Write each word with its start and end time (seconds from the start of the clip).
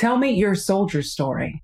Tell 0.00 0.16
me 0.16 0.30
your 0.30 0.54
soldier 0.54 1.02
story. 1.02 1.62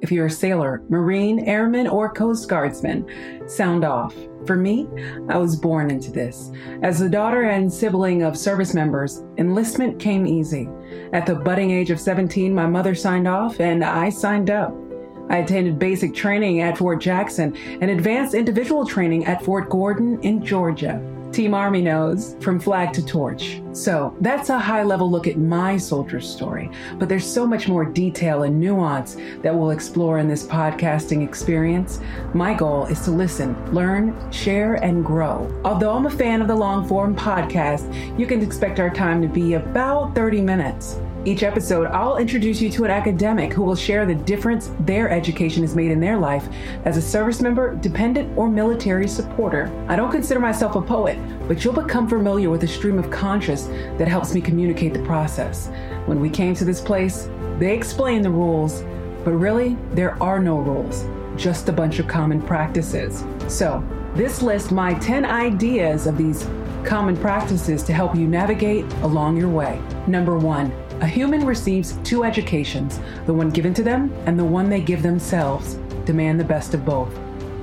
If 0.00 0.10
you're 0.10 0.28
a 0.28 0.30
sailor, 0.30 0.82
Marine, 0.88 1.40
Airman, 1.40 1.86
or 1.86 2.10
Coast 2.10 2.48
Guardsman, 2.48 3.06
sound 3.46 3.84
off. 3.84 4.14
For 4.46 4.56
me, 4.56 4.88
I 5.28 5.36
was 5.36 5.54
born 5.54 5.90
into 5.90 6.10
this. 6.10 6.50
As 6.82 6.98
the 6.98 7.08
daughter 7.10 7.42
and 7.42 7.70
sibling 7.70 8.22
of 8.22 8.38
service 8.38 8.72
members, 8.72 9.24
enlistment 9.36 10.00
came 10.00 10.26
easy. 10.26 10.70
At 11.12 11.26
the 11.26 11.34
budding 11.34 11.70
age 11.70 11.90
of 11.90 12.00
17, 12.00 12.54
my 12.54 12.66
mother 12.66 12.94
signed 12.94 13.28
off 13.28 13.60
and 13.60 13.84
I 13.84 14.08
signed 14.08 14.48
up. 14.48 14.74
I 15.28 15.36
attended 15.36 15.78
basic 15.78 16.14
training 16.14 16.62
at 16.62 16.78
Fort 16.78 16.98
Jackson 16.98 17.54
and 17.82 17.90
advanced 17.90 18.32
individual 18.32 18.86
training 18.86 19.26
at 19.26 19.44
Fort 19.44 19.68
Gordon 19.68 20.18
in 20.22 20.42
Georgia. 20.42 20.98
Team 21.34 21.52
Army 21.52 21.82
knows 21.82 22.36
from 22.40 22.60
flag 22.60 22.92
to 22.92 23.04
torch. 23.04 23.60
So 23.72 24.16
that's 24.20 24.50
a 24.50 24.58
high 24.58 24.84
level 24.84 25.10
look 25.10 25.26
at 25.26 25.36
my 25.36 25.76
soldier 25.76 26.20
story, 26.20 26.70
but 26.96 27.08
there's 27.08 27.26
so 27.26 27.44
much 27.44 27.66
more 27.66 27.84
detail 27.84 28.44
and 28.44 28.60
nuance 28.60 29.16
that 29.42 29.52
we'll 29.52 29.72
explore 29.72 30.20
in 30.20 30.28
this 30.28 30.46
podcasting 30.46 31.26
experience. 31.26 31.98
My 32.34 32.54
goal 32.54 32.86
is 32.86 33.00
to 33.00 33.10
listen, 33.10 33.56
learn, 33.74 34.30
share, 34.30 34.74
and 34.74 35.04
grow. 35.04 35.52
Although 35.64 35.96
I'm 35.96 36.06
a 36.06 36.10
fan 36.10 36.40
of 36.40 36.46
the 36.46 36.54
long 36.54 36.86
form 36.86 37.16
podcast, 37.16 37.92
you 38.16 38.26
can 38.26 38.40
expect 38.40 38.78
our 38.78 38.90
time 38.90 39.20
to 39.20 39.26
be 39.26 39.54
about 39.54 40.14
30 40.14 40.40
minutes. 40.40 41.00
Each 41.26 41.42
episode, 41.42 41.86
I'll 41.86 42.18
introduce 42.18 42.60
you 42.60 42.68
to 42.72 42.84
an 42.84 42.90
academic 42.90 43.50
who 43.50 43.62
will 43.62 43.74
share 43.74 44.04
the 44.04 44.14
difference 44.14 44.70
their 44.80 45.08
education 45.08 45.62
has 45.62 45.74
made 45.74 45.90
in 45.90 45.98
their 45.98 46.18
life 46.18 46.46
as 46.84 46.98
a 46.98 47.02
service 47.02 47.40
member, 47.40 47.74
dependent, 47.76 48.36
or 48.36 48.46
military 48.46 49.08
supporter. 49.08 49.72
I 49.88 49.96
don't 49.96 50.10
consider 50.10 50.38
myself 50.38 50.76
a 50.76 50.82
poet, 50.82 51.18
but 51.48 51.64
you'll 51.64 51.72
become 51.72 52.06
familiar 52.06 52.50
with 52.50 52.62
a 52.64 52.68
stream 52.68 52.98
of 52.98 53.10
conscious 53.10 53.68
that 53.96 54.06
helps 54.06 54.34
me 54.34 54.42
communicate 54.42 54.92
the 54.92 55.02
process. 55.04 55.70
When 56.04 56.20
we 56.20 56.28
came 56.28 56.54
to 56.56 56.64
this 56.66 56.82
place, 56.82 57.30
they 57.58 57.74
explained 57.74 58.26
the 58.26 58.30
rules, 58.30 58.82
but 59.24 59.32
really, 59.32 59.78
there 59.92 60.22
are 60.22 60.38
no 60.38 60.58
rules, 60.58 61.06
just 61.40 61.70
a 61.70 61.72
bunch 61.72 62.00
of 62.00 62.06
common 62.06 62.42
practices. 62.42 63.24
So, 63.48 63.82
this 64.14 64.42
lists 64.42 64.70
my 64.70 64.92
10 64.98 65.24
ideas 65.24 66.06
of 66.06 66.18
these 66.18 66.46
common 66.84 67.16
practices 67.16 67.82
to 67.84 67.94
help 67.94 68.14
you 68.14 68.28
navigate 68.28 68.84
along 69.02 69.38
your 69.38 69.48
way. 69.48 69.80
Number 70.06 70.36
one, 70.36 70.70
a 71.00 71.06
human 71.06 71.44
receives 71.44 71.98
two 72.04 72.24
educations 72.24 73.00
the 73.26 73.34
one 73.34 73.50
given 73.50 73.74
to 73.74 73.82
them 73.82 74.12
and 74.26 74.38
the 74.38 74.44
one 74.44 74.68
they 74.68 74.80
give 74.80 75.02
themselves. 75.02 75.74
Demand 76.04 76.38
the 76.38 76.44
best 76.44 76.74
of 76.74 76.84
both. 76.84 77.16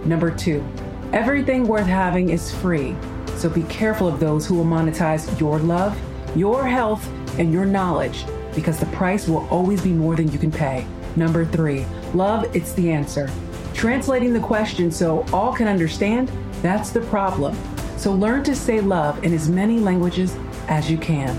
Number 0.05 0.31
two, 0.31 0.65
everything 1.13 1.67
worth 1.67 1.85
having 1.85 2.29
is 2.29 2.53
free, 2.53 2.95
so 3.35 3.49
be 3.49 3.63
careful 3.63 4.07
of 4.07 4.19
those 4.19 4.45
who 4.45 4.55
will 4.55 4.65
monetize 4.65 5.39
your 5.39 5.59
love, 5.59 5.97
your 6.35 6.67
health, 6.67 7.07
and 7.39 7.53
your 7.53 7.65
knowledge 7.65 8.25
because 8.53 8.79
the 8.79 8.85
price 8.87 9.27
will 9.27 9.47
always 9.49 9.81
be 9.81 9.91
more 9.91 10.15
than 10.15 10.31
you 10.31 10.39
can 10.39 10.51
pay. 10.51 10.85
Number 11.15 11.45
three, 11.45 11.85
love, 12.13 12.53
it's 12.55 12.73
the 12.73 12.91
answer. 12.91 13.29
Translating 13.73 14.33
the 14.33 14.39
question 14.39 14.91
so 14.91 15.25
all 15.31 15.53
can 15.53 15.67
understand, 15.67 16.31
that's 16.61 16.89
the 16.89 17.01
problem. 17.01 17.57
So 17.97 18.11
learn 18.13 18.43
to 18.43 18.55
say 18.55 18.81
love 18.81 19.23
in 19.23 19.33
as 19.33 19.49
many 19.49 19.79
languages 19.79 20.35
as 20.67 20.89
you 20.89 20.97
can. 20.97 21.35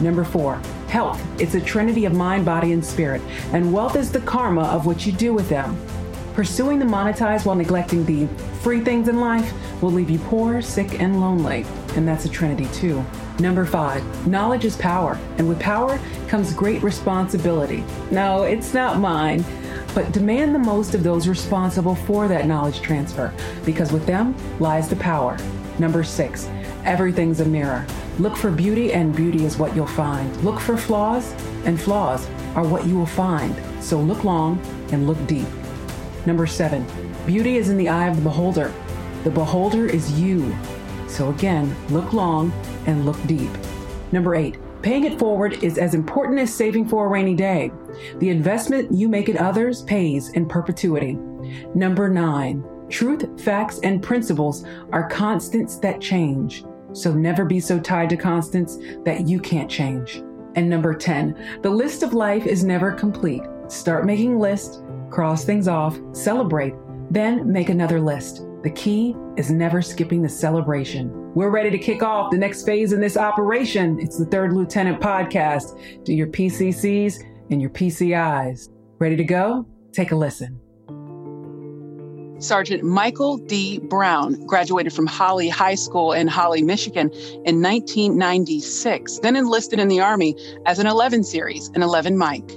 Number 0.00 0.24
four, 0.24 0.60
Health, 0.92 1.24
it's 1.40 1.54
a 1.54 1.60
trinity 1.62 2.04
of 2.04 2.12
mind, 2.12 2.44
body, 2.44 2.72
and 2.72 2.84
spirit, 2.84 3.22
and 3.54 3.72
wealth 3.72 3.96
is 3.96 4.12
the 4.12 4.20
karma 4.20 4.64
of 4.64 4.84
what 4.84 5.06
you 5.06 5.12
do 5.12 5.32
with 5.32 5.48
them. 5.48 5.74
Pursuing 6.34 6.78
the 6.78 6.84
monetized 6.84 7.46
while 7.46 7.56
neglecting 7.56 8.04
the 8.04 8.26
free 8.60 8.80
things 8.80 9.08
in 9.08 9.18
life 9.18 9.54
will 9.80 9.90
leave 9.90 10.10
you 10.10 10.18
poor, 10.18 10.60
sick, 10.60 11.00
and 11.00 11.18
lonely. 11.18 11.64
And 11.96 12.06
that's 12.06 12.26
a 12.26 12.28
trinity 12.28 12.66
too. 12.74 13.02
Number 13.38 13.64
five, 13.64 14.04
knowledge 14.26 14.66
is 14.66 14.76
power, 14.76 15.18
and 15.38 15.48
with 15.48 15.58
power 15.58 15.98
comes 16.28 16.52
great 16.52 16.82
responsibility. 16.82 17.82
No, 18.10 18.42
it's 18.42 18.74
not 18.74 18.98
mine, 18.98 19.46
but 19.94 20.12
demand 20.12 20.54
the 20.54 20.58
most 20.58 20.94
of 20.94 21.02
those 21.02 21.26
responsible 21.26 21.94
for 21.94 22.28
that 22.28 22.46
knowledge 22.46 22.82
transfer, 22.82 23.32
because 23.64 23.92
with 23.92 24.04
them 24.04 24.36
lies 24.60 24.90
the 24.90 24.96
power. 24.96 25.38
Number 25.78 26.04
six, 26.04 26.50
everything's 26.84 27.40
a 27.40 27.46
mirror. 27.46 27.86
Look 28.22 28.36
for 28.36 28.52
beauty, 28.52 28.92
and 28.92 29.16
beauty 29.16 29.44
is 29.44 29.56
what 29.56 29.74
you'll 29.74 29.84
find. 29.84 30.44
Look 30.44 30.60
for 30.60 30.76
flaws, 30.76 31.32
and 31.64 31.80
flaws 31.80 32.28
are 32.54 32.62
what 32.62 32.86
you 32.86 32.96
will 32.96 33.04
find. 33.04 33.52
So 33.82 33.98
look 33.98 34.22
long 34.22 34.64
and 34.92 35.08
look 35.08 35.18
deep. 35.26 35.48
Number 36.24 36.46
seven, 36.46 36.86
beauty 37.26 37.56
is 37.56 37.68
in 37.68 37.76
the 37.76 37.88
eye 37.88 38.06
of 38.06 38.14
the 38.14 38.22
beholder. 38.22 38.72
The 39.24 39.30
beholder 39.30 39.86
is 39.86 40.20
you. 40.20 40.54
So 41.08 41.30
again, 41.30 41.74
look 41.90 42.12
long 42.12 42.52
and 42.86 43.04
look 43.04 43.20
deep. 43.26 43.50
Number 44.12 44.36
eight, 44.36 44.56
paying 44.82 45.02
it 45.02 45.18
forward 45.18 45.54
is 45.64 45.76
as 45.76 45.92
important 45.92 46.38
as 46.38 46.54
saving 46.54 46.86
for 46.86 47.06
a 47.06 47.08
rainy 47.08 47.34
day. 47.34 47.72
The 48.20 48.30
investment 48.30 48.94
you 48.94 49.08
make 49.08 49.30
in 49.30 49.36
others 49.36 49.82
pays 49.82 50.28
in 50.34 50.46
perpetuity. 50.46 51.14
Number 51.74 52.08
nine, 52.08 52.62
truth, 52.88 53.42
facts, 53.42 53.80
and 53.80 54.00
principles 54.00 54.64
are 54.92 55.08
constants 55.08 55.78
that 55.78 56.00
change. 56.00 56.62
So 56.92 57.12
never 57.12 57.44
be 57.44 57.60
so 57.60 57.78
tied 57.78 58.10
to 58.10 58.16
constants 58.16 58.78
that 59.04 59.26
you 59.26 59.40
can't 59.40 59.70
change. 59.70 60.22
And 60.54 60.68
number 60.68 60.94
10, 60.94 61.60
the 61.62 61.70
list 61.70 62.02
of 62.02 62.12
life 62.12 62.46
is 62.46 62.64
never 62.64 62.92
complete. 62.92 63.42
Start 63.68 64.04
making 64.04 64.38
lists, 64.38 64.82
cross 65.10 65.44
things 65.44 65.68
off, 65.68 65.98
celebrate, 66.12 66.74
then 67.10 67.50
make 67.50 67.68
another 67.68 68.00
list. 68.00 68.44
The 68.62 68.70
key 68.70 69.16
is 69.36 69.50
never 69.50 69.82
skipping 69.82 70.22
the 70.22 70.28
celebration. 70.28 71.10
We're 71.34 71.50
ready 71.50 71.70
to 71.70 71.78
kick 71.78 72.02
off 72.02 72.30
the 72.30 72.38
next 72.38 72.64
phase 72.64 72.92
in 72.92 73.00
this 73.00 73.16
operation. 73.16 73.98
It's 73.98 74.18
the 74.18 74.26
Third 74.26 74.52
Lieutenant 74.52 75.00
Podcast. 75.00 76.04
Do 76.04 76.12
your 76.12 76.28
PCCs 76.28 77.24
and 77.50 77.60
your 77.60 77.70
PCIs. 77.70 78.68
Ready 78.98 79.16
to 79.16 79.24
go? 79.24 79.66
Take 79.92 80.12
a 80.12 80.16
listen. 80.16 80.61
Sergeant 82.42 82.82
Michael 82.82 83.36
D. 83.36 83.78
Brown 83.78 84.34
graduated 84.46 84.92
from 84.92 85.06
Holly 85.06 85.48
High 85.48 85.76
School 85.76 86.12
in 86.12 86.26
Holly, 86.26 86.62
Michigan 86.62 87.10
in 87.44 87.62
1996, 87.62 89.20
then 89.20 89.36
enlisted 89.36 89.78
in 89.78 89.88
the 89.88 90.00
Army 90.00 90.34
as 90.66 90.78
an 90.78 90.86
11 90.86 91.22
series, 91.24 91.70
an 91.74 91.82
11 91.82 92.18
Mike. 92.18 92.50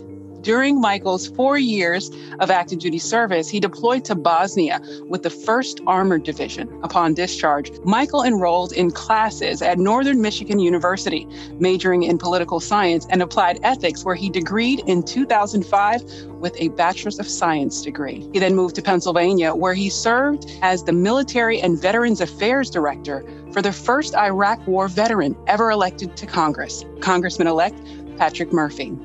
During 0.46 0.80
Michael's 0.80 1.26
four 1.26 1.58
years 1.58 2.12
of 2.40 2.52
active 2.52 2.78
duty 2.78 3.00
service, 3.00 3.50
he 3.50 3.60
deployed 3.60 4.06
to 4.06 4.14
Bosnia 4.14 4.80
with 5.08 5.24
the 5.24 5.30
1st 5.30 5.82
Armored 5.88 6.22
Division. 6.22 6.70
Upon 6.84 7.16
discharge, 7.16 7.72
Michael 7.84 8.22
enrolled 8.22 8.72
in 8.72 8.92
classes 8.92 9.64
at 9.64 9.80
Northern 9.80 10.22
Michigan 10.22 10.60
University, 10.60 11.28
majoring 11.58 12.04
in 12.04 12.20
political 12.20 12.60
science 12.60 13.08
and 13.10 13.24
applied 13.24 13.58
ethics, 13.64 14.06
where 14.06 14.14
he 14.14 14.30
degreed 14.30 14.88
in 14.88 15.02
2005 15.02 16.04
with 16.40 16.56
a 16.62 16.68
Bachelor's 16.68 17.18
of 17.18 17.28
Science 17.28 17.82
degree. 17.82 18.30
He 18.32 18.38
then 18.38 18.56
moved 18.56 18.76
to 18.76 18.84
Pennsylvania, 18.84 19.56
where 19.56 19.74
he 19.74 19.90
served 19.90 20.46
as 20.62 20.84
the 20.84 20.94
Military 20.94 21.60
and 21.60 21.82
Veterans 21.82 22.22
Affairs 22.22 22.70
Director 22.70 23.26
for 23.52 23.64
the 23.64 23.74
first 23.74 24.14
Iraq 24.14 24.60
War 24.68 24.88
veteran 24.90 25.36
ever 25.48 25.72
elected 25.72 26.16
to 26.18 26.28
Congress, 26.28 26.86
Congressman 27.00 27.48
elect 27.48 27.82
Patrick 28.18 28.54
Murphy. 28.54 28.96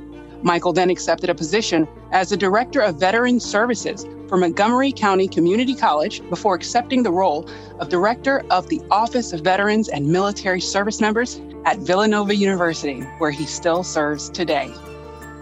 Michael 0.43 0.73
then 0.73 0.89
accepted 0.89 1.29
a 1.29 1.35
position 1.35 1.87
as 2.13 2.31
the 2.31 2.37
Director 2.37 2.81
of 2.81 2.97
Veteran 2.97 3.41
Services 3.41 4.07
for 4.27 4.39
Montgomery 4.39 4.91
County 4.91 5.29
Community 5.29 5.75
College 5.75 6.27
before 6.31 6.55
accepting 6.55 7.03
the 7.03 7.11
role 7.11 7.49
of 7.79 7.91
Director 7.91 8.43
of 8.51 8.69
the 8.69 8.81
Office 8.91 9.35
of 9.35 9.43
Veterans 9.43 9.89
and 9.89 10.07
Military 10.07 10.61
Service 10.61 11.01
Members 11.01 11.41
at 11.67 11.79
Villanova 11.79 12.35
University, 12.35 13.01
where 13.19 13.31
he 13.31 13.45
still 13.45 13.83
serves 13.83 14.31
today. 14.31 14.73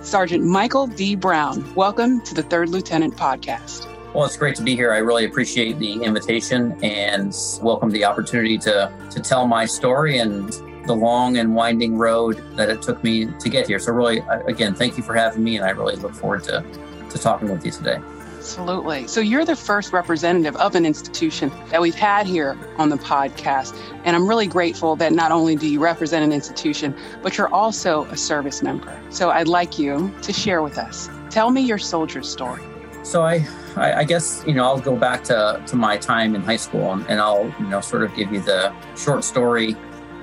Sergeant 0.03 0.45
Michael 0.45 0.89
D. 0.89 1.15
Brown, 1.15 1.73
welcome 1.75 2.21
to 2.23 2.35
the 2.35 2.43
Third 2.43 2.71
Lieutenant 2.71 3.17
Podcast. 3.17 3.87
Well, 4.15 4.25
it's 4.25 4.37
great 4.37 4.57
to 4.57 4.63
be 4.63 4.75
here. 4.75 4.93
I 4.93 4.99
really 4.99 5.27
appreciate 5.27 5.79
the 5.79 6.03
invitation 6.03 6.83
and 6.83 7.37
welcome 7.63 7.91
the 7.91 8.05
opportunity 8.05 8.59
to, 8.59 8.93
to 9.11 9.21
tell 9.21 9.47
my 9.47 9.65
story 9.65 10.19
and 10.19 10.51
the 10.89 10.97
long 10.97 11.37
and 11.37 11.55
winding 11.55 11.97
road 11.97 12.43
that 12.57 12.69
it 12.69 12.83
took 12.83 13.05
me 13.05 13.27
to 13.27 13.49
get 13.49 13.69
here. 13.69 13.79
So, 13.79 13.93
really, 13.93 14.25
again, 14.47 14.75
thank 14.75 14.97
you 14.97 15.05
for 15.05 15.15
having 15.15 15.45
me, 15.45 15.57
and 15.57 15.65
I 15.65 15.71
really 15.71 15.95
look 15.97 16.15
forward 16.15 16.43
to, 16.45 16.65
to 17.11 17.19
talking 17.19 17.49
with 17.49 17.65
you 17.65 17.71
today. 17.71 17.99
Absolutely. 18.39 19.07
So, 19.07 19.21
you're 19.21 19.45
the 19.45 19.55
first 19.55 19.93
representative 19.93 20.57
of 20.57 20.75
an 20.75 20.85
institution 20.85 21.53
that 21.71 21.81
we've 21.81 21.95
had 21.95 22.27
here 22.27 22.59
on 22.79 22.89
the 22.89 22.97
podcast. 22.97 23.79
And 24.05 24.17
I'm 24.17 24.27
really 24.27 24.47
grateful 24.47 24.97
that 24.97 25.13
not 25.13 25.31
only 25.31 25.55
do 25.55 25.69
you 25.69 25.79
represent 25.79 26.25
an 26.25 26.33
institution, 26.33 26.97
but 27.23 27.39
you're 27.39 27.53
also 27.53 28.07
a 28.07 28.17
service 28.17 28.63
member. 28.63 29.01
So, 29.11 29.31
I'd 29.31 29.49
like 29.49 29.79
you 29.79 30.13
to 30.23 30.33
share 30.33 30.63
with 30.63 30.79
us. 30.79 31.09
Tell 31.31 31.51
me 31.51 31.61
your 31.61 31.79
soldier 31.79 32.23
story. 32.23 32.63
So, 33.05 33.23
I, 33.23 33.47
I, 33.77 34.05
guess, 34.05 34.43
you 34.47 34.55
know, 34.55 34.65
I'll 34.65 34.81
go 34.81 34.97
back 34.97 35.23
to, 35.25 35.63
to 35.67 35.77
my 35.77 35.97
time 35.97 36.35
in 36.35 36.43
high 36.43 36.57
school 36.57 36.93
and, 36.93 37.07
and 37.09 37.21
I'll, 37.21 37.53
you 37.59 37.67
know, 37.67 37.81
sort 37.81 38.03
of 38.03 38.15
give 38.15 38.33
you 38.33 38.41
the 38.41 38.75
short 38.97 39.25
story 39.25 39.77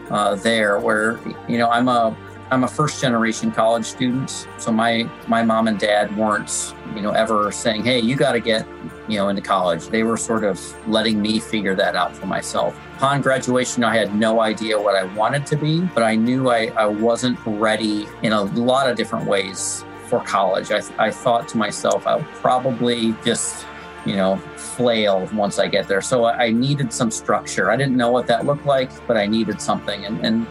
uh, 0.10 0.36
there 0.36 0.80
where 0.80 1.20
you 1.48 1.58
know 1.58 1.70
I'm 1.70 1.88
a 1.88 2.16
I'm 2.52 2.64
a 2.64 2.68
first 2.68 3.02
generation 3.02 3.52
college 3.52 3.86
student, 3.86 4.48
so 4.58 4.72
my 4.72 5.10
my 5.28 5.44
mom 5.44 5.68
and 5.68 5.80
dad 5.80 6.16
weren't 6.16 6.74
you 6.96 7.02
know 7.02 7.12
ever 7.12 7.52
saying, 7.52 7.84
"Hey, 7.84 8.00
you 8.00 8.16
got 8.16 8.34
to 8.34 8.40
get 8.40 8.68
you 9.08 9.18
know 9.18 9.30
into 9.30 9.42
college." 9.42 9.88
They 9.88 10.04
were 10.04 10.18
sort 10.18 10.44
of 10.44 10.60
letting 10.88 11.22
me 11.22 11.40
figure 11.40 11.76
that 11.76 11.96
out 11.96 12.16
for 12.16 12.28
myself. 12.28 12.80
Upon 12.98 13.22
graduation, 13.22 13.84
I 13.84 13.96
had 13.96 14.16
no 14.16 14.42
idea 14.42 14.80
what 14.80 14.96
I 14.96 15.04
wanted 15.16 15.46
to 15.48 15.58
be, 15.58 15.82
but 15.82 16.04
I 16.04 16.16
knew 16.16 16.50
I, 16.50 16.72
I 16.78 16.86
wasn't 16.86 17.38
ready 17.46 18.08
in 18.22 18.32
a 18.32 18.44
lot 18.44 18.90
of 18.90 18.96
different 18.96 19.28
ways 19.28 19.84
for 20.08 20.22
college. 20.22 20.72
I, 20.72 20.82
I 20.98 21.12
thought 21.12 21.48
to 21.50 21.58
myself, 21.58 22.08
I'll 22.08 22.24
probably 22.36 23.14
just, 23.26 23.66
you 24.06 24.16
know, 24.16 24.38
flail 24.56 25.28
once 25.34 25.60
I 25.60 25.68
get 25.68 25.88
there. 25.88 26.02
So 26.02 26.26
I 26.26 26.52
needed 26.52 26.94
some 26.94 27.12
structure. 27.12 27.72
I 27.72 27.76
didn't 27.76 27.98
know 27.98 28.12
what 28.12 28.28
that 28.28 28.46
looked 28.46 28.66
like, 28.66 28.90
but 29.08 29.18
I 29.18 29.26
needed 29.26 29.62
something. 29.62 30.06
And, 30.06 30.24
and 30.26 30.48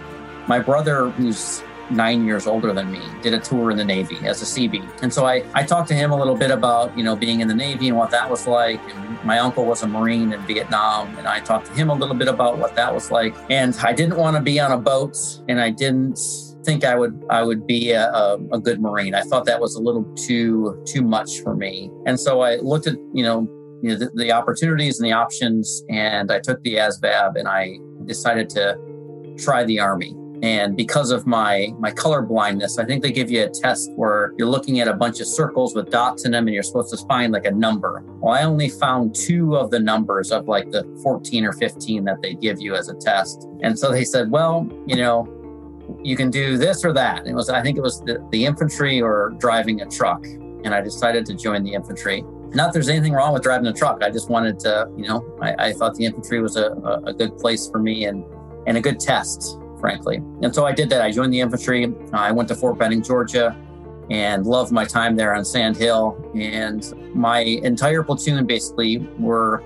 my 0.48 0.58
brother, 0.58 1.10
who's 1.10 1.62
nine 1.90 2.24
years 2.24 2.46
older 2.46 2.72
than 2.72 2.90
me, 2.90 3.00
did 3.22 3.34
a 3.34 3.38
tour 3.38 3.70
in 3.70 3.76
the 3.76 3.84
Navy 3.84 4.16
as 4.26 4.42
a 4.42 4.44
CB. 4.44 5.02
And 5.02 5.12
so 5.12 5.26
I, 5.26 5.44
I 5.54 5.62
talked 5.62 5.88
to 5.88 5.94
him 5.94 6.10
a 6.10 6.16
little 6.16 6.34
bit 6.34 6.50
about, 6.50 6.96
you 6.96 7.04
know, 7.04 7.14
being 7.14 7.40
in 7.40 7.48
the 7.48 7.54
Navy 7.54 7.88
and 7.88 7.96
what 7.96 8.10
that 8.10 8.28
was 8.28 8.46
like. 8.46 8.80
And 8.94 9.24
my 9.24 9.38
uncle 9.38 9.64
was 9.64 9.82
a 9.82 9.86
Marine 9.86 10.32
in 10.32 10.40
Vietnam. 10.42 11.16
And 11.18 11.26
I 11.26 11.40
talked 11.40 11.66
to 11.66 11.72
him 11.72 11.90
a 11.90 11.94
little 11.94 12.14
bit 12.14 12.28
about 12.28 12.58
what 12.58 12.74
that 12.76 12.92
was 12.92 13.10
like. 13.10 13.34
And 13.50 13.76
I 13.82 13.92
didn't 13.92 14.16
want 14.16 14.36
to 14.36 14.42
be 14.42 14.58
on 14.60 14.72
a 14.72 14.78
boat 14.78 15.16
and 15.48 15.60
I 15.60 15.70
didn't 15.70 16.18
think 16.64 16.84
I 16.84 16.94
would 16.94 17.24
I 17.30 17.42
would 17.42 17.66
be 17.66 17.92
a, 17.92 18.10
a, 18.52 18.58
good 18.58 18.80
Marine. 18.80 19.14
I 19.14 19.22
thought 19.22 19.44
that 19.46 19.60
was 19.60 19.74
a 19.74 19.80
little 19.80 20.04
too 20.14 20.82
too 20.86 21.02
much 21.02 21.40
for 21.40 21.54
me. 21.54 21.90
And 22.06 22.18
so 22.18 22.40
I 22.40 22.56
looked 22.56 22.86
at, 22.86 22.96
you 23.12 23.22
know, 23.22 23.48
you 23.82 23.90
know 23.90 23.96
the, 23.96 24.10
the 24.14 24.32
opportunities 24.32 24.98
and 24.98 25.06
the 25.06 25.12
options 25.12 25.84
and 25.88 26.30
I 26.32 26.40
took 26.40 26.62
the 26.62 26.76
ASVAB 26.76 27.36
and 27.36 27.48
I 27.48 27.78
decided 28.06 28.48
to 28.50 28.78
try 29.38 29.64
the 29.64 29.80
army 29.80 30.14
and 30.44 30.76
because 30.76 31.10
of 31.10 31.26
my 31.26 31.72
my 31.78 31.90
color 31.90 32.20
blindness, 32.20 32.78
I 32.78 32.84
think 32.84 33.02
they 33.02 33.10
give 33.10 33.30
you 33.30 33.44
a 33.44 33.48
test 33.48 33.90
where 33.96 34.34
you're 34.36 34.46
looking 34.46 34.78
at 34.78 34.88
a 34.88 34.92
bunch 34.92 35.18
of 35.20 35.26
circles 35.26 35.74
with 35.74 35.90
dots 35.90 36.26
in 36.26 36.32
them, 36.32 36.46
and 36.46 36.52
you're 36.52 36.62
supposed 36.62 36.90
to 36.90 37.02
find 37.06 37.32
like 37.32 37.46
a 37.46 37.50
number. 37.50 38.04
Well, 38.20 38.34
I 38.34 38.42
only 38.42 38.68
found 38.68 39.14
two 39.14 39.56
of 39.56 39.70
the 39.70 39.78
numbers 39.78 40.30
of 40.30 40.46
like 40.46 40.70
the 40.70 40.84
14 41.02 41.46
or 41.46 41.52
15 41.52 42.04
that 42.04 42.20
they 42.20 42.34
give 42.34 42.60
you 42.60 42.74
as 42.74 42.90
a 42.90 42.94
test. 42.94 43.48
And 43.62 43.78
so 43.78 43.90
they 43.90 44.04
said, 44.04 44.30
well, 44.30 44.68
you 44.86 44.96
know, 44.96 45.26
you 46.04 46.16
can 46.16 46.30
do 46.30 46.56
this 46.56 46.84
or 46.84 46.92
that. 46.92 47.20
And 47.20 47.28
it 47.28 47.34
was 47.34 47.48
I 47.48 47.62
think 47.62 47.76
it 47.76 47.82
was 47.82 48.00
the, 48.00 48.24
the 48.30 48.44
infantry 48.44 49.00
or 49.00 49.34
driving 49.38 49.80
a 49.80 49.86
truck. 49.86 50.24
And 50.24 50.74
I 50.74 50.80
decided 50.80 51.26
to 51.26 51.34
join 51.34 51.62
the 51.64 51.74
infantry. 51.74 52.22
Not 52.50 52.72
there's 52.72 52.88
anything 52.88 53.12
wrong 53.12 53.32
with 53.32 53.42
driving 53.42 53.66
a 53.66 53.72
truck. 53.72 54.02
I 54.02 54.10
just 54.10 54.30
wanted 54.30 54.60
to, 54.60 54.88
you 54.96 55.08
know, 55.08 55.36
I, 55.42 55.68
I 55.68 55.72
thought 55.72 55.94
the 55.94 56.04
infantry 56.04 56.40
was 56.40 56.56
a, 56.56 56.72
a, 57.04 57.12
good 57.12 57.36
place 57.36 57.68
for 57.68 57.80
me 57.80 58.04
and 58.04 58.24
and 58.66 58.76
a 58.76 58.80
good 58.80 59.00
test 59.00 59.58
frankly. 59.80 60.16
And 60.40 60.54
so 60.54 60.64
I 60.64 60.72
did 60.72 60.88
that. 60.90 61.02
I 61.02 61.10
joined 61.10 61.30
the 61.30 61.40
infantry. 61.40 61.92
I 62.14 62.32
went 62.32 62.48
to 62.48 62.54
Fort 62.54 62.78
Benning, 62.78 63.02
Georgia, 63.02 63.54
and 64.08 64.46
loved 64.46 64.72
my 64.72 64.86
time 64.86 65.14
there 65.14 65.34
on 65.34 65.44
Sand 65.44 65.76
Hill. 65.76 66.16
And 66.34 67.14
my 67.14 67.40
entire 67.40 68.02
platoon 68.02 68.46
basically 68.46 68.98
were 69.18 69.62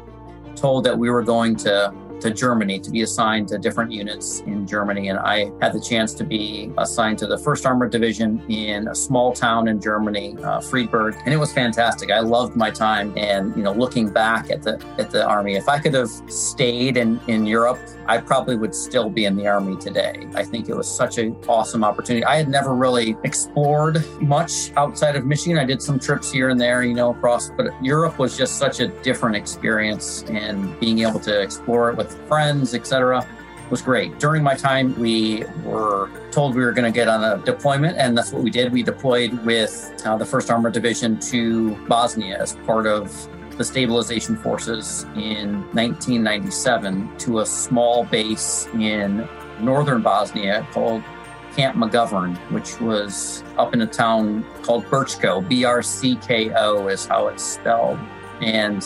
told 0.56 0.82
that 0.87 0.99
we 0.99 1.08
were 1.08 1.23
going 1.23 1.55
to 1.58 1.94
to 2.20 2.31
Germany 2.31 2.79
to 2.81 2.91
be 2.91 3.03
assigned 3.03 3.49
to 3.49 3.59
different 3.59 3.93
units 3.93 4.41
in 4.41 4.67
Germany. 4.67 5.09
And 5.09 5.19
I 5.19 5.50
had 5.61 5.73
the 5.73 5.81
chance 5.81 6.15
to 6.15 6.25
be 6.25 6.73
assigned 6.79 7.19
to 7.19 7.26
the 7.26 7.37
1st 7.37 7.67
Armored 7.67 7.91
Division 7.91 8.43
in 8.49 8.88
a 8.88 8.94
small 8.94 9.32
town 9.32 9.69
in 9.69 9.81
Germany, 9.81 10.37
uh, 10.43 10.61
Friedberg. 10.61 11.17
And 11.25 11.35
it 11.35 11.37
was 11.37 11.53
fantastic. 11.53 12.11
I 12.11 12.20
loved 12.20 12.56
my 12.56 12.70
time. 12.70 13.12
And, 13.17 13.55
you 13.56 13.62
know, 13.62 13.73
looking 13.73 14.11
back 14.11 14.50
at 14.50 14.62
the 14.62 14.82
at 14.99 15.11
the 15.11 15.26
Army, 15.26 15.56
if 15.56 15.69
I 15.69 15.79
could 15.79 15.94
have 15.94 16.11
stayed 16.29 16.97
in, 16.97 17.20
in 17.29 17.47
Europe, 17.47 17.79
I 18.06 18.19
probably 18.19 18.56
would 18.56 18.75
still 18.75 19.11
be 19.11 19.26
in 19.26 19.37
the 19.37 19.47
Army 19.47 19.76
today. 19.76 20.26
I 20.35 20.43
think 20.43 20.69
it 20.69 20.75
was 20.75 20.88
such 20.88 21.19
an 21.19 21.37
awesome 21.47 21.85
opportunity. 21.85 22.25
I 22.25 22.37
had 22.37 22.49
never 22.49 22.75
really 22.75 23.17
explored 23.23 24.03
much 24.20 24.73
outside 24.76 25.15
of 25.17 25.26
Michigan. 25.26 25.59
I 25.59 25.65
did 25.65 25.82
some 25.82 25.99
trips 25.99 26.32
here 26.32 26.49
and 26.49 26.59
there, 26.59 26.82
you 26.82 26.94
know, 26.94 27.11
across, 27.11 27.50
but 27.50 27.67
Europe 27.85 28.19
was 28.19 28.37
just 28.37 28.56
such 28.56 28.81
a 28.81 28.88
different 28.88 29.37
experience 29.37 30.25
and 30.29 30.79
being 30.81 31.00
able 31.00 31.20
to 31.20 31.41
explore 31.41 31.91
it 31.91 31.97
with 31.97 32.07
with 32.08 32.28
friends, 32.28 32.75
etc., 32.75 33.26
was 33.70 33.82
great. 33.82 34.19
During 34.19 34.43
my 34.43 34.55
time, 34.55 34.99
we 34.99 35.44
were 35.62 36.10
told 36.31 36.55
we 36.55 36.62
were 36.62 36.72
going 36.72 36.90
to 36.90 36.94
get 36.94 37.08
on 37.08 37.22
a 37.22 37.43
deployment, 37.44 37.99
and 37.99 38.16
that's 38.16 38.32
what 38.32 38.43
we 38.43 38.50
did. 38.50 38.72
We 38.72 38.82
deployed 38.82 39.32
with 39.44 39.93
uh, 40.05 40.16
the 40.16 40.25
1st 40.25 40.50
Armored 40.50 40.72
Division 40.72 41.20
to 41.20 41.75
Bosnia 41.87 42.38
as 42.38 42.56
part 42.66 42.87
of 42.87 43.28
the 43.58 43.64
stabilization 43.64 44.37
forces 44.37 45.02
in 45.16 45.60
1997 45.72 47.19
to 47.19 47.40
a 47.40 47.46
small 47.46 48.05
base 48.05 48.66
in 48.75 49.28
northern 49.60 50.00
Bosnia 50.00 50.66
called 50.72 51.02
Camp 51.56 51.76
McGovern, 51.76 52.37
which 52.52 52.81
was 52.81 53.43
up 53.58 53.75
in 53.75 53.82
a 53.82 53.87
town 53.87 54.46
called 54.62 54.84
Brčko. 54.84 55.46
B 55.46 55.64
R 55.64 55.82
C 55.82 56.16
K 56.16 56.52
O 56.55 56.87
is 56.87 57.05
how 57.05 57.26
it's 57.26 57.43
spelled. 57.43 57.99
And 58.40 58.84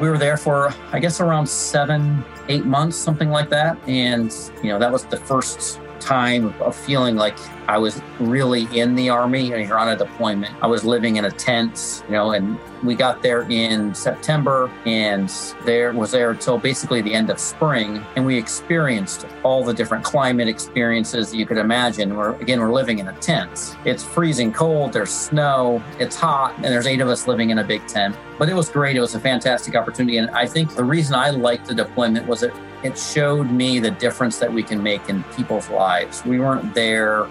we 0.00 0.10
were 0.10 0.18
there 0.18 0.36
for, 0.36 0.74
I 0.90 0.98
guess, 0.98 1.20
around 1.20 1.48
seven, 1.48 2.24
eight 2.52 2.66
months, 2.66 2.96
something 2.96 3.30
like 3.30 3.48
that. 3.50 3.76
And, 3.88 4.32
you 4.62 4.70
know, 4.70 4.78
that 4.78 4.92
was 4.92 5.04
the 5.06 5.16
first 5.16 5.80
time 6.02 6.54
of 6.60 6.74
feeling 6.74 7.16
like 7.16 7.36
I 7.68 7.78
was 7.78 8.02
really 8.18 8.66
in 8.76 8.94
the 8.94 9.08
army 9.08 9.52
and 9.52 9.66
you're 9.66 9.78
on 9.78 9.88
a 9.88 9.96
deployment. 9.96 10.54
I 10.62 10.66
was 10.66 10.84
living 10.84 11.16
in 11.16 11.24
a 11.24 11.30
tent, 11.30 12.02
you 12.06 12.12
know, 12.12 12.32
and 12.32 12.58
we 12.82 12.94
got 12.94 13.22
there 13.22 13.42
in 13.42 13.94
September 13.94 14.70
and 14.84 15.28
there 15.64 15.92
was 15.92 16.10
there 16.10 16.32
until 16.32 16.58
basically 16.58 17.00
the 17.02 17.14
end 17.14 17.30
of 17.30 17.38
spring. 17.38 18.04
And 18.16 18.26
we 18.26 18.36
experienced 18.36 19.26
all 19.44 19.64
the 19.64 19.72
different 19.72 20.04
climate 20.04 20.48
experiences 20.48 21.32
you 21.34 21.46
could 21.46 21.58
imagine. 21.58 22.16
We're 22.16 22.34
again, 22.40 22.60
we're 22.60 22.72
living 22.72 22.98
in 22.98 23.08
a 23.08 23.12
tent. 23.20 23.76
It's 23.84 24.02
freezing 24.02 24.52
cold, 24.52 24.92
there's 24.92 25.10
snow, 25.10 25.82
it's 25.98 26.16
hot, 26.16 26.54
and 26.56 26.64
there's 26.64 26.86
eight 26.86 27.00
of 27.00 27.08
us 27.08 27.26
living 27.26 27.50
in 27.50 27.58
a 27.58 27.64
big 27.64 27.86
tent. 27.86 28.16
But 28.38 28.48
it 28.48 28.54
was 28.54 28.68
great. 28.68 28.96
It 28.96 29.00
was 29.00 29.14
a 29.14 29.20
fantastic 29.20 29.76
opportunity. 29.76 30.16
And 30.18 30.30
I 30.30 30.46
think 30.46 30.74
the 30.74 30.84
reason 30.84 31.14
I 31.14 31.30
liked 31.30 31.66
the 31.66 31.74
deployment 31.74 32.26
was 32.26 32.42
it 32.42 32.52
it 32.82 32.98
showed 32.98 33.50
me 33.50 33.78
the 33.78 33.90
difference 33.90 34.38
that 34.38 34.52
we 34.52 34.62
can 34.62 34.82
make 34.82 35.08
in 35.08 35.22
people's 35.36 35.68
lives. 35.70 36.24
We 36.24 36.40
weren't 36.40 36.74
there 36.74 37.26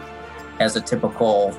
as 0.59 0.75
a 0.75 0.81
typical 0.81 1.57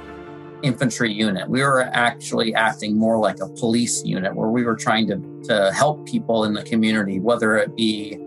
infantry 0.63 1.13
unit. 1.13 1.49
We 1.49 1.63
were 1.63 1.83
actually 1.93 2.55
acting 2.55 2.97
more 2.97 3.19
like 3.19 3.41
a 3.41 3.49
police 3.49 4.05
unit 4.05 4.35
where 4.35 4.49
we 4.49 4.65
were 4.65 4.77
trying 4.77 5.09
to, 5.09 5.21
to 5.49 5.73
help 5.73 6.07
people 6.07 6.45
in 6.45 6.55
the 6.55 6.63
community, 6.63 7.21
whether 7.21 7.57
it 7.57 7.77
be 7.77 8.19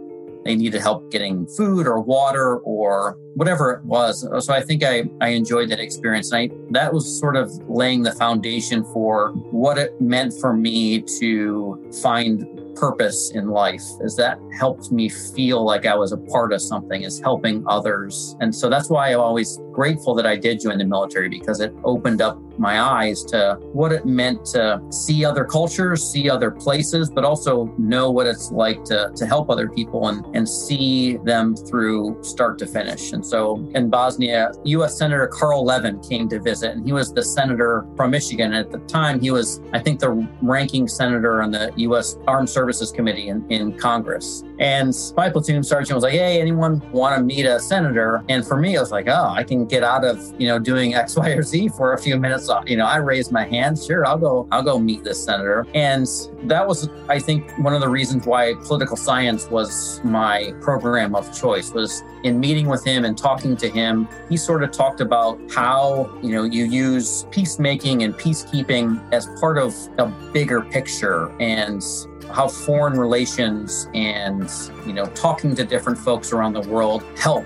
they 0.43 0.55
needed 0.55 0.79
help 0.79 1.09
getting 1.09 1.47
food 1.47 1.87
or 1.87 1.99
water 1.99 2.57
or 2.57 3.17
whatever 3.33 3.71
it 3.71 3.83
was. 3.83 4.27
So 4.45 4.53
I 4.53 4.61
think 4.61 4.83
I, 4.83 5.09
I 5.19 5.29
enjoyed 5.29 5.69
that 5.69 5.79
experience. 5.79 6.31
And 6.31 6.51
I, 6.51 6.55
that 6.69 6.93
was 6.93 7.19
sort 7.19 7.35
of 7.35 7.51
laying 7.67 8.03
the 8.03 8.11
foundation 8.11 8.83
for 8.93 9.31
what 9.49 9.79
it 9.79 9.99
meant 9.99 10.33
for 10.39 10.53
me 10.53 11.01
to 11.19 11.91
find 12.03 12.54
purpose 12.75 13.31
in 13.33 13.49
life 13.49 13.83
is 14.01 14.15
that 14.17 14.39
helped 14.57 14.91
me 14.91 15.09
feel 15.09 15.63
like 15.63 15.85
I 15.85 15.95
was 15.95 16.11
a 16.11 16.17
part 16.17 16.53
of 16.53 16.61
something 16.61 17.03
is 17.03 17.19
helping 17.19 17.63
others. 17.67 18.35
And 18.39 18.53
so 18.53 18.69
that's 18.69 18.89
why 18.89 19.13
I'm 19.13 19.19
always 19.19 19.59
grateful 19.71 20.13
that 20.15 20.25
I 20.25 20.35
did 20.35 20.59
join 20.59 20.77
the 20.77 20.85
military 20.85 21.29
because 21.29 21.59
it 21.59 21.73
opened 21.83 22.21
up 22.21 22.39
my 22.57 22.81
eyes 22.81 23.23
to 23.25 23.57
what 23.73 23.91
it 23.91 24.05
meant 24.05 24.45
to 24.45 24.81
see 24.89 25.25
other 25.25 25.45
cultures, 25.45 26.03
see 26.03 26.29
other 26.29 26.51
places, 26.51 27.09
but 27.09 27.23
also 27.23 27.65
know 27.77 28.11
what 28.11 28.27
it's 28.27 28.51
like 28.51 28.83
to, 28.85 29.11
to 29.15 29.25
help 29.25 29.49
other 29.49 29.69
people 29.69 30.07
and, 30.07 30.25
and 30.35 30.47
see 30.47 31.17
them 31.17 31.55
through 31.55 32.17
start 32.23 32.57
to 32.59 32.65
finish. 32.65 33.11
And 33.11 33.25
so 33.25 33.57
in 33.73 33.89
Bosnia, 33.89 34.51
U.S. 34.63 34.97
Senator 34.97 35.27
Carl 35.27 35.65
Levin 35.65 35.99
came 36.01 36.29
to 36.29 36.39
visit, 36.39 36.71
and 36.71 36.85
he 36.85 36.93
was 36.93 37.13
the 37.13 37.23
senator 37.23 37.85
from 37.95 38.11
Michigan. 38.11 38.53
At 38.53 38.71
the 38.71 38.79
time, 38.79 39.19
he 39.19 39.31
was, 39.31 39.61
I 39.73 39.79
think, 39.79 39.99
the 39.99 40.27
ranking 40.41 40.87
senator 40.87 41.41
on 41.41 41.51
the 41.51 41.71
U.S. 41.77 42.17
Armed 42.27 42.49
Services 42.49 42.91
Committee 42.91 43.29
in, 43.29 43.49
in 43.51 43.77
Congress. 43.77 44.43
And 44.59 44.93
my 45.15 45.29
platoon 45.29 45.63
sergeant 45.63 45.95
was 45.95 46.03
like, 46.03 46.13
"Hey, 46.13 46.39
anyone 46.39 46.81
want 46.91 47.17
to 47.17 47.23
meet 47.23 47.45
a 47.45 47.59
senator?" 47.59 48.23
And 48.29 48.45
for 48.45 48.57
me, 48.57 48.75
it 48.75 48.79
was 48.79 48.91
like, 48.91 49.07
"Oh, 49.07 49.29
I 49.29 49.43
can 49.43 49.65
get 49.65 49.83
out 49.83 50.03
of 50.03 50.33
you 50.39 50.47
know 50.47 50.59
doing 50.59 50.95
X, 50.95 51.15
Y, 51.15 51.29
or 51.29 51.43
Z 51.43 51.69
for 51.69 51.93
a 51.93 51.97
few 51.97 52.17
minutes." 52.17 52.49
You 52.65 52.77
know, 52.77 52.85
I 52.85 52.97
raised 52.97 53.31
my 53.31 53.45
hand. 53.45 53.79
Sure, 53.79 54.05
I'll 54.05 54.17
go. 54.17 54.47
I'll 54.51 54.63
go 54.63 54.79
meet 54.79 55.03
this 55.03 55.23
senator. 55.23 55.67
And 55.73 56.07
that 56.43 56.67
was, 56.67 56.89
I 57.09 57.19
think, 57.19 57.51
one 57.57 57.73
of 57.73 57.81
the 57.81 57.89
reasons 57.89 58.25
why 58.25 58.53
political 58.63 58.97
science 58.97 59.49
was 59.49 59.99
my 60.03 60.53
program 60.61 61.15
of 61.15 61.35
choice. 61.37 61.73
Was 61.73 62.03
in 62.23 62.39
meeting 62.39 62.67
with 62.67 62.83
him 62.83 63.05
and 63.05 63.17
talking 63.17 63.55
to 63.57 63.69
him, 63.69 64.07
he 64.29 64.37
sort 64.37 64.63
of 64.63 64.71
talked 64.71 65.01
about 65.01 65.39
how 65.51 66.09
you 66.21 66.33
know 66.33 66.43
you 66.43 66.65
use 66.65 67.25
peacemaking 67.31 68.03
and 68.03 68.13
peacekeeping 68.15 69.01
as 69.11 69.27
part 69.39 69.57
of 69.57 69.75
a 69.97 70.07
bigger 70.31 70.61
picture 70.61 71.31
and 71.39 71.83
how 72.31 72.47
foreign 72.47 72.99
relations 72.99 73.89
and 73.93 74.49
you 74.85 74.93
know 74.93 75.05
talking 75.07 75.55
to 75.55 75.63
different 75.63 75.97
folks 75.97 76.31
around 76.31 76.53
the 76.53 76.61
world 76.61 77.03
help. 77.17 77.45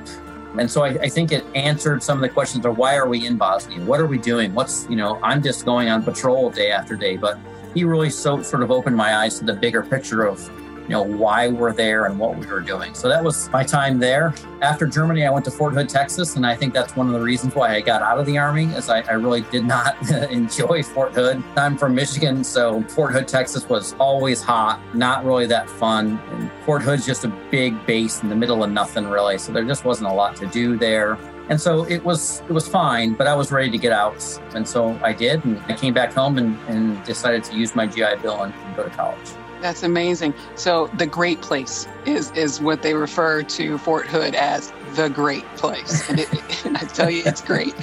And 0.57 0.69
so 0.69 0.83
I, 0.83 0.88
I, 0.88 1.09
think 1.09 1.31
it 1.31 1.45
answered 1.53 2.01
some 2.01 2.17
of 2.17 2.21
the 2.21 2.29
questions 2.29 2.65
of 2.65 2.75
why 2.77 2.95
are 2.95 3.07
we 3.07 3.27
in 3.27 3.38
bosnia? 3.38 3.86
What 3.86 4.00
are 4.00 4.07
we 4.07 4.17
doing? 4.17 4.53
What's 4.55 4.89
you 4.89 4.95
know 4.95 5.19
i'm 5.21 5.43
just 5.43 5.65
going 5.65 5.89
on 5.89 6.03
patrol 6.03 6.50
day 6.50 6.71
after 6.71 6.95
day 6.95 7.17
but 7.17 7.38
he 7.74 7.83
really 7.83 8.09
so 8.09 8.41
sort 8.41 8.63
of 8.63 8.71
opened 8.71 8.95
my 8.95 9.15
eyes 9.15 9.38
to 9.39 9.45
the 9.45 9.53
bigger 9.53 9.83
picture 9.83 10.25
of 10.25 10.50
you 10.89 10.96
know, 10.96 11.03
why 11.03 11.48
we're 11.48 11.72
there 11.72 12.05
and 12.05 12.17
what 12.17 12.36
we 12.36 12.48
were 12.48 12.62
doing. 12.62 12.96
So 12.96 13.08
that 13.10 13.24
was 13.24 13.48
my 13.51 13.63
time 13.63 14.00
there. 14.00 14.34
After 14.63 14.88
Germany, 14.88 15.24
I 15.24 15.29
went 15.29 15.46
to 15.46 15.51
Fort 15.51 15.75
Hood, 15.75 15.88
Texas, 15.88 16.36
and 16.36 16.43
I 16.48 16.55
think 16.55 16.74
that's 16.74 16.96
one 16.96 17.05
of 17.05 17.13
the 17.13 17.22
reasons 17.22 17.53
why 17.53 17.75
I 17.75 17.81
got 17.81 18.01
out 18.01 18.17
of 18.17 18.25
the 18.25 18.39
Army, 18.39 18.65
is 18.74 18.89
I, 18.89 19.01
I 19.01 19.12
really 19.12 19.41
did 19.51 19.65
not 19.65 19.96
enjoy 20.31 20.81
Fort 20.81 21.13
Hood. 21.13 21.43
I'm 21.55 21.77
from 21.77 21.93
Michigan, 21.93 22.43
so 22.43 22.81
Fort 22.89 23.13
Hood, 23.13 23.27
Texas 23.27 23.69
was 23.69 23.93
always 24.00 24.41
hot, 24.41 24.81
not 24.96 25.24
really 25.24 25.46
that 25.46 25.69
fun. 25.69 26.19
And 26.31 26.51
Fort 26.65 26.81
Hood's 26.81 27.05
just 27.05 27.24
a 27.24 27.27
big 27.51 27.86
base 27.86 28.24
in 28.24 28.29
the 28.29 28.36
middle 28.36 28.63
of 28.63 28.72
nothing, 28.72 29.08
really. 29.08 29.38
So 29.38 29.51
there 29.51 29.65
just 29.65 29.86
wasn't 29.86 30.10
a 30.10 30.13
lot 30.13 30.36
to 30.38 30.48
do 30.48 30.75
there. 30.75 31.19
And 31.50 31.62
so 31.62 31.84
it 31.84 32.03
was 32.03 32.41
it 32.41 32.51
was 32.51 32.67
fine, 32.67 33.13
but 33.13 33.27
I 33.27 33.36
was 33.36 33.51
ready 33.51 33.69
to 33.69 33.77
get 33.77 33.91
out. 33.91 34.24
And 34.55 34.67
so 34.67 35.00
I 35.03 35.13
did. 35.13 35.46
And 35.46 35.60
I 35.67 35.74
came 35.74 35.93
back 35.93 36.13
home 36.13 36.39
and, 36.39 36.58
and 36.67 37.03
decided 37.05 37.43
to 37.46 37.55
use 37.55 37.75
my 37.75 37.86
GI 37.86 38.17
Bill 38.22 38.41
and, 38.41 38.53
and 38.53 38.75
go 38.75 38.84
to 38.84 38.89
college. 38.89 39.29
That's 39.62 39.84
amazing. 39.84 40.34
So 40.56 40.88
the 40.98 41.06
great 41.06 41.42
place 41.42 41.88
is 42.06 42.32
is 42.32 42.62
what 42.62 42.82
they 42.82 42.94
refer 42.94 43.44
to 43.44 43.78
Fort 43.78 44.08
Hood 44.08 44.36
as 44.36 44.72
the 44.96 45.10
great 45.10 45.46
place. 45.56 46.10
And, 46.10 46.20
it, 46.20 46.66
and 46.66 46.78
I 46.78 46.82
tell 46.82 47.10
you, 47.10 47.24
it's 47.25 47.42
great. 47.42 47.74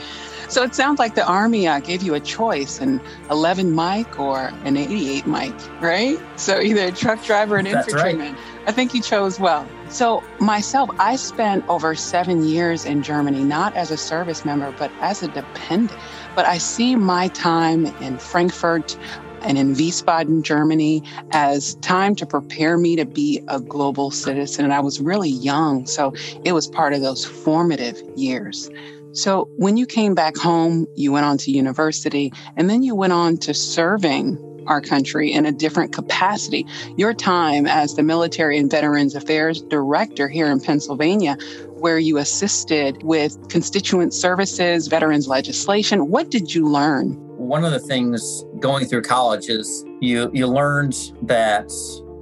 So 0.49 0.63
it 0.63 0.77
sounds 0.77 1.01
like 1.01 1.17
the 1.17 1.27
Army 1.27 1.67
uh, 1.67 1.81
gave 1.81 2.03
you 2.03 2.15
a 2.15 2.21
choice 2.21 2.81
an 2.81 3.01
11 3.31 3.73
Mike 3.73 4.19
or 4.21 4.53
an 4.65 4.77
88 4.77 5.27
Mike, 5.27 5.83
right? 5.83 6.19
So 6.37 6.61
either 6.61 6.85
a 6.87 6.93
truck 6.93 7.25
driver 7.25 7.57
and 7.57 7.67
infantryman. 7.67 8.35
Right. 8.35 8.43
I 8.69 8.73
think 8.73 8.95
you 8.95 9.03
chose 9.03 9.41
well. 9.41 9.69
So 9.89 10.23
myself, 10.39 10.91
I 10.99 11.17
spent 11.17 11.69
over 11.69 11.95
seven 11.97 12.45
years 12.47 12.85
in 12.85 13.03
Germany, 13.03 13.43
not 13.43 13.75
as 13.75 13.91
a 13.91 13.97
service 13.97 14.45
member, 14.45 14.73
but 14.79 14.91
as 15.01 15.23
a 15.23 15.29
dependent. 15.29 15.99
But 16.37 16.47
I 16.47 16.59
see 16.59 16.95
my 16.95 17.29
time 17.29 17.87
in 18.01 18.19
Frankfurt 18.19 18.97
and 19.47 19.57
in 19.57 19.75
Wiesbaden, 19.75 20.43
Germany, 20.43 21.03
as 21.31 21.77
time 21.77 22.15
to 22.17 22.27
prepare 22.27 22.77
me 22.77 22.97
to 22.97 23.05
be 23.05 23.43
a 23.49 23.61
global 23.61 24.11
citizen. 24.11 24.65
And 24.65 24.75
I 24.75 24.81
was 24.81 25.01
really 25.01 25.31
young, 25.31 25.87
so 25.87 26.13
it 26.45 26.53
was 26.53 26.67
part 26.67 26.93
of 26.93 27.01
those 27.01 27.25
formative 27.25 28.01
years. 28.17 28.69
So 29.13 29.49
when 29.57 29.77
you 29.77 29.87
came 29.87 30.15
back 30.15 30.37
home, 30.37 30.87
you 30.95 31.13
went 31.13 31.25
on 31.25 31.39
to 31.39 31.51
university, 31.51 32.33
and 32.57 32.69
then 32.69 32.83
you 32.83 32.95
went 32.95 33.13
on 33.13 33.39
to 33.39 33.55
serving 33.55 34.37
our 34.69 34.81
country 34.81 35.33
in 35.33 35.47
a 35.47 35.53
different 35.53 35.93
capacity. 35.93 36.67
Your 36.97 37.15
time 37.15 37.67
as 37.67 37.95
the 37.95 38.03
Military 38.03 38.59
and 38.59 38.71
Veterans 38.71 39.15
Affairs 39.15 39.63
Director 39.63 40.29
here 40.29 40.51
in 40.51 40.61
Pennsylvania, 40.61 41.37
where 41.79 41.99
you 41.99 42.19
assisted 42.19 43.03
with 43.03 43.49
constituent 43.49 44.15
services, 44.15 44.89
veterans 44.89 45.29
legislation, 45.29 46.09
what 46.09 46.31
did 46.31 46.55
you 46.55 46.69
learn? 46.69 47.15
One 47.37 47.65
of 47.65 47.73
the 47.73 47.79
things 47.79 48.45
going 48.61 48.87
through 48.87 49.03
college 49.03 49.49
is 49.49 49.85
you 50.01 50.31
you 50.33 50.47
learned 50.47 51.13
that 51.23 51.71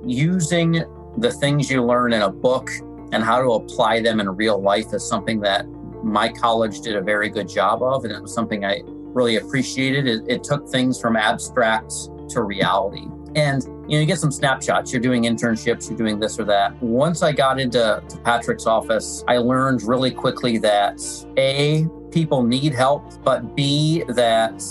using 0.04 0.84
the 1.18 1.30
things 1.30 1.70
you 1.70 1.82
learn 1.82 2.12
in 2.12 2.22
a 2.22 2.30
book 2.30 2.70
and 3.12 3.22
how 3.22 3.40
to 3.40 3.52
apply 3.52 4.00
them 4.00 4.20
in 4.20 4.28
real 4.28 4.60
life 4.60 4.92
is 4.92 5.06
something 5.06 5.40
that 5.40 5.66
my 6.02 6.28
college 6.28 6.80
did 6.80 6.96
a 6.96 7.00
very 7.00 7.30
good 7.30 7.48
job 7.48 7.82
of, 7.82 8.04
and 8.04 8.12
it 8.12 8.20
was 8.20 8.34
something 8.34 8.64
I 8.64 8.82
really 8.84 9.36
appreciated. 9.36 10.06
It, 10.06 10.22
it 10.28 10.44
took 10.44 10.68
things 10.68 11.00
from 11.00 11.16
abstract 11.16 11.92
to 12.30 12.42
reality. 12.42 13.06
And 13.36 13.64
you 13.88 13.96
know, 13.96 14.00
you 14.00 14.06
get 14.06 14.18
some 14.18 14.30
snapshots. 14.30 14.92
You're 14.92 15.02
doing 15.02 15.24
internships, 15.24 15.88
you're 15.88 15.98
doing 15.98 16.18
this 16.18 16.38
or 16.38 16.44
that. 16.44 16.80
Once 16.82 17.22
I 17.22 17.32
got 17.32 17.58
into 17.58 18.02
Patrick's 18.24 18.66
office, 18.66 19.24
I 19.28 19.38
learned 19.38 19.82
really 19.82 20.10
quickly 20.10 20.58
that 20.58 21.00
A, 21.36 21.86
people 22.10 22.42
need 22.44 22.74
help, 22.74 23.22
but 23.24 23.56
B, 23.56 24.04
that 24.08 24.62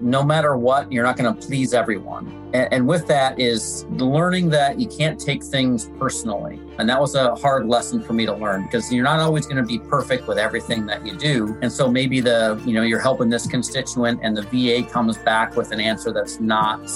no 0.00 0.22
matter 0.22 0.56
what, 0.56 0.90
you're 0.90 1.04
not 1.04 1.16
going 1.16 1.34
to 1.34 1.46
please 1.46 1.74
everyone. 1.74 2.26
And, 2.54 2.72
and, 2.72 2.88
with 2.88 3.06
that 3.08 3.38
is 3.38 3.84
learning 3.90 4.50
that 4.50 4.78
you 4.78 4.86
can't 4.86 5.18
take 5.20 5.42
things 5.42 5.90
personally. 5.98 6.60
And 6.78 6.88
that 6.88 7.00
was 7.00 7.14
a 7.14 7.34
hard 7.34 7.66
lesson 7.66 8.02
for 8.02 8.12
me 8.12 8.24
to 8.26 8.34
learn 8.34 8.64
because 8.64 8.92
you're 8.92 9.04
not 9.04 9.18
always 9.20 9.46
going 9.46 9.56
to 9.56 9.64
be 9.64 9.78
perfect 9.78 10.28
with 10.28 10.38
everything 10.38 10.86
that 10.86 11.04
you 11.04 11.16
do. 11.16 11.58
And 11.62 11.72
so 11.72 11.90
maybe 11.90 12.20
the, 12.20 12.60
you 12.64 12.72
know, 12.72 12.82
you're 12.82 13.00
helping 13.00 13.28
this 13.28 13.46
constituent 13.46 14.20
and 14.22 14.36
the 14.36 14.42
VA 14.42 14.88
comes 14.88 15.18
back 15.18 15.56
with 15.56 15.72
an 15.72 15.80
answer 15.80 16.12
that's 16.12 16.38
not. 16.40 16.88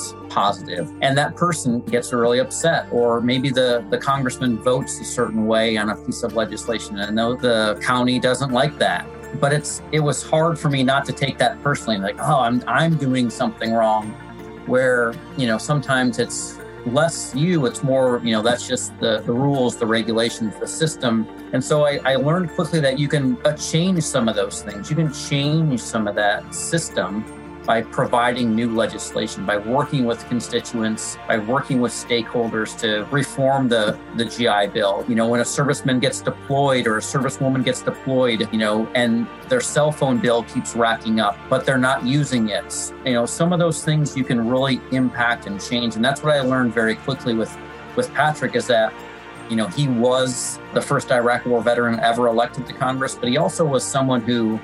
And 1.03 1.19
that 1.19 1.35
person 1.37 1.81
gets 1.81 2.13
really 2.13 2.39
upset. 2.39 2.87
Or 2.93 3.21
maybe 3.21 3.51
the, 3.51 3.85
the 3.91 3.99
congressman 3.99 4.59
votes 4.63 5.01
a 5.01 5.05
certain 5.05 5.47
way 5.47 5.77
on 5.77 5.91
a 5.91 5.97
piece 5.97 6.23
of 6.23 6.35
legislation 6.35 6.99
and 6.99 7.19
the, 7.19 7.37
the 7.37 7.81
county 7.83 8.21
doesn't 8.21 8.53
like 8.53 8.79
that 8.79 9.07
but 9.35 9.53
it's 9.53 9.83
it 9.93 10.01
was 10.01 10.23
hard 10.23 10.59
for 10.59 10.69
me 10.69 10.83
not 10.83 11.05
to 11.05 11.13
take 11.13 11.39
that 11.39 11.63
personally 11.63 11.99
like 11.99 12.17
oh 12.21 12.41
i'm 12.41 12.63
i'm 12.67 12.97
doing 12.97 13.31
something 13.31 13.73
wrong 13.73 14.11
where 14.67 15.15
you 15.37 15.47
know 15.47 15.59
sometimes 15.59 16.19
it's 16.19 16.59
less 16.87 17.35
you 17.35 17.67
it's 17.67 17.83
more 17.83 18.21
you 18.25 18.33
know 18.33 18.43
that's 18.43 18.67
just 18.67 18.99
the, 19.01 19.21
the 19.27 19.33
rules 19.33 19.77
the 19.77 19.87
regulations 19.87 20.55
the 20.61 20.67
system. 20.67 21.27
And 21.53 21.63
so 21.63 21.85
I, 21.85 21.99
I 22.05 22.15
learned 22.17 22.51
quickly 22.51 22.81
that 22.81 22.99
you 22.99 23.09
can 23.09 23.37
uh, 23.45 23.53
change 23.55 24.03
some 24.05 24.29
of 24.29 24.37
those 24.37 24.63
things. 24.63 24.89
You 24.89 24.97
can 24.97 25.13
change 25.13 25.81
some 25.81 26.07
of 26.07 26.15
that 26.15 26.55
system 26.55 27.25
by 27.65 27.83
providing 27.83 28.55
new 28.55 28.75
legislation, 28.75 29.45
by 29.45 29.57
working 29.57 30.05
with 30.05 30.27
constituents, 30.29 31.17
by 31.29 31.39
working 31.39 31.81
with 31.81 31.93
stakeholders 31.93 32.79
to 32.79 33.05
reform 33.11 33.69
the, 33.69 33.99
the 34.17 34.25
GI 34.25 34.73
Bill. 34.73 35.05
You 35.09 35.15
know, 35.15 35.29
when 35.29 35.41
a 35.41 35.45
serviceman 35.45 36.01
gets 36.01 36.21
deployed 36.21 36.87
or 36.87 36.97
a 36.97 37.01
servicewoman 37.01 37.65
gets 37.65 37.83
deployed, 37.83 38.49
you 38.53 38.59
know, 38.59 38.87
and 38.95 39.27
their 39.49 39.61
cell 39.61 39.93
phone 39.93 40.19
bill 40.19 40.43
keeps 40.45 40.75
racking 40.75 41.21
up, 41.21 41.37
but 41.49 41.67
they're 41.67 41.79
not 41.79 42.05
using 42.05 42.49
it. 42.49 42.93
You 43.05 43.13
know, 43.13 43.27
some 43.27 43.53
of 43.53 43.59
those 43.59 43.85
things 43.85 44.17
you 44.17 44.25
can 44.25 44.49
really 44.49 44.81
impact 44.93 45.47
and 45.47 45.61
change. 45.61 45.97
And 45.97 46.05
that's 46.05 46.23
what 46.23 46.35
I 46.35 46.41
learned 46.41 46.73
very 46.73 46.97
quickly 46.97 47.35
with, 47.35 47.57
with 47.97 48.13
Patrick 48.15 48.55
is 48.55 48.67
that 48.69 48.93
you 49.51 49.57
know, 49.57 49.67
he 49.67 49.89
was 49.89 50.61
the 50.75 50.81
first 50.81 51.11
Iraq 51.11 51.45
War 51.45 51.61
veteran 51.61 51.99
ever 52.01 52.29
elected 52.29 52.67
to 52.69 52.73
Congress, 52.73 53.17
but 53.17 53.29
he 53.29 53.37
also 53.37 53.65
was 53.65 53.83
someone 53.83 54.21
who 54.21 54.61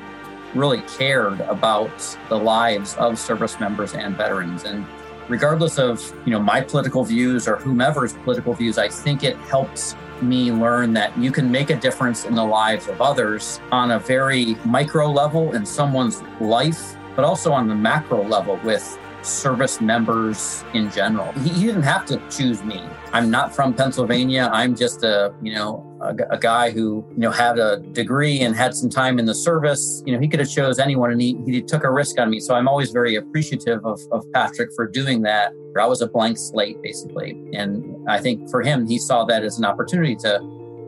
really 0.57 0.81
cared 0.83 1.41
about 1.43 1.91
the 2.29 2.37
lives 2.37 2.97
of 2.97 3.19
service 3.19 3.61
members 3.61 3.95
and 3.95 4.17
veterans. 4.17 4.65
And 4.65 4.87
regardless 5.29 5.79
of, 5.79 6.03
you 6.25 6.33
know, 6.33 6.41
my 6.41 6.61
political 6.61 7.05
views 7.05 7.47
or 7.47 7.57
whomever's 7.57 8.15
political 8.15 8.55
views, 8.55 8.79
I 8.79 8.89
think 8.89 9.23
it 9.23 9.37
helps 9.37 9.95
me 10.23 10.51
learn 10.51 10.93
that 10.95 11.17
you 11.19 11.31
can 11.31 11.51
make 11.51 11.71
a 11.71 11.77
difference 11.77 12.25
in 12.25 12.35
the 12.35 12.45
lives 12.45 12.89
of 12.89 13.01
others 13.01 13.61
on 13.71 13.91
a 13.93 13.99
very 13.99 14.57
micro 14.65 15.11
level 15.11 15.53
in 15.53 15.67
someone's 15.67 16.23
life, 16.41 16.97
but 17.15 17.25
also 17.25 17.53
on 17.53 17.69
the 17.69 17.75
macro 17.75 18.23
level 18.23 18.59
with 18.65 18.99
service 19.23 19.81
members 19.81 20.65
in 20.73 20.91
general. 20.91 21.31
He, 21.33 21.51
he, 21.51 21.67
didn't 21.67 21.83
have 21.83 22.07
to 22.07 22.23
choose 22.31 22.63
me. 22.63 22.83
I'm 23.13 23.31
not 23.31 23.55
from 23.55 23.75
Pennsylvania. 23.75 24.49
I'm 24.53 24.77
just 24.77 25.03
a, 25.03 25.35
you 25.43 25.55
know, 25.55 25.86
a, 26.01 26.15
a, 26.31 26.39
guy 26.39 26.71
who, 26.71 27.05
you 27.11 27.19
know, 27.19 27.31
had 27.31 27.59
a 27.59 27.79
degree 27.93 28.41
and 28.41 28.55
had 28.55 28.75
some 28.75 28.91
time 28.91 29.19
in 29.19 29.25
the 29.25 29.35
service. 29.35 30.03
You 30.07 30.15
know, 30.15 30.21
he 30.21 30.29
could 30.29 30.41
have 30.41 30.51
chose 30.51 30.79
anyone 30.79 31.11
and 31.11 31.21
he, 31.21 31.37
he 31.47 31.63
took 31.63 31.85
a 31.85 31.91
risk 31.91 32.19
on 32.19 32.31
me. 32.31 32.41
So 32.41 32.55
I'm 32.55 32.69
always 32.69 32.91
very 32.91 33.17
appreciative 33.17 33.85
of, 33.85 34.01
of 34.13 34.25
Patrick 34.33 34.71
for 34.75 34.87
doing 34.87 35.23
that. 35.23 35.53
I 35.79 35.87
was 35.87 36.01
a 36.01 36.09
blank 36.09 36.39
slate 36.39 36.81
basically. 36.83 37.39
And 37.53 37.97
I 38.09 38.19
think 38.19 38.49
for 38.51 38.63
him, 38.63 38.87
he 38.87 38.99
saw 38.99 39.25
that 39.25 39.45
as 39.45 39.59
an 39.59 39.65
opportunity 39.65 40.17
to, 40.17 40.39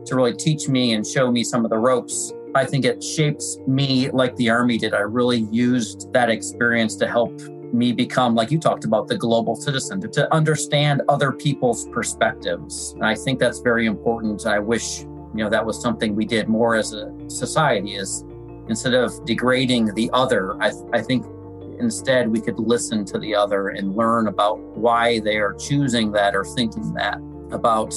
to 0.07 0.17
really 0.17 0.35
teach 0.35 0.69
me 0.69 0.95
and 0.95 1.07
show 1.07 1.31
me 1.31 1.45
some 1.45 1.65
of 1.65 1.71
the 1.71 1.79
ropes 1.79 2.33
I 2.55 2.65
think 2.65 2.85
it 2.85 3.05
shapes 3.05 3.59
me 3.67 4.11
like 4.11 4.35
the 4.37 4.50
Army 4.50 4.79
did. 4.79 4.95
I 4.95 5.00
really 5.00 5.47
used 5.53 6.12
that 6.12 6.31
experience 6.31 6.97
to 6.97 7.07
help 7.07 7.38
me 7.73 7.93
become, 7.93 8.35
like 8.35 8.51
you 8.51 8.59
talked 8.59 8.85
about, 8.85 9.09
the 9.09 9.17
global 9.17 9.57
citizen, 9.57 10.01
to, 10.01 10.09
to 10.09 10.33
understand 10.35 11.03
other 11.09 11.33
people's 11.33 11.89
perspectives. 11.89 12.93
And 12.93 13.05
I 13.05 13.15
think 13.15 13.39
that's 13.39 13.61
very 13.61 13.87
important. 13.87 14.47
I 14.47 14.59
wish, 14.59 15.01
you 15.01 15.31
know, 15.35 15.51
that 15.51 15.65
was 15.65 15.81
something 15.81 16.15
we 16.15 16.25
did 16.25 16.49
more 16.49 16.75
as 16.75 16.93
a 16.93 17.13
society 17.29 17.95
is 17.95 18.25
instead 18.69 18.95
of 18.95 19.25
degrading 19.25 19.95
the 19.95 20.11
other, 20.13 20.61
I, 20.63 20.73
I 20.93 21.01
think 21.01 21.25
instead 21.79 22.29
we 22.29 22.41
could 22.41 22.59
listen 22.59 23.05
to 23.07 23.19
the 23.19 23.35
other 23.35 23.69
and 23.69 23.95
learn 23.95 24.27
about 24.27 24.59
why 24.77 25.21
they 25.21 25.39
are 25.39 25.55
choosing 25.55 26.13
that 26.13 26.35
or 26.35 26.45
thinking 26.45 26.93
that 26.95 27.19
about 27.51 27.95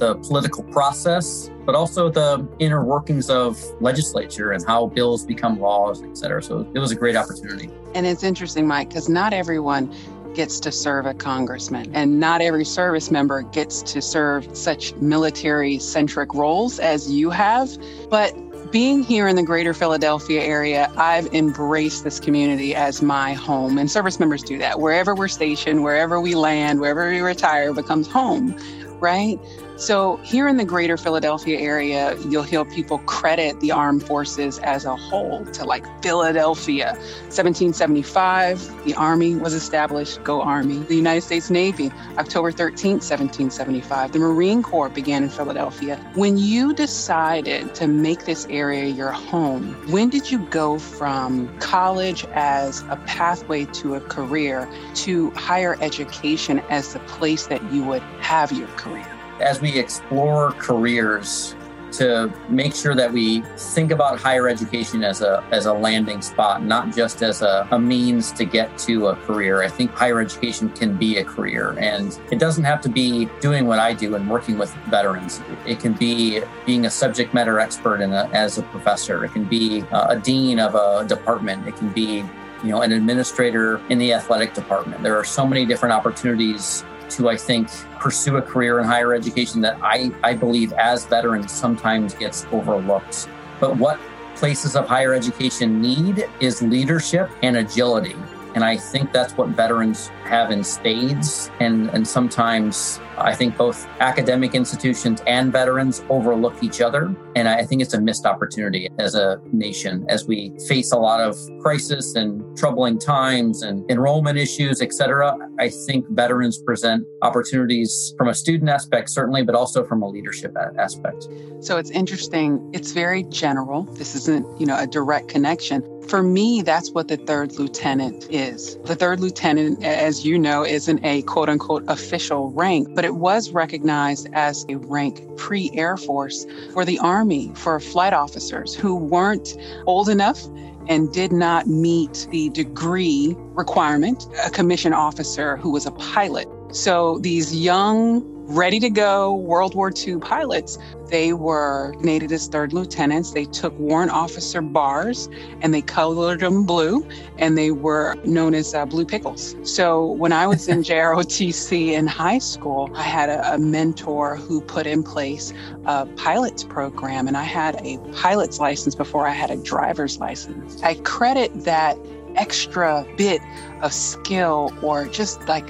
the 0.00 0.16
political 0.16 0.64
process, 0.64 1.50
but 1.64 1.76
also 1.76 2.10
the 2.10 2.48
inner 2.58 2.84
workings 2.84 3.30
of 3.30 3.62
legislature 3.80 4.50
and 4.50 4.66
how 4.66 4.86
bills 4.86 5.24
become 5.24 5.60
laws, 5.60 6.02
et 6.02 6.16
cetera. 6.18 6.42
So 6.42 6.68
it 6.74 6.80
was 6.80 6.90
a 6.90 6.96
great 6.96 7.14
opportunity. 7.14 7.70
And 7.94 8.06
it's 8.06 8.24
interesting, 8.24 8.66
Mike, 8.66 8.88
because 8.88 9.08
not 9.08 9.32
everyone 9.32 9.94
gets 10.34 10.60
to 10.60 10.72
serve 10.72 11.06
a 11.06 11.14
congressman, 11.14 11.90
and 11.94 12.20
not 12.20 12.40
every 12.40 12.64
service 12.64 13.10
member 13.10 13.42
gets 13.42 13.82
to 13.82 14.00
serve 14.00 14.56
such 14.56 14.94
military 14.96 15.78
centric 15.78 16.34
roles 16.34 16.78
as 16.78 17.10
you 17.10 17.30
have. 17.30 17.68
But 18.08 18.34
being 18.70 19.02
here 19.02 19.26
in 19.26 19.34
the 19.34 19.42
greater 19.42 19.74
Philadelphia 19.74 20.40
area, 20.40 20.88
I've 20.96 21.26
embraced 21.34 22.04
this 22.04 22.20
community 22.20 22.76
as 22.76 23.02
my 23.02 23.32
home. 23.32 23.76
And 23.76 23.90
service 23.90 24.20
members 24.20 24.44
do 24.44 24.56
that. 24.58 24.78
Wherever 24.78 25.16
we're 25.16 25.26
stationed, 25.26 25.82
wherever 25.82 26.20
we 26.20 26.36
land, 26.36 26.80
wherever 26.80 27.10
we 27.10 27.20
retire 27.20 27.74
becomes 27.74 28.06
home, 28.06 28.56
right? 29.00 29.40
So, 29.80 30.18
here 30.18 30.46
in 30.46 30.58
the 30.58 30.64
greater 30.66 30.98
Philadelphia 30.98 31.58
area, 31.58 32.14
you'll 32.28 32.42
hear 32.42 32.66
people 32.66 32.98
credit 32.98 33.58
the 33.60 33.72
armed 33.72 34.06
forces 34.06 34.58
as 34.58 34.84
a 34.84 34.94
whole 34.94 35.46
to 35.46 35.64
like 35.64 35.86
Philadelphia. 36.02 36.92
1775, 37.32 38.84
the 38.84 38.94
Army 38.96 39.36
was 39.36 39.54
established, 39.54 40.22
go 40.22 40.42
Army. 40.42 40.80
The 40.80 40.96
United 40.96 41.22
States 41.22 41.48
Navy, 41.48 41.90
October 42.18 42.52
13th, 42.52 43.00
1775. 43.00 44.12
The 44.12 44.18
Marine 44.18 44.62
Corps 44.62 44.90
began 44.90 45.22
in 45.22 45.30
Philadelphia. 45.30 45.96
When 46.14 46.36
you 46.36 46.74
decided 46.74 47.74
to 47.76 47.86
make 47.86 48.26
this 48.26 48.46
area 48.50 48.84
your 48.84 49.12
home, 49.12 49.72
when 49.90 50.10
did 50.10 50.30
you 50.30 50.40
go 50.50 50.78
from 50.78 51.48
college 51.58 52.26
as 52.34 52.82
a 52.90 52.96
pathway 53.06 53.64
to 53.64 53.94
a 53.94 54.00
career 54.02 54.68
to 54.96 55.30
higher 55.30 55.78
education 55.80 56.58
as 56.68 56.92
the 56.92 56.98
place 57.00 57.46
that 57.46 57.62
you 57.72 57.82
would 57.84 58.02
have 58.20 58.52
your 58.52 58.68
career? 58.68 59.06
As 59.40 59.60
we 59.60 59.78
explore 59.78 60.52
careers, 60.52 61.54
to 61.92 62.32
make 62.48 62.74
sure 62.74 62.94
that 62.94 63.12
we 63.12 63.42
think 63.56 63.90
about 63.90 64.18
higher 64.18 64.48
education 64.48 65.02
as 65.02 65.22
a 65.22 65.44
as 65.50 65.66
a 65.66 65.72
landing 65.72 66.22
spot, 66.22 66.62
not 66.62 66.94
just 66.94 67.22
as 67.22 67.42
a, 67.42 67.66
a 67.70 67.78
means 67.78 68.32
to 68.32 68.44
get 68.44 68.76
to 68.78 69.08
a 69.08 69.16
career. 69.16 69.62
I 69.62 69.68
think 69.68 69.90
higher 69.90 70.20
education 70.20 70.70
can 70.70 70.96
be 70.96 71.18
a 71.18 71.24
career, 71.24 71.76
and 71.78 72.18
it 72.30 72.38
doesn't 72.38 72.64
have 72.64 72.80
to 72.82 72.88
be 72.88 73.28
doing 73.40 73.66
what 73.66 73.78
I 73.78 73.92
do 73.92 74.14
and 74.14 74.28
working 74.30 74.58
with 74.58 74.72
veterans. 74.88 75.40
It 75.66 75.80
can 75.80 75.92
be 75.92 76.42
being 76.66 76.86
a 76.86 76.90
subject 76.90 77.34
matter 77.34 77.58
expert 77.58 78.00
in 78.00 78.12
a, 78.12 78.28
as 78.32 78.58
a 78.58 78.62
professor. 78.64 79.24
It 79.24 79.32
can 79.32 79.44
be 79.44 79.82
uh, 79.90 80.08
a 80.10 80.18
dean 80.18 80.60
of 80.60 80.74
a 80.74 81.04
department. 81.06 81.66
It 81.66 81.76
can 81.76 81.90
be 81.92 82.24
you 82.62 82.70
know 82.70 82.82
an 82.82 82.92
administrator 82.92 83.80
in 83.88 83.98
the 83.98 84.12
athletic 84.12 84.54
department. 84.54 85.02
There 85.02 85.16
are 85.16 85.24
so 85.24 85.46
many 85.46 85.66
different 85.66 85.92
opportunities 85.92 86.84
to, 87.10 87.28
I 87.28 87.36
think, 87.36 87.68
pursue 87.98 88.36
a 88.36 88.42
career 88.42 88.78
in 88.78 88.86
higher 88.86 89.14
education 89.14 89.60
that 89.62 89.78
I, 89.82 90.10
I 90.22 90.34
believe 90.34 90.72
as 90.74 91.04
veterans 91.06 91.52
sometimes 91.52 92.14
gets 92.14 92.46
overlooked. 92.52 93.28
But 93.58 93.76
what 93.76 94.00
places 94.36 94.76
of 94.76 94.88
higher 94.88 95.12
education 95.12 95.82
need 95.82 96.28
is 96.40 96.62
leadership 96.62 97.30
and 97.42 97.58
agility. 97.58 98.16
And 98.54 98.64
I 98.64 98.76
think 98.76 99.12
that's 99.12 99.34
what 99.36 99.48
veterans 99.48 100.08
have 100.24 100.50
in 100.50 100.64
spades. 100.64 101.50
And, 101.60 101.88
and 101.90 102.06
sometimes 102.06 103.00
I 103.18 103.34
think 103.34 103.56
both 103.56 103.86
academic 104.00 104.54
institutions 104.54 105.22
and 105.26 105.52
veterans 105.52 106.02
overlook 106.08 106.62
each 106.62 106.80
other. 106.80 107.14
And 107.36 107.48
I 107.48 107.64
think 107.64 107.82
it's 107.82 107.94
a 107.94 108.00
missed 108.00 108.26
opportunity 108.26 108.88
as 108.98 109.14
a 109.14 109.40
nation 109.52 110.04
as 110.08 110.26
we 110.26 110.52
face 110.68 110.92
a 110.92 110.98
lot 110.98 111.20
of 111.20 111.36
crisis 111.60 112.14
and 112.14 112.56
troubling 112.56 112.98
times 112.98 113.62
and 113.62 113.88
enrollment 113.90 114.38
issues, 114.38 114.82
et 114.82 114.92
cetera. 114.92 115.36
I 115.58 115.68
think 115.68 116.06
veterans 116.10 116.60
present 116.62 117.06
opportunities 117.22 118.14
from 118.16 118.28
a 118.28 118.34
student 118.34 118.70
aspect, 118.70 119.10
certainly, 119.10 119.42
but 119.42 119.54
also 119.54 119.84
from 119.84 120.02
a 120.02 120.08
leadership 120.08 120.56
aspect. 120.78 121.28
So 121.60 121.76
it's 121.76 121.90
interesting. 121.90 122.70
It's 122.72 122.92
very 122.92 123.24
general. 123.24 123.82
This 123.82 124.14
isn't, 124.14 124.60
you 124.60 124.66
know, 124.66 124.78
a 124.78 124.86
direct 124.86 125.28
connection. 125.28 125.84
For 126.08 126.22
me, 126.22 126.62
that's 126.62 126.90
what 126.90 127.08
the 127.08 127.16
third 127.16 127.58
lieutenant 127.58 128.26
is. 128.30 128.76
The 128.84 128.96
third 128.96 129.20
lieutenant, 129.20 129.84
as 129.84 130.24
you 130.24 130.38
know, 130.38 130.64
isn't 130.64 131.04
a 131.04 131.22
quote 131.22 131.48
unquote 131.48 131.84
official 131.88 132.50
rank, 132.50 132.94
but 132.94 133.04
it 133.04 133.16
was 133.16 133.50
recognized 133.50 134.28
as 134.32 134.64
a 134.68 134.76
rank 134.76 135.22
pre 135.36 135.70
Air 135.74 135.96
Force 135.96 136.46
for 136.72 136.84
the 136.84 136.98
Army 136.98 137.52
for 137.54 137.78
flight 137.78 138.12
officers 138.12 138.74
who 138.74 138.96
weren't 138.96 139.56
old 139.86 140.08
enough 140.08 140.44
and 140.88 141.12
did 141.12 141.30
not 141.30 141.66
meet 141.66 142.26
the 142.30 142.48
degree 142.50 143.36
requirement, 143.54 144.26
a 144.44 144.50
commission 144.50 144.92
officer 144.92 145.56
who 145.58 145.70
was 145.70 145.86
a 145.86 145.92
pilot. 145.92 146.48
So 146.72 147.18
these 147.18 147.54
young 147.54 148.39
ready 148.50 148.80
to 148.80 148.90
go 148.90 149.34
World 149.34 149.74
War 149.76 149.92
II 149.96 150.18
pilots. 150.18 150.76
They 151.06 151.32
were 151.32 151.94
named 152.00 152.32
as 152.32 152.48
third 152.48 152.72
lieutenants. 152.72 153.30
They 153.30 153.44
took 153.44 153.78
warrant 153.78 154.10
officer 154.10 154.60
bars 154.60 155.28
and 155.60 155.72
they 155.72 155.82
colored 155.82 156.40
them 156.40 156.64
blue, 156.64 157.06
and 157.38 157.56
they 157.56 157.70
were 157.70 158.16
known 158.24 158.54
as 158.54 158.74
uh, 158.74 158.86
blue 158.86 159.04
pickles. 159.04 159.54
So 159.62 160.06
when 160.12 160.32
I 160.32 160.46
was 160.46 160.68
in 160.68 160.82
JROTC 160.82 161.92
in 161.92 162.06
high 162.06 162.38
school, 162.38 162.90
I 162.94 163.02
had 163.02 163.28
a, 163.28 163.54
a 163.54 163.58
mentor 163.58 164.36
who 164.36 164.60
put 164.60 164.86
in 164.86 165.02
place 165.02 165.52
a 165.84 166.06
pilot's 166.06 166.64
program, 166.64 167.28
and 167.28 167.36
I 167.36 167.44
had 167.44 167.76
a 167.84 167.98
pilot's 168.14 168.58
license 168.58 168.94
before 168.94 169.26
I 169.26 169.32
had 169.32 169.50
a 169.50 169.56
driver's 169.56 170.18
license. 170.18 170.82
I 170.82 170.94
credit 170.94 171.52
that 171.64 171.96
extra 172.36 173.06
bit 173.16 173.40
of 173.82 173.92
skill 173.92 174.72
or 174.82 175.06
just 175.06 175.46
like 175.48 175.66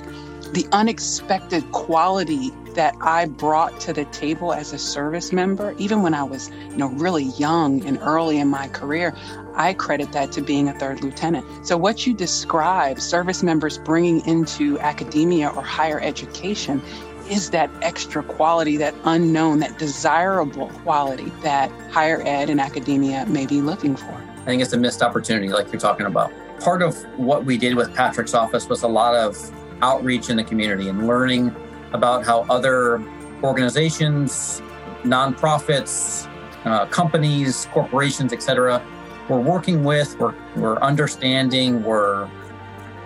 the 0.53 0.67
unexpected 0.73 1.71
quality 1.73 2.51
that 2.75 2.95
I 3.01 3.27
brought 3.27 3.81
to 3.81 3.93
the 3.93 4.05
table 4.07 4.53
as 4.53 4.73
a 4.73 4.79
service 4.79 5.33
member, 5.33 5.75
even 5.79 6.03
when 6.03 6.15
I 6.15 6.23
was, 6.23 6.51
you 6.71 6.77
know, 6.77 6.89
really 6.89 7.25
young 7.25 7.85
and 7.85 7.99
early 8.01 8.39
in 8.39 8.49
my 8.49 8.69
career, 8.69 9.15
I 9.55 9.75
credit 9.75 10.13
that 10.13 10.33
to 10.33 10.41
being 10.41 10.69
a 10.69 10.79
third 10.79 11.03
lieutenant. 11.03 11.67
So 11.67 11.77
what 11.77 12.07
you 12.07 12.15
describe, 12.15 13.01
service 13.01 13.43
members 13.43 13.79
bringing 13.79 14.25
into 14.27 14.79
academia 14.81 15.49
or 15.49 15.63
higher 15.63 16.01
education, 16.01 16.81
is 17.29 17.51
that 17.51 17.71
extra 17.83 18.23
quality, 18.23 18.77
that 18.77 18.95
unknown, 19.05 19.61
that 19.61 19.79
desirable 19.79 20.69
quality 20.83 21.31
that 21.43 21.71
higher 21.93 22.23
ed 22.27 22.51
and 22.51 22.61
academia 22.61 23.25
may 23.27 23.47
be 23.47 23.61
looking 23.61 23.95
for. 23.95 24.13
I 24.13 24.45
think 24.45 24.63
it's 24.63 24.73
a 24.73 24.79
missed 24.79 25.03
opportunity, 25.03 25.49
like 25.49 25.71
you're 25.73 25.81
talking 25.81 26.07
about. 26.07 26.33
Part 26.61 26.83
of 26.83 26.97
what 27.19 27.45
we 27.45 27.57
did 27.57 27.77
with 27.77 27.95
Patrick's 27.95 28.35
office 28.35 28.69
was 28.69 28.83
a 28.83 28.89
lot 28.89 29.15
of 29.15 29.37
outreach 29.83 30.31
in 30.31 30.37
the 30.37 30.45
community 30.45 30.89
and 30.89 31.07
learning 31.07 31.55
about 31.93 32.25
how 32.25 32.43
other 32.51 33.03
organizations, 33.43 34.63
nonprofits, 35.03 36.29
uh, 36.65 36.87
companies, 36.87 37.67
corporations, 37.73 38.33
etc., 38.33 38.83
were 39.29 39.41
working 39.41 39.85
with, 39.85 40.19
were, 40.19 40.35
were 40.57 40.83
understanding, 40.83 41.83
were 41.83 42.29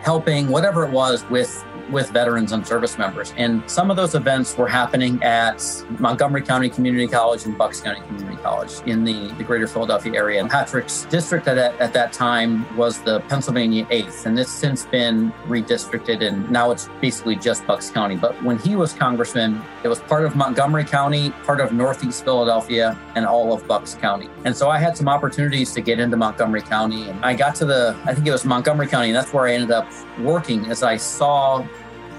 helping, 0.00 0.48
whatever 0.48 0.84
it 0.84 0.90
was, 0.90 1.24
with 1.30 1.64
with 1.90 2.10
veterans 2.10 2.52
and 2.52 2.66
service 2.66 2.98
members. 2.98 3.32
And 3.36 3.68
some 3.70 3.90
of 3.90 3.96
those 3.96 4.14
events 4.14 4.56
were 4.56 4.68
happening 4.68 5.22
at 5.22 5.62
Montgomery 5.98 6.42
County 6.42 6.68
Community 6.68 7.06
College 7.06 7.44
and 7.44 7.56
Bucks 7.56 7.80
County 7.80 8.00
Community 8.06 8.36
College 8.42 8.72
in 8.86 9.04
the, 9.04 9.32
the 9.38 9.44
greater 9.44 9.66
Philadelphia 9.66 10.14
area. 10.14 10.40
And 10.40 10.50
Patrick's 10.50 11.04
district 11.06 11.48
at, 11.48 11.58
at 11.58 11.92
that 11.92 12.12
time 12.12 12.64
was 12.76 13.00
the 13.02 13.20
Pennsylvania 13.20 13.84
8th, 13.86 14.26
and 14.26 14.38
it's 14.38 14.50
since 14.50 14.86
been 14.86 15.32
redistricted, 15.46 16.26
and 16.26 16.50
now 16.50 16.70
it's 16.70 16.88
basically 17.00 17.36
just 17.36 17.66
Bucks 17.66 17.90
County. 17.90 18.16
But 18.16 18.40
when 18.42 18.58
he 18.58 18.76
was 18.76 18.92
congressman, 18.92 19.62
it 19.82 19.88
was 19.88 20.00
part 20.00 20.24
of 20.24 20.36
Montgomery 20.36 20.84
County, 20.84 21.30
part 21.44 21.60
of 21.60 21.72
Northeast 21.72 22.24
Philadelphia, 22.24 22.98
and 23.14 23.26
all 23.26 23.52
of 23.52 23.66
Bucks 23.66 23.94
County. 23.94 24.28
And 24.44 24.56
so 24.56 24.70
I 24.70 24.78
had 24.78 24.96
some 24.96 25.08
opportunities 25.08 25.72
to 25.74 25.80
get 25.80 25.98
into 25.98 26.16
Montgomery 26.16 26.62
County, 26.62 27.08
and 27.08 27.24
I 27.24 27.34
got 27.34 27.54
to 27.56 27.64
the, 27.64 27.96
I 28.04 28.14
think 28.14 28.26
it 28.26 28.32
was 28.32 28.44
Montgomery 28.44 28.86
County, 28.86 29.08
and 29.08 29.16
that's 29.16 29.32
where 29.32 29.46
I 29.46 29.54
ended 29.54 29.70
up 29.70 29.88
working 30.20 30.66
as 30.66 30.82
I 30.82 30.96
saw 30.96 31.66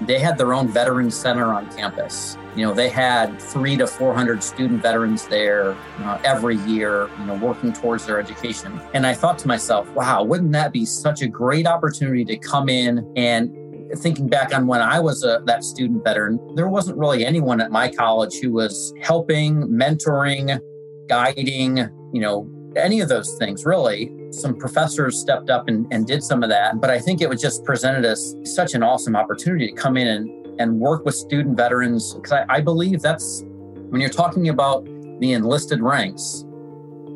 they 0.02 0.18
had 0.18 0.36
their 0.38 0.52
own 0.52 0.68
veteran 0.68 1.10
center 1.10 1.52
on 1.52 1.70
campus. 1.74 2.36
You 2.54 2.66
know, 2.66 2.74
they 2.74 2.88
had 2.88 3.40
three 3.40 3.76
to 3.76 3.86
400 3.86 4.42
student 4.42 4.82
veterans 4.82 5.26
there 5.28 5.76
uh, 6.00 6.18
every 6.24 6.56
year, 6.58 7.10
you 7.18 7.26
know, 7.26 7.34
working 7.34 7.72
towards 7.72 8.06
their 8.06 8.18
education. 8.18 8.80
And 8.94 9.06
I 9.06 9.14
thought 9.14 9.38
to 9.40 9.48
myself, 9.48 9.88
wow, 9.90 10.22
wouldn't 10.22 10.52
that 10.52 10.72
be 10.72 10.84
such 10.84 11.22
a 11.22 11.28
great 11.28 11.66
opportunity 11.66 12.24
to 12.24 12.36
come 12.36 12.68
in 12.68 13.10
and 13.16 13.54
thinking 13.96 14.28
back 14.28 14.54
on 14.54 14.66
when 14.66 14.80
I 14.80 15.00
was 15.00 15.22
a, 15.22 15.42
that 15.46 15.64
student 15.64 16.02
veteran, 16.02 16.40
there 16.54 16.68
wasn't 16.68 16.98
really 16.98 17.24
anyone 17.24 17.60
at 17.60 17.70
my 17.70 17.90
college 17.90 18.38
who 18.40 18.52
was 18.52 18.92
helping, 19.00 19.62
mentoring, 19.64 20.60
guiding, 21.08 21.78
you 22.12 22.20
know, 22.20 22.50
any 22.76 23.00
of 23.00 23.08
those 23.08 23.36
things 23.38 23.64
really 23.64 24.12
some 24.36 24.54
professors 24.56 25.18
stepped 25.18 25.50
up 25.50 25.68
and, 25.68 25.86
and 25.90 26.06
did 26.06 26.22
some 26.22 26.42
of 26.42 26.48
that. 26.50 26.80
But 26.80 26.90
I 26.90 26.98
think 26.98 27.20
it 27.20 27.28
was 27.28 27.40
just 27.40 27.64
presented 27.64 28.04
as 28.04 28.36
such 28.44 28.74
an 28.74 28.82
awesome 28.82 29.16
opportunity 29.16 29.68
to 29.68 29.72
come 29.72 29.96
in 29.96 30.08
and, 30.08 30.60
and 30.60 30.78
work 30.78 31.04
with 31.04 31.14
student 31.14 31.56
veterans. 31.56 32.14
Because 32.14 32.32
I, 32.32 32.44
I 32.48 32.60
believe 32.60 33.00
that's 33.00 33.42
when 33.88 34.00
you're 34.00 34.10
talking 34.10 34.48
about 34.48 34.84
the 35.20 35.32
enlisted 35.32 35.80
ranks, 35.80 36.44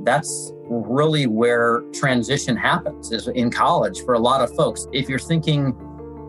that's 0.04 0.52
really 0.68 1.26
where 1.26 1.82
transition 1.92 2.56
happens 2.56 3.12
is 3.12 3.28
in 3.28 3.50
college 3.50 4.04
for 4.04 4.14
a 4.14 4.18
lot 4.18 4.40
of 4.40 4.54
folks. 4.54 4.86
If 4.92 5.08
you're 5.08 5.18
thinking 5.18 5.76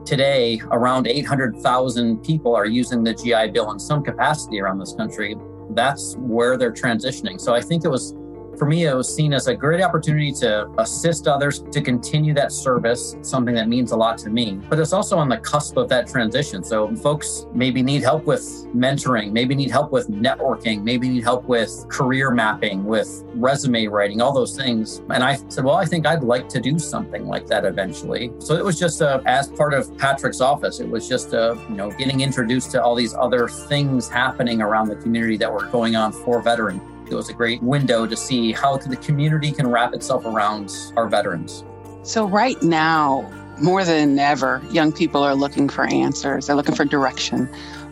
today 0.05 0.59
around 0.71 1.07
800,000 1.07 2.23
people 2.23 2.55
are 2.55 2.65
using 2.65 3.03
the 3.03 3.13
GI 3.13 3.51
Bill 3.51 3.71
in 3.71 3.79
some 3.79 4.03
capacity 4.03 4.59
around 4.59 4.79
this 4.79 4.93
country, 4.93 5.35
that's 5.71 6.15
where 6.17 6.57
they're 6.57 6.73
transitioning. 6.73 7.39
So 7.39 7.53
I 7.53 7.61
think 7.61 7.85
it 7.85 7.89
was 7.89 8.13
for 8.57 8.65
me, 8.65 8.85
it 8.85 8.95
was 8.95 9.13
seen 9.13 9.33
as 9.33 9.47
a 9.47 9.55
great 9.55 9.81
opportunity 9.81 10.31
to 10.33 10.69
assist 10.77 11.27
others 11.27 11.59
to 11.71 11.81
continue 11.81 12.33
that 12.33 12.51
service, 12.51 13.15
something 13.21 13.55
that 13.55 13.67
means 13.67 13.91
a 13.91 13.95
lot 13.95 14.17
to 14.19 14.29
me. 14.29 14.59
But 14.69 14.79
it's 14.79 14.93
also 14.93 15.17
on 15.17 15.29
the 15.29 15.37
cusp 15.37 15.77
of 15.77 15.89
that 15.89 16.07
transition. 16.07 16.63
So 16.63 16.95
folks 16.97 17.45
maybe 17.53 17.81
need 17.81 18.03
help 18.03 18.25
with 18.25 18.41
mentoring, 18.75 19.31
maybe 19.31 19.55
need 19.55 19.71
help 19.71 19.91
with 19.91 20.09
networking, 20.09 20.83
maybe 20.83 21.09
need 21.09 21.23
help 21.23 21.45
with 21.45 21.85
career 21.89 22.31
mapping, 22.31 22.85
with 22.85 23.23
resume 23.33 23.87
writing, 23.87 24.21
all 24.21 24.33
those 24.33 24.55
things. 24.55 24.99
And 25.09 25.23
I 25.23 25.35
said, 25.49 25.63
well, 25.63 25.75
I 25.75 25.85
think 25.85 26.05
I'd 26.05 26.23
like 26.23 26.47
to 26.49 26.59
do 26.59 26.77
something 26.77 27.27
like 27.27 27.47
that 27.47 27.65
eventually. 27.65 28.31
So 28.39 28.55
it 28.55 28.63
was 28.63 28.77
just 28.77 29.01
a, 29.01 29.21
as 29.25 29.47
part 29.47 29.73
of 29.73 29.97
Patrick's 29.97 30.41
office, 30.41 30.79
it 30.79 30.89
was 30.89 31.07
just 31.07 31.33
a, 31.33 31.59
you 31.69 31.75
know, 31.75 31.89
getting 31.91 32.21
introduced 32.21 32.71
to 32.71 32.83
all 32.83 32.95
these 32.95 33.13
other 33.13 33.47
things 33.47 34.09
happening 34.09 34.61
around 34.61 34.89
the 34.89 34.95
community 34.97 35.37
that 35.37 35.51
were 35.51 35.65
going 35.67 35.95
on 35.95 36.11
for 36.11 36.41
veterans. 36.41 36.81
It 37.11 37.15
was 37.15 37.29
a 37.29 37.33
great 37.33 37.61
window 37.61 38.07
to 38.07 38.15
see 38.15 38.53
how 38.53 38.77
the 38.77 38.95
community 38.95 39.51
can 39.51 39.67
wrap 39.67 39.93
itself 39.93 40.25
around 40.25 40.73
our 40.95 41.09
veterans. 41.09 41.65
So, 42.03 42.25
right 42.25 42.61
now, 42.63 43.29
more 43.59 43.83
than 43.83 44.17
ever, 44.17 44.61
young 44.71 44.93
people 44.93 45.21
are 45.21 45.35
looking 45.35 45.67
for 45.67 45.85
answers, 45.85 46.47
they're 46.47 46.55
looking 46.55 46.73
for 46.73 46.85
direction. 46.85 47.47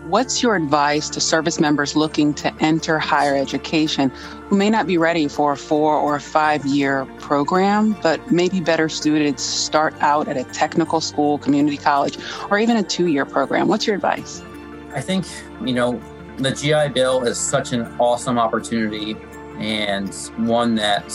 What's 0.07 0.41
your 0.41 0.55
advice 0.55 1.09
to 1.09 1.19
service 1.19 1.59
members 1.59 1.95
looking 1.95 2.33
to 2.35 2.51
enter 2.61 2.97
higher 2.97 3.35
education 3.35 4.09
who 4.47 4.57
may 4.57 4.69
not 4.69 4.87
be 4.87 4.97
ready 4.97 5.27
for 5.27 5.51
a 5.51 5.57
four 5.57 5.93
or 5.95 6.15
a 6.15 6.21
five 6.21 6.65
year 6.65 7.05
program, 7.19 7.95
but 8.01 8.31
maybe 8.31 8.59
better 8.61 8.89
suited 8.89 9.37
to 9.37 9.43
start 9.43 9.93
out 9.99 10.27
at 10.27 10.37
a 10.37 10.45
technical 10.45 11.01
school, 11.01 11.37
community 11.37 11.77
college, 11.77 12.17
or 12.49 12.57
even 12.57 12.77
a 12.77 12.83
two 12.83 13.07
year 13.07 13.25
program? 13.25 13.67
What's 13.67 13.85
your 13.85 13.97
advice? 13.97 14.41
I 14.95 15.01
think, 15.01 15.25
you 15.63 15.73
know, 15.73 16.01
the 16.39 16.51
GI 16.51 16.93
Bill 16.93 17.23
is 17.23 17.37
such 17.37 17.73
an 17.73 17.81
awesome 17.99 18.39
opportunity 18.39 19.17
and 19.59 20.13
one 20.37 20.75
that 20.75 21.13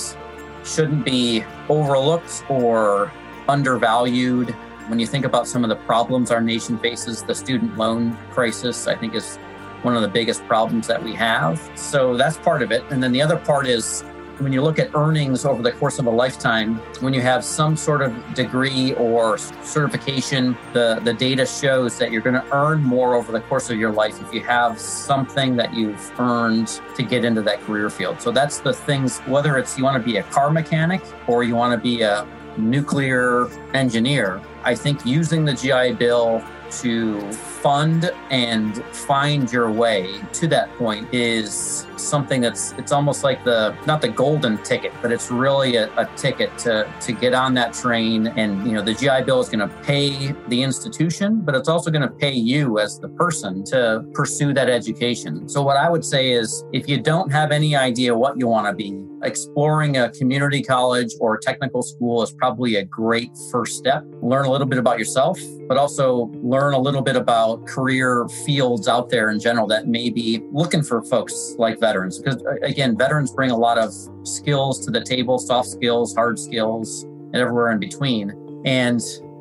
shouldn't 0.65 1.05
be 1.05 1.45
overlooked 1.69 2.45
or 2.51 3.11
undervalued. 3.49 4.51
When 4.89 4.99
you 4.99 5.07
think 5.07 5.25
about 5.25 5.49
some 5.49 5.65
of 5.65 5.71
the 5.71 5.77
problems 5.77 6.31
our 6.31 6.43
nation 6.43 6.79
faces, 6.79 7.23
the 7.23 7.35
student 7.35 7.77
loan 7.79 8.17
crisis, 8.33 8.87
I 8.87 8.97
think, 8.97 9.15
is 9.15 9.37
one 9.81 9.97
of 9.97 10.03
the 10.03 10.09
biggest 10.09 10.45
problems 10.45 10.87
that 10.89 11.03
we 11.03 11.15
have. 11.15 11.71
So 11.75 12.17
that's 12.17 12.37
part 12.37 12.63
of 12.63 12.71
it. 12.71 12.85
And 12.91 13.03
then 13.03 13.13
the 13.13 13.23
other 13.23 13.37
part 13.37 13.67
is 13.67 14.05
when 14.39 14.53
you 14.53 14.63
look 14.63 14.79
at 14.79 14.95
earnings 14.95 15.45
over 15.45 15.63
the 15.63 15.73
course 15.73 15.99
of 15.99 16.07
a 16.07 16.11
lifetime, 16.11 16.77
when 17.01 17.15
you 17.15 17.21
have 17.21 17.45
some 17.45 17.77
sort 17.77 18.03
of 18.03 18.13
degree 18.35 18.95
or 18.95 19.39
certification, 19.39 20.57
the, 20.73 21.01
the 21.05 21.15
data 21.15 21.47
shows 21.47 21.99
that 21.99 22.11
you're 22.11 22.23
going 22.23 22.35
to 22.35 22.45
earn 22.53 22.83
more 22.83 23.15
over 23.15 23.31
the 23.33 23.41
course 23.43 23.71
of 23.71 23.79
your 23.79 23.93
life 23.93 24.21
if 24.21 24.35
you 24.35 24.41
have 24.41 24.79
something 24.79 25.57
that 25.57 25.73
you've 25.73 26.13
earned 26.19 26.81
to 26.97 27.03
get 27.03 27.25
into 27.25 27.43
that 27.43 27.61
career 27.63 27.91
field. 27.91 28.21
So 28.21 28.31
that's 28.31 28.59
the 28.59 28.73
things, 28.73 29.21
whether 29.21 29.57
it's 29.57 29.79
you 29.79 29.85
want 29.85 30.03
to 30.03 30.05
be 30.05 30.17
a 30.17 30.23
car 30.25 30.51
mechanic 30.51 31.03
or 31.27 31.45
you 31.45 31.55
want 31.55 31.73
to 31.73 31.83
be 31.83 32.03
a 32.03 32.27
nuclear 32.57 33.49
engineer, 33.75 34.41
I 34.63 34.75
think 34.75 35.05
using 35.05 35.45
the 35.45 35.55
GI 35.55 35.95
Bill 35.95 36.43
to 36.81 37.33
fund 37.65 38.11
and 38.29 38.85
find 38.93 39.51
your 39.51 39.71
way 39.71 40.21
to 40.35 40.47
that 40.47 40.71
point 40.77 41.09
is 41.15 41.87
something 41.97 42.43
that's 42.43 42.73
it's 42.73 42.93
almost 42.93 43.25
like 43.25 43.43
the 43.43 43.75
not 43.87 44.03
the 44.03 44.09
golden 44.09 44.59
ticket 44.59 44.93
but 45.01 45.11
it's 45.11 45.31
really 45.31 45.77
a, 45.77 45.91
a 45.97 46.05
ticket 46.15 46.51
to 46.59 46.87
to 47.01 47.11
get 47.13 47.33
on 47.33 47.55
that 47.55 47.73
train 47.73 48.27
and 48.37 48.67
you 48.67 48.73
know 48.73 48.83
the 48.83 48.93
gi 48.93 49.23
bill 49.25 49.41
is 49.41 49.49
going 49.49 49.67
to 49.67 49.75
pay 49.83 50.35
the 50.49 50.63
institution 50.63 51.41
but 51.41 51.55
it's 51.55 51.71
also 51.71 51.91
going 51.91 52.03
to 52.03 52.15
pay 52.25 52.35
you 52.35 52.79
as 52.79 52.99
the 52.99 53.09
person 53.09 53.65
to 53.65 54.05
pursue 54.13 54.53
that 54.53 54.69
education. 54.69 55.49
So 55.49 55.63
what 55.63 55.79
i 55.79 55.89
would 55.89 56.05
say 56.05 56.33
is 56.33 56.65
if 56.75 56.87
you 56.87 57.01
don't 57.01 57.33
have 57.33 57.51
any 57.51 57.75
idea 57.75 58.15
what 58.15 58.39
you 58.39 58.47
want 58.47 58.67
to 58.67 58.75
be 58.75 58.91
exploring 59.23 59.97
a 59.97 60.11
community 60.11 60.63
college 60.63 61.13
or 61.19 61.39
technical 61.39 61.83
school 61.83 62.23
is 62.23 62.31
probably 62.33 62.77
a 62.77 62.85
great 62.85 63.31
first 63.51 63.79
step. 63.79 64.05
Learn 64.21 64.45
a 64.45 64.51
little 64.51 64.67
bit 64.67 64.79
about 64.79 64.99
yourself 64.99 65.39
but 65.69 65.77
also 65.77 66.31
learn 66.43 66.75
a 66.75 66.79
little 66.79 67.03
bit 67.03 67.17
about 67.17 67.54
career 67.59 68.29
fields 68.45 68.89
out 68.89 69.11
there 69.11 69.31
in 69.31 69.41
general 69.41 69.67
that 69.69 69.87
may 69.87 70.11
be 70.11 70.43
looking 70.53 70.83
for 70.83 71.03
folks 71.03 71.55
like 71.59 71.81
veterans. 71.81 72.19
Because 72.19 72.43
uh, 72.43 72.57
again, 72.63 72.97
veterans 72.97 73.33
bring 73.33 73.51
a 73.51 73.57
lot 73.57 73.79
of 73.79 73.93
skills 74.23 74.85
to 74.85 74.91
the 74.91 75.03
table 75.03 75.39
soft 75.39 75.69
skills, 75.69 76.15
hard 76.15 76.39
skills, 76.39 77.05
and 77.05 77.37
everywhere 77.37 77.71
in 77.71 77.79
between. 77.79 78.33
And, 78.65 79.01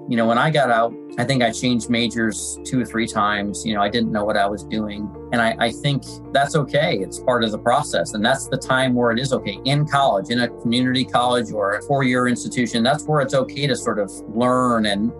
you 0.09 0.17
know, 0.17 0.27
when 0.27 0.37
I 0.37 0.49
got 0.49 0.69
out, 0.69 0.93
I 1.17 1.23
think 1.23 1.43
I 1.43 1.51
changed 1.51 1.89
majors 1.89 2.59
two 2.65 2.81
or 2.81 2.85
three 2.85 3.07
times. 3.07 3.63
You 3.65 3.75
know, 3.75 3.81
I 3.81 3.89
didn't 3.89 4.11
know 4.11 4.25
what 4.25 4.35
I 4.35 4.47
was 4.47 4.63
doing. 4.63 5.07
And 5.31 5.41
I, 5.41 5.55
I 5.59 5.71
think 5.71 6.03
that's 6.31 6.55
okay. 6.55 6.97
It's 6.97 7.19
part 7.19 7.43
of 7.43 7.51
the 7.51 7.59
process. 7.59 8.13
And 8.13 8.25
that's 8.25 8.47
the 8.47 8.57
time 8.57 8.95
where 8.95 9.11
it 9.11 9.19
is 9.19 9.31
okay. 9.31 9.59
In 9.65 9.85
college, 9.85 10.29
in 10.31 10.41
a 10.41 10.47
community 10.47 11.05
college 11.05 11.51
or 11.51 11.75
a 11.75 11.81
four 11.83 12.03
year 12.03 12.27
institution, 12.27 12.81
that's 12.81 13.05
where 13.05 13.21
it's 13.21 13.35
okay 13.35 13.67
to 13.67 13.75
sort 13.75 13.99
of 13.99 14.11
learn 14.35 14.87
and 14.87 15.11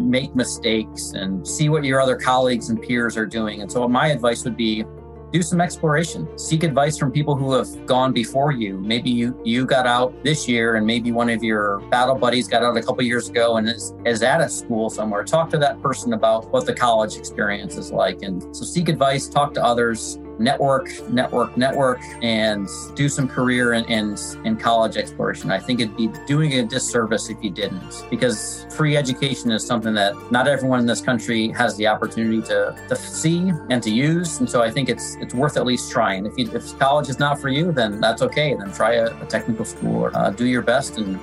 make 0.00 0.34
mistakes 0.34 1.12
and 1.12 1.46
see 1.46 1.68
what 1.68 1.84
your 1.84 2.00
other 2.00 2.16
colleagues 2.16 2.70
and 2.70 2.80
peers 2.80 3.16
are 3.16 3.26
doing. 3.26 3.62
And 3.62 3.70
so, 3.70 3.86
my 3.88 4.08
advice 4.08 4.44
would 4.44 4.56
be 4.56 4.84
do 5.32 5.42
some 5.42 5.60
exploration. 5.60 6.26
Seek 6.38 6.64
advice 6.64 6.98
from 6.98 7.12
people 7.12 7.36
who 7.36 7.52
have 7.52 7.86
gone 7.86 8.12
before 8.12 8.52
you. 8.52 8.78
Maybe 8.78 9.10
you 9.10 9.40
you 9.44 9.64
got 9.64 9.86
out 9.86 10.12
this 10.24 10.48
year 10.48 10.76
and 10.76 10.86
maybe 10.86 11.12
one 11.12 11.30
of 11.30 11.42
your 11.42 11.80
battle 11.90 12.16
buddies 12.16 12.48
got 12.48 12.62
out 12.62 12.76
a 12.76 12.82
couple 12.82 13.02
years 13.04 13.28
ago 13.28 13.56
and 13.56 13.68
is, 13.68 13.94
is 14.04 14.22
at 14.22 14.40
a 14.40 14.48
school 14.48 14.90
somewhere. 14.90 15.22
Talk 15.24 15.50
to 15.50 15.58
that 15.58 15.80
person 15.80 16.14
about 16.14 16.50
what 16.50 16.66
the 16.66 16.74
college 16.74 17.16
experience 17.16 17.76
is 17.76 17.92
like. 17.92 18.22
And 18.22 18.42
so 18.54 18.64
seek 18.64 18.88
advice 18.88 19.28
talk 19.28 19.54
to 19.54 19.64
others 19.64 20.18
network, 20.40 20.88
network, 21.10 21.56
network, 21.56 22.00
and 22.22 22.66
do 22.94 23.08
some 23.08 23.28
career 23.28 23.74
in, 23.74 24.16
in 24.44 24.56
college 24.56 24.96
exploration. 24.96 25.50
I 25.50 25.58
think 25.58 25.80
it'd 25.80 25.96
be 25.96 26.10
doing 26.26 26.54
a 26.54 26.64
disservice 26.64 27.28
if 27.28 27.36
you 27.44 27.50
didn't, 27.50 28.04
because 28.10 28.66
free 28.74 28.96
education 28.96 29.52
is 29.52 29.64
something 29.64 29.94
that 29.94 30.14
not 30.32 30.48
everyone 30.48 30.80
in 30.80 30.86
this 30.86 31.00
country 31.00 31.48
has 31.48 31.76
the 31.76 31.86
opportunity 31.86 32.40
to, 32.42 32.74
to 32.88 32.96
see 32.96 33.52
and 33.70 33.82
to 33.82 33.90
use. 33.90 34.40
And 34.40 34.48
so 34.48 34.62
I 34.62 34.70
think 34.70 34.88
it's 34.88 35.16
it's 35.16 35.34
worth 35.34 35.56
at 35.56 35.66
least 35.66 35.90
trying. 35.90 36.26
If, 36.26 36.38
you, 36.38 36.50
if 36.52 36.78
college 36.78 37.08
is 37.08 37.18
not 37.18 37.38
for 37.38 37.48
you, 37.48 37.70
then 37.70 38.00
that's 38.00 38.22
okay. 38.22 38.54
Then 38.54 38.72
try 38.72 38.94
a, 38.94 39.06
a 39.22 39.26
technical 39.26 39.64
school 39.64 40.04
or 40.04 40.16
uh, 40.16 40.30
do 40.30 40.46
your 40.46 40.62
best 40.62 40.96
and 40.96 41.20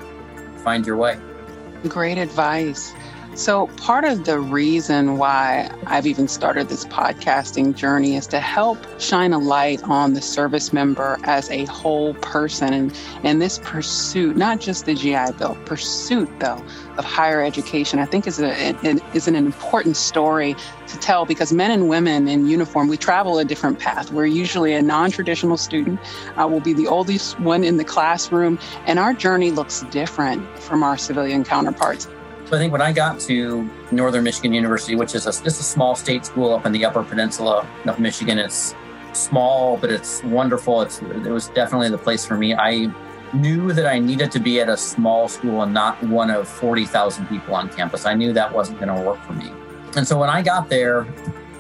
find 0.64 0.86
your 0.86 0.98
way. 0.98 1.18
Great 1.88 2.18
advice. 2.18 2.94
So, 3.38 3.68
part 3.78 4.04
of 4.04 4.26
the 4.26 4.40
reason 4.40 5.20
why 5.20 5.70
I've 5.86 6.08
even 6.08 6.28
started 6.28 6.70
this 6.70 6.86
podcasting 6.86 7.76
journey 7.76 8.16
is 8.16 8.26
to 8.28 8.40
help 8.40 8.80
shine 9.00 9.32
a 9.32 9.38
light 9.38 9.84
on 9.84 10.14
the 10.16 10.24
service 10.24 10.74
member 10.74 11.20
as 11.24 11.48
a 11.52 11.66
whole 11.66 12.16
person 12.16 12.74
and, 12.74 13.00
and 13.24 13.40
this 13.40 13.60
pursuit, 13.60 14.38
not 14.38 14.60
just 14.60 14.88
the 14.88 14.96
GI 14.96 15.34
Bill, 15.38 15.56
pursuit 15.66 16.28
though 16.40 16.60
of 16.98 17.06
higher 17.06 17.44
education, 17.44 18.00
I 18.00 18.06
think 18.06 18.26
is, 18.26 18.40
a, 18.40 18.52
is 19.16 19.28
an 19.28 19.36
important 19.36 19.98
story 19.98 20.56
to 20.88 20.98
tell 20.98 21.28
because 21.28 21.54
men 21.54 21.70
and 21.70 21.88
women 21.88 22.28
in 22.28 22.48
uniform, 22.48 22.88
we 22.88 22.98
travel 22.98 23.38
a 23.38 23.46
different 23.46 23.78
path. 23.78 24.12
We're 24.12 24.26
usually 24.26 24.74
a 24.74 24.82
non 24.82 25.12
traditional 25.12 25.58
student, 25.58 26.00
uh, 26.38 26.48
we'll 26.50 26.60
be 26.60 26.74
the 26.74 26.88
oldest 26.88 27.40
one 27.40 27.64
in 27.64 27.78
the 27.78 27.86
classroom, 27.86 28.58
and 28.88 28.98
our 28.98 29.14
journey 29.14 29.52
looks 29.52 29.84
different 29.92 30.44
from 30.58 30.82
our 30.82 30.98
civilian 30.98 31.44
counterparts. 31.44 32.08
So 32.50 32.56
I 32.56 32.60
think 32.60 32.72
when 32.72 32.82
I 32.82 32.94
got 32.94 33.20
to 33.22 33.70
Northern 33.92 34.24
Michigan 34.24 34.54
University, 34.54 34.96
which 34.96 35.16
is 35.16 35.26
a, 35.26 35.32
just 35.32 35.60
a 35.60 35.64
small 35.64 35.96
state 35.96 36.26
school 36.26 36.54
up 36.54 36.66
in 36.66 36.72
the 36.72 36.86
Upper 36.86 37.04
Peninsula 37.04 37.68
of 37.86 38.00
Michigan, 38.00 38.40
it's 38.40 38.74
small, 39.12 39.76
but 39.76 39.92
it's 39.92 40.24
wonderful. 40.24 40.82
It's, 40.82 41.02
it 41.02 41.30
was 41.30 41.50
definitely 41.50 41.90
the 41.90 41.98
place 41.98 42.26
for 42.26 42.38
me. 42.38 42.56
I 42.56 42.90
knew 43.34 43.74
that 43.74 43.86
I 43.86 44.00
needed 44.00 44.32
to 44.32 44.40
be 44.40 44.62
at 44.62 44.70
a 44.70 44.78
small 44.78 45.28
school 45.28 45.64
and 45.64 45.74
not 45.74 46.02
one 46.04 46.30
of 46.30 46.48
40,000 46.48 47.26
people 47.28 47.54
on 47.54 47.68
campus. 47.68 48.06
I 48.06 48.14
knew 48.14 48.32
that 48.32 48.54
wasn't 48.54 48.80
going 48.80 48.96
to 48.96 49.02
work 49.06 49.22
for 49.26 49.34
me. 49.34 49.52
And 49.98 50.08
so 50.08 50.18
when 50.18 50.30
I 50.30 50.42
got 50.42 50.70
there, 50.70 51.04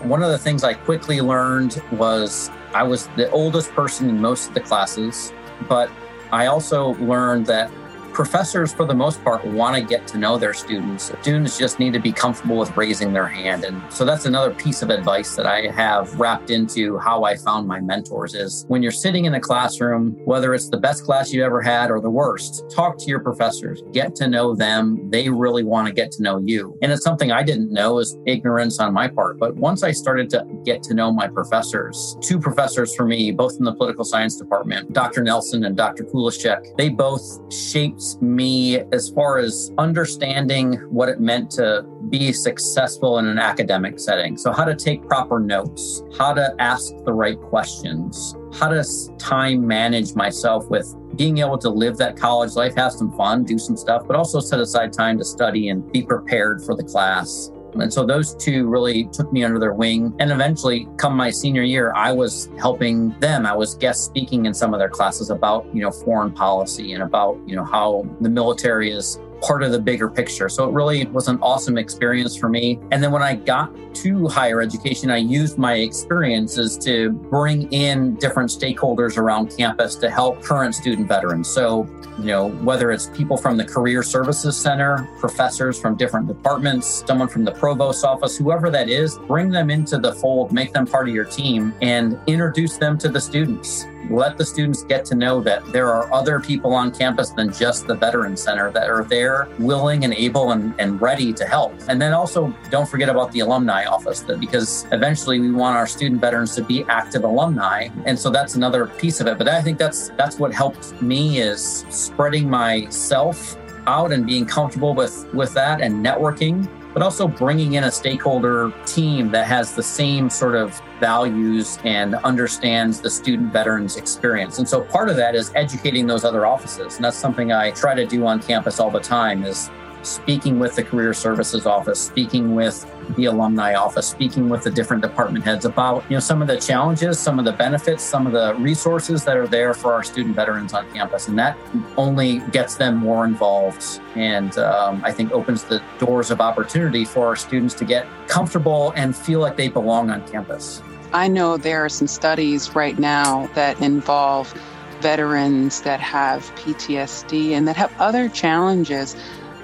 one 0.04 0.24
of 0.24 0.32
the 0.32 0.38
things 0.38 0.64
I 0.64 0.74
quickly 0.74 1.20
learned 1.20 1.84
was 1.92 2.50
I 2.74 2.84
was 2.84 3.08
the 3.18 3.30
oldest 3.32 3.72
person 3.72 4.08
in 4.10 4.22
most 4.22 4.48
of 4.48 4.54
the 4.54 4.62
classes, 4.62 5.34
but 5.68 5.92
I 6.32 6.46
also 6.46 6.94
learned 6.94 7.46
that 7.48 7.70
professors, 8.18 8.74
for 8.74 8.84
the 8.84 8.96
most 8.96 9.24
part, 9.24 9.46
want 9.46 9.76
to 9.76 9.82
get 9.82 10.08
to 10.08 10.18
know 10.18 10.40
their 10.40 10.52
students. 10.52 11.12
Students 11.22 11.56
just 11.56 11.78
need 11.78 11.94
to 11.94 12.00
be 12.00 12.12
comfortable 12.12 12.58
with 12.58 12.76
raising 12.76 13.14
their 13.14 13.28
hand. 13.28 13.64
And 13.64 13.80
so 13.94 14.06
that's 14.06 14.26
another 14.26 14.52
piece 14.56 14.82
of 14.82 14.90
advice 14.90 15.36
that 15.36 15.46
I 15.46 15.68
have 15.68 16.20
wrapped 16.20 16.50
into 16.50 16.98
how 16.98 17.26
I 17.26 17.36
found 17.36 17.68
my 17.68 17.80
mentors 17.80 18.34
is 18.34 18.66
when 18.70 18.82
you're 18.82 18.92
sitting 18.92 19.26
in 19.26 19.36
a 19.36 19.40
classroom, 19.40 20.14
whether 20.26 20.56
it's 20.56 20.68
the 20.68 20.80
best 20.80 21.04
class 21.04 21.32
you've 21.32 21.46
ever 21.46 21.62
had 21.62 21.92
or 21.92 22.02
the 22.02 22.10
worst, 22.10 22.68
talk 22.72 22.98
to 22.98 23.06
your 23.06 23.20
professors, 23.20 23.84
get 23.92 24.16
to 24.16 24.28
know 24.28 24.56
them. 24.56 25.12
They 25.12 25.30
really 25.30 25.64
want 25.64 25.88
to 25.88 25.94
get 25.94 26.12
to 26.14 26.24
know 26.24 26.40
you. 26.40 26.76
And 26.82 26.92
it's 26.92 27.04
something 27.04 27.32
I 27.32 27.44
didn't 27.44 27.72
know 27.72 28.00
is 28.00 28.18
ignorance 28.26 28.80
on 28.80 28.96
my 28.96 29.10
part. 29.10 29.38
But 29.38 29.58
once 29.58 29.84
I 29.84 29.92
started 29.92 30.28
to 30.32 30.44
get 30.66 30.82
to 30.84 30.96
know 30.96 31.12
my 31.12 31.28
professors, 31.28 32.18
two 32.22 32.40
professors 32.40 32.96
for 32.96 33.06
me, 33.06 33.32
both 33.32 33.58
in 33.60 33.64
the 33.64 33.76
political 33.76 34.04
science 34.04 34.38
department, 34.38 34.92
Dr. 34.92 35.22
Nelson 35.22 35.66
and 35.66 35.78
Dr. 35.78 36.04
Kulishek, 36.04 36.76
they 36.78 36.90
both 36.90 37.54
shaped 37.54 38.07
me 38.22 38.80
as 38.92 39.10
far 39.10 39.38
as 39.38 39.72
understanding 39.78 40.74
what 40.90 41.10
it 41.10 41.20
meant 41.20 41.52
to 41.52 41.84
be 42.10 42.32
successful 42.32 43.20
in 43.20 43.28
an 43.28 43.40
academic 43.40 44.00
setting. 44.00 44.38
So, 44.38 44.52
how 44.52 44.64
to 44.64 44.76
take 44.76 45.06
proper 45.08 45.40
notes, 45.40 46.04
how 46.18 46.34
to 46.34 46.56
ask 46.60 46.94
the 47.04 47.14
right 47.14 47.40
questions, 47.40 48.36
how 48.54 48.70
to 48.70 48.84
time 49.18 49.68
manage 49.68 50.16
myself 50.16 50.70
with 50.70 50.96
being 51.18 51.40
able 51.40 51.58
to 51.58 51.70
live 51.70 51.98
that 51.98 52.16
college 52.16 52.54
life, 52.54 52.76
have 52.76 52.94
some 52.94 53.12
fun, 53.18 53.44
do 53.44 53.58
some 53.58 53.76
stuff, 53.76 54.04
but 54.08 54.16
also 54.16 54.40
set 54.40 54.60
aside 54.60 54.94
time 54.94 55.18
to 55.18 55.26
study 55.26 55.70
and 55.70 55.92
be 55.92 56.02
prepared 56.04 56.64
for 56.64 56.76
the 56.76 56.84
class. 56.84 57.52
And 57.82 57.92
so 57.94 58.06
those 58.06 58.36
two 58.36 58.68
really 58.68 59.06
took 59.06 59.32
me 59.32 59.44
under 59.44 59.60
their 59.60 59.74
wing. 59.74 60.14
And 60.20 60.32
eventually, 60.32 60.88
come 60.98 61.16
my 61.16 61.30
senior 61.30 61.64
year, 61.64 61.94
I 61.96 62.12
was 62.12 62.50
helping 62.58 63.18
them. 63.20 63.46
I 63.46 63.56
was 63.56 63.76
guest 63.76 64.06
speaking 64.06 64.46
in 64.46 64.54
some 64.54 64.74
of 64.74 64.80
their 64.80 64.90
classes 64.90 65.30
about, 65.30 65.66
you 65.74 65.82
know, 65.82 65.92
foreign 65.92 66.32
policy 66.32 66.94
and 66.94 67.04
about, 67.04 67.40
you 67.46 67.56
know, 67.56 67.64
how 67.64 68.06
the 68.22 68.30
military 68.30 68.92
is 68.92 69.20
part 69.42 69.64
of 69.64 69.72
the 69.72 69.80
bigger 69.80 70.10
picture. 70.10 70.50
So 70.50 70.68
it 70.68 70.74
really 70.74 71.06
was 71.08 71.28
an 71.28 71.40
awesome 71.42 71.78
experience 71.78 72.36
for 72.36 72.50
me. 72.50 72.80
And 72.92 73.04
then 73.04 73.12
when 73.12 73.22
I 73.24 73.36
got 73.36 73.74
to 73.96 74.28
higher 74.28 74.62
education, 74.62 75.10
I 75.10 75.18
used 75.18 75.58
my 75.58 75.76
experiences 75.76 76.78
to 76.80 77.12
bring 77.12 77.72
in 77.72 78.16
different 78.16 78.50
stakeholders 78.50 79.18
around 79.18 79.56
campus 79.56 79.96
to 79.96 80.10
help 80.10 80.42
current 80.42 80.76
student 80.76 81.08
veterans. 81.08 81.48
So, 81.48 81.88
you 82.20 82.26
know, 82.26 82.50
whether 82.50 82.92
it's 82.92 83.08
people 83.08 83.38
from 83.38 83.58
the 83.58 83.66
Career 83.66 84.04
Services 84.04 84.58
Center, 84.58 85.08
professors 85.20 85.80
from 85.80 85.96
different 85.96 86.28
departments, 86.28 87.04
someone 87.06 87.28
from 87.28 87.44
the 87.44 87.52
provost 87.52 88.06
office, 88.06 88.38
whoever 88.38 88.70
that 88.70 88.90
is, 88.90 89.18
bring 89.28 89.50
them 89.50 89.70
into 89.70 89.98
the 89.98 90.14
fold, 90.14 90.52
make 90.52 90.74
them 90.74 90.86
part 90.86 91.08
of 91.08 91.14
your 91.14 91.26
team, 91.26 91.74
and 91.82 92.20
introduce 92.28 92.78
them 92.78 92.98
to 92.98 93.10
the 93.10 93.20
students 93.20 93.86
let 94.10 94.38
the 94.38 94.46
students 94.46 94.84
get 94.84 95.06
to 95.06 95.16
know 95.16 95.42
that 95.42 95.66
there 95.72 95.90
are 95.90 96.12
other 96.14 96.40
people 96.40 96.74
on 96.74 96.92
campus 96.92 97.30
than 97.32 97.52
just 97.52 97.88
the 97.88 97.96
Veterans 97.96 98.42
Center 98.42 98.72
that 98.72 98.90
are 98.90 99.04
there 99.04 99.48
willing 99.60 100.04
and 100.04 100.14
able 100.14 100.52
and, 100.52 100.74
and 100.80 101.02
ready 101.02 101.34
to 101.34 101.46
help. 101.46 101.74
And 101.88 102.02
then 102.02 102.14
also 102.14 102.54
don't 102.70 102.88
forget 102.88 103.10
about 103.10 103.32
the 103.32 103.42
alumni 103.42 103.86
office 103.86 104.22
that 104.22 104.40
because 104.40 104.86
eventually 104.92 105.40
we 105.40 105.52
want 105.52 105.76
our 105.76 105.88
student 105.88 106.22
veterans 106.22 106.56
to 106.56 106.64
be 106.64 106.84
active 106.86 107.24
alumni. 107.24 107.90
And 108.06 108.18
so 108.18 108.30
that's 108.30 108.56
another 108.56 108.88
piece 108.88 109.20
of 109.20 109.28
it. 109.28 109.38
But 109.38 109.48
I 109.48 109.62
think 109.62 109.78
that's 109.78 110.10
that's 110.18 110.40
what 110.40 110.54
helped 110.54 111.02
me 111.02 111.40
is 111.40 111.86
spreading 111.90 112.50
myself 112.50 113.58
out 113.88 114.12
and 114.12 114.26
being 114.26 114.46
comfortable 114.46 114.94
with 114.94 115.32
with 115.34 115.54
that 115.54 115.82
and 115.82 116.06
networking 116.06 116.70
but 116.98 117.04
also 117.04 117.28
bringing 117.28 117.74
in 117.74 117.84
a 117.84 117.92
stakeholder 117.92 118.74
team 118.88 119.30
that 119.30 119.46
has 119.46 119.76
the 119.76 119.84
same 119.84 120.32
sort 120.32 120.56
of 120.56 120.82
values 121.00 121.78
and 121.84 122.16
understands 122.16 123.02
the 123.02 123.10
student 123.12 123.54
veterans 123.54 123.98
experience. 123.98 124.58
And 124.58 124.68
so 124.68 124.82
part 124.82 125.08
of 125.08 125.16
that 125.18 125.36
is 125.36 125.52
educating 125.54 126.08
those 126.08 126.26
other 126.26 126.48
offices. 126.48 126.96
And 126.96 127.06
that's 127.06 127.16
something 127.16 127.52
I 127.52 127.70
try 127.70 127.94
to 127.94 128.04
do 128.04 128.26
on 128.26 128.42
campus 128.42 128.80
all 128.80 128.90
the 128.90 129.00
time 129.00 129.44
is 129.44 129.70
speaking 130.04 130.60
with 130.60 130.76
the 130.76 130.84
career 130.84 131.14
services 131.14 131.66
office, 131.66 132.00
speaking 132.00 132.56
with 132.56 132.86
the 133.16 133.26
alumni 133.26 133.76
office, 133.76 134.08
speaking 134.08 134.50
with 134.50 134.64
the 134.64 134.72
different 134.72 135.02
department 135.02 135.44
heads 135.44 135.66
about 135.66 136.04
you 136.10 136.16
know 136.16 136.20
some 136.20 136.42
of 136.42 136.48
the 136.48 136.60
challenges, 136.60 137.20
some 137.20 137.40
of 137.40 137.46
the 137.46 137.52
benefits, 137.52 138.04
some 138.04 138.28
of 138.28 138.34
the 138.34 138.56
resources 138.56 139.24
that 139.26 139.38
are 139.38 139.48
there 139.48 139.74
for 139.74 139.94
our 139.94 140.04
student 140.04 140.36
veterans 140.36 140.74
on 140.74 140.90
campus, 140.92 141.28
and 141.28 141.38
that 141.40 141.58
only 141.98 142.40
gets 142.52 142.76
them 142.76 142.98
more 142.98 143.26
involved, 143.26 144.02
and 144.16 144.58
um, 144.58 145.02
I 145.04 145.12
think 145.12 145.32
opens 145.32 145.64
the 145.64 145.82
doors 146.00 146.32
of 146.32 146.42
opportunity 146.42 147.06
for 147.06 147.28
our 147.28 147.36
students 147.36 147.74
to 147.76 147.86
get 147.86 148.08
comfortable 148.28 148.94
and 148.96 149.16
feel 149.16 149.40
like 149.40 149.58
they 149.58 149.70
belong 149.70 150.10
on 150.10 150.28
campus. 150.28 150.82
I 151.14 151.28
know 151.30 151.56
there 151.58 151.84
are 151.86 151.90
some 151.90 152.08
studies 152.08 152.76
right 152.76 153.00
now 153.00 153.48
that 153.56 153.80
involve 153.82 154.54
veterans 155.02 155.82
that 155.82 156.00
have 156.00 156.44
PTSD 156.56 157.52
and 157.52 157.68
that 157.68 157.76
have 157.76 157.94
other 158.00 158.30
challenges 158.30 159.16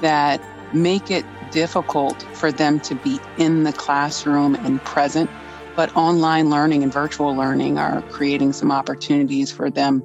that 0.03 0.41
make 0.73 1.09
it 1.09 1.25
difficult 1.51 2.21
for 2.33 2.51
them 2.51 2.79
to 2.81 2.93
be 2.95 3.19
in 3.37 3.63
the 3.63 3.71
classroom 3.71 4.53
and 4.55 4.83
present. 4.83 5.29
But 5.75 5.95
online 5.95 6.49
learning 6.49 6.83
and 6.83 6.93
virtual 6.93 7.35
learning 7.35 7.79
are 7.79 8.01
creating 8.03 8.53
some 8.53 8.71
opportunities 8.71 9.51
for 9.51 9.71
them 9.71 10.03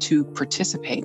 to 0.00 0.24
participate. 0.24 1.04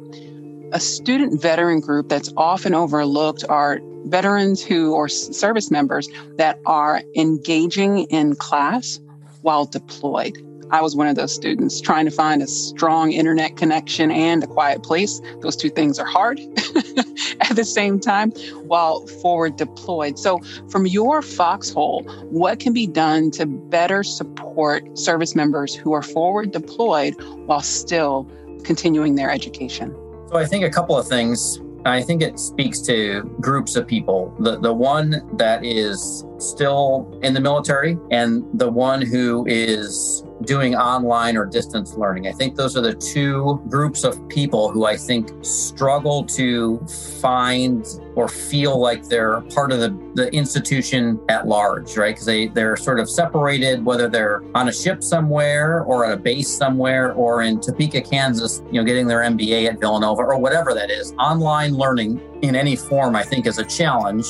A 0.72 0.80
student 0.80 1.42
veteran 1.42 1.80
group 1.80 2.08
that's 2.08 2.32
often 2.38 2.74
overlooked 2.74 3.44
are 3.50 3.80
veterans 4.06 4.64
who 4.64 4.94
or 4.94 5.10
service 5.10 5.72
members 5.72 6.08
that 6.36 6.60
are 6.66 7.02
engaging 7.16 8.04
in 8.04 8.36
class 8.36 9.00
while 9.42 9.66
deployed. 9.66 10.38
I 10.72 10.82
was 10.82 10.96
one 10.96 11.08
of 11.08 11.16
those 11.16 11.34
students 11.34 11.80
trying 11.80 12.06
to 12.06 12.12
find 12.12 12.42
a 12.42 12.48
strong 12.48 13.12
internet 13.12 13.56
connection 13.56 14.12
and 14.12 14.44
a 14.44 14.48
quiet 14.48 14.84
place. 14.84 15.22
Those 15.42 15.56
two 15.56 15.70
things 15.70 16.00
are 16.00 16.06
hard 16.06 16.40
at 17.42 17.56
the 17.56 17.64
same 17.66 18.00
time 18.00 18.32
while 18.66 19.06
forward 19.08 19.58
deployed. 19.58 20.18
So, 20.18 20.40
from 20.70 20.88
your 20.88 21.22
foxhole, 21.22 22.04
what 22.30 22.60
can 22.60 22.74
be 22.74 22.88
done 22.88 23.32
to 23.32 23.46
better 23.46 24.04
support 24.04 24.98
service 24.98 25.36
members 25.36 25.76
who 25.76 25.94
are 25.94 26.02
forward 26.02 26.52
deployed 26.52 27.16
while 27.46 27.62
still 27.62 28.30
continuing 28.64 29.16
their 29.16 29.30
education? 29.30 29.96
So, 30.30 30.38
I 30.38 30.46
think 30.46 30.66
a 30.66 30.70
couple 30.70 30.98
of 30.98 31.08
things. 31.08 31.62
I 31.86 32.02
think 32.02 32.24
it 32.24 32.40
speaks 32.40 32.80
to 32.82 33.22
groups 33.40 33.76
of 33.76 33.88
people. 33.88 34.36
The 34.40 34.60
the 34.60 34.74
one 34.74 35.22
that 35.38 35.64
is 35.64 36.26
still 36.40 37.20
in 37.22 37.36
the 37.36 37.40
military 37.40 37.96
and 38.10 38.44
the 38.56 38.72
one 38.72 39.04
who 39.04 39.46
is 39.48 40.25
doing 40.44 40.76
online 40.76 41.38
or 41.38 41.46
distance 41.46 41.96
learning. 41.96 42.28
I 42.28 42.32
think 42.32 42.56
those 42.56 42.76
are 42.76 42.82
the 42.82 42.94
two 42.94 43.62
groups 43.70 44.04
of 44.04 44.28
people 44.28 44.70
who 44.70 44.86
I 44.86 44.98
think 44.98 45.32
struggle 45.44 46.26
to 46.26 46.80
find 47.22 47.86
or 48.16 48.28
feel 48.28 48.80
like 48.80 49.06
they're 49.08 49.42
part 49.42 49.72
of 49.72 49.80
the, 49.80 49.90
the 50.16 50.34
institution 50.34 51.20
at 51.30 51.48
large, 51.48 51.98
right? 51.98 52.14
Because 52.14 52.26
they, 52.26 52.48
they're 52.48 52.78
sort 52.78 53.00
of 53.00 53.10
separated, 53.10 53.84
whether 53.84 54.08
they're 54.08 54.44
on 54.56 54.70
a 54.70 54.74
ship 54.74 55.04
somewhere 55.04 55.82
or 55.84 56.06
at 56.06 56.14
a 56.14 56.18
base 56.18 56.50
somewhere 56.50 57.14
or 57.14 57.42
in 57.42 57.60
Topeka, 57.60 58.02
Kansas, 58.02 58.62
you 58.68 58.80
know, 58.80 58.84
getting 58.84 59.08
their 59.08 59.20
MBA 59.20 59.68
at 59.68 59.80
Villanova 59.80 60.22
or 60.22 60.38
whatever 60.38 60.74
that 60.74 60.90
is. 60.90 61.14
Online 61.20 61.74
learning 61.74 62.22
in 62.42 62.56
any 62.56 62.76
form, 62.76 63.16
I 63.16 63.24
think, 63.24 63.48
is 63.48 63.58
a 63.58 63.66
challenge. 63.66 64.26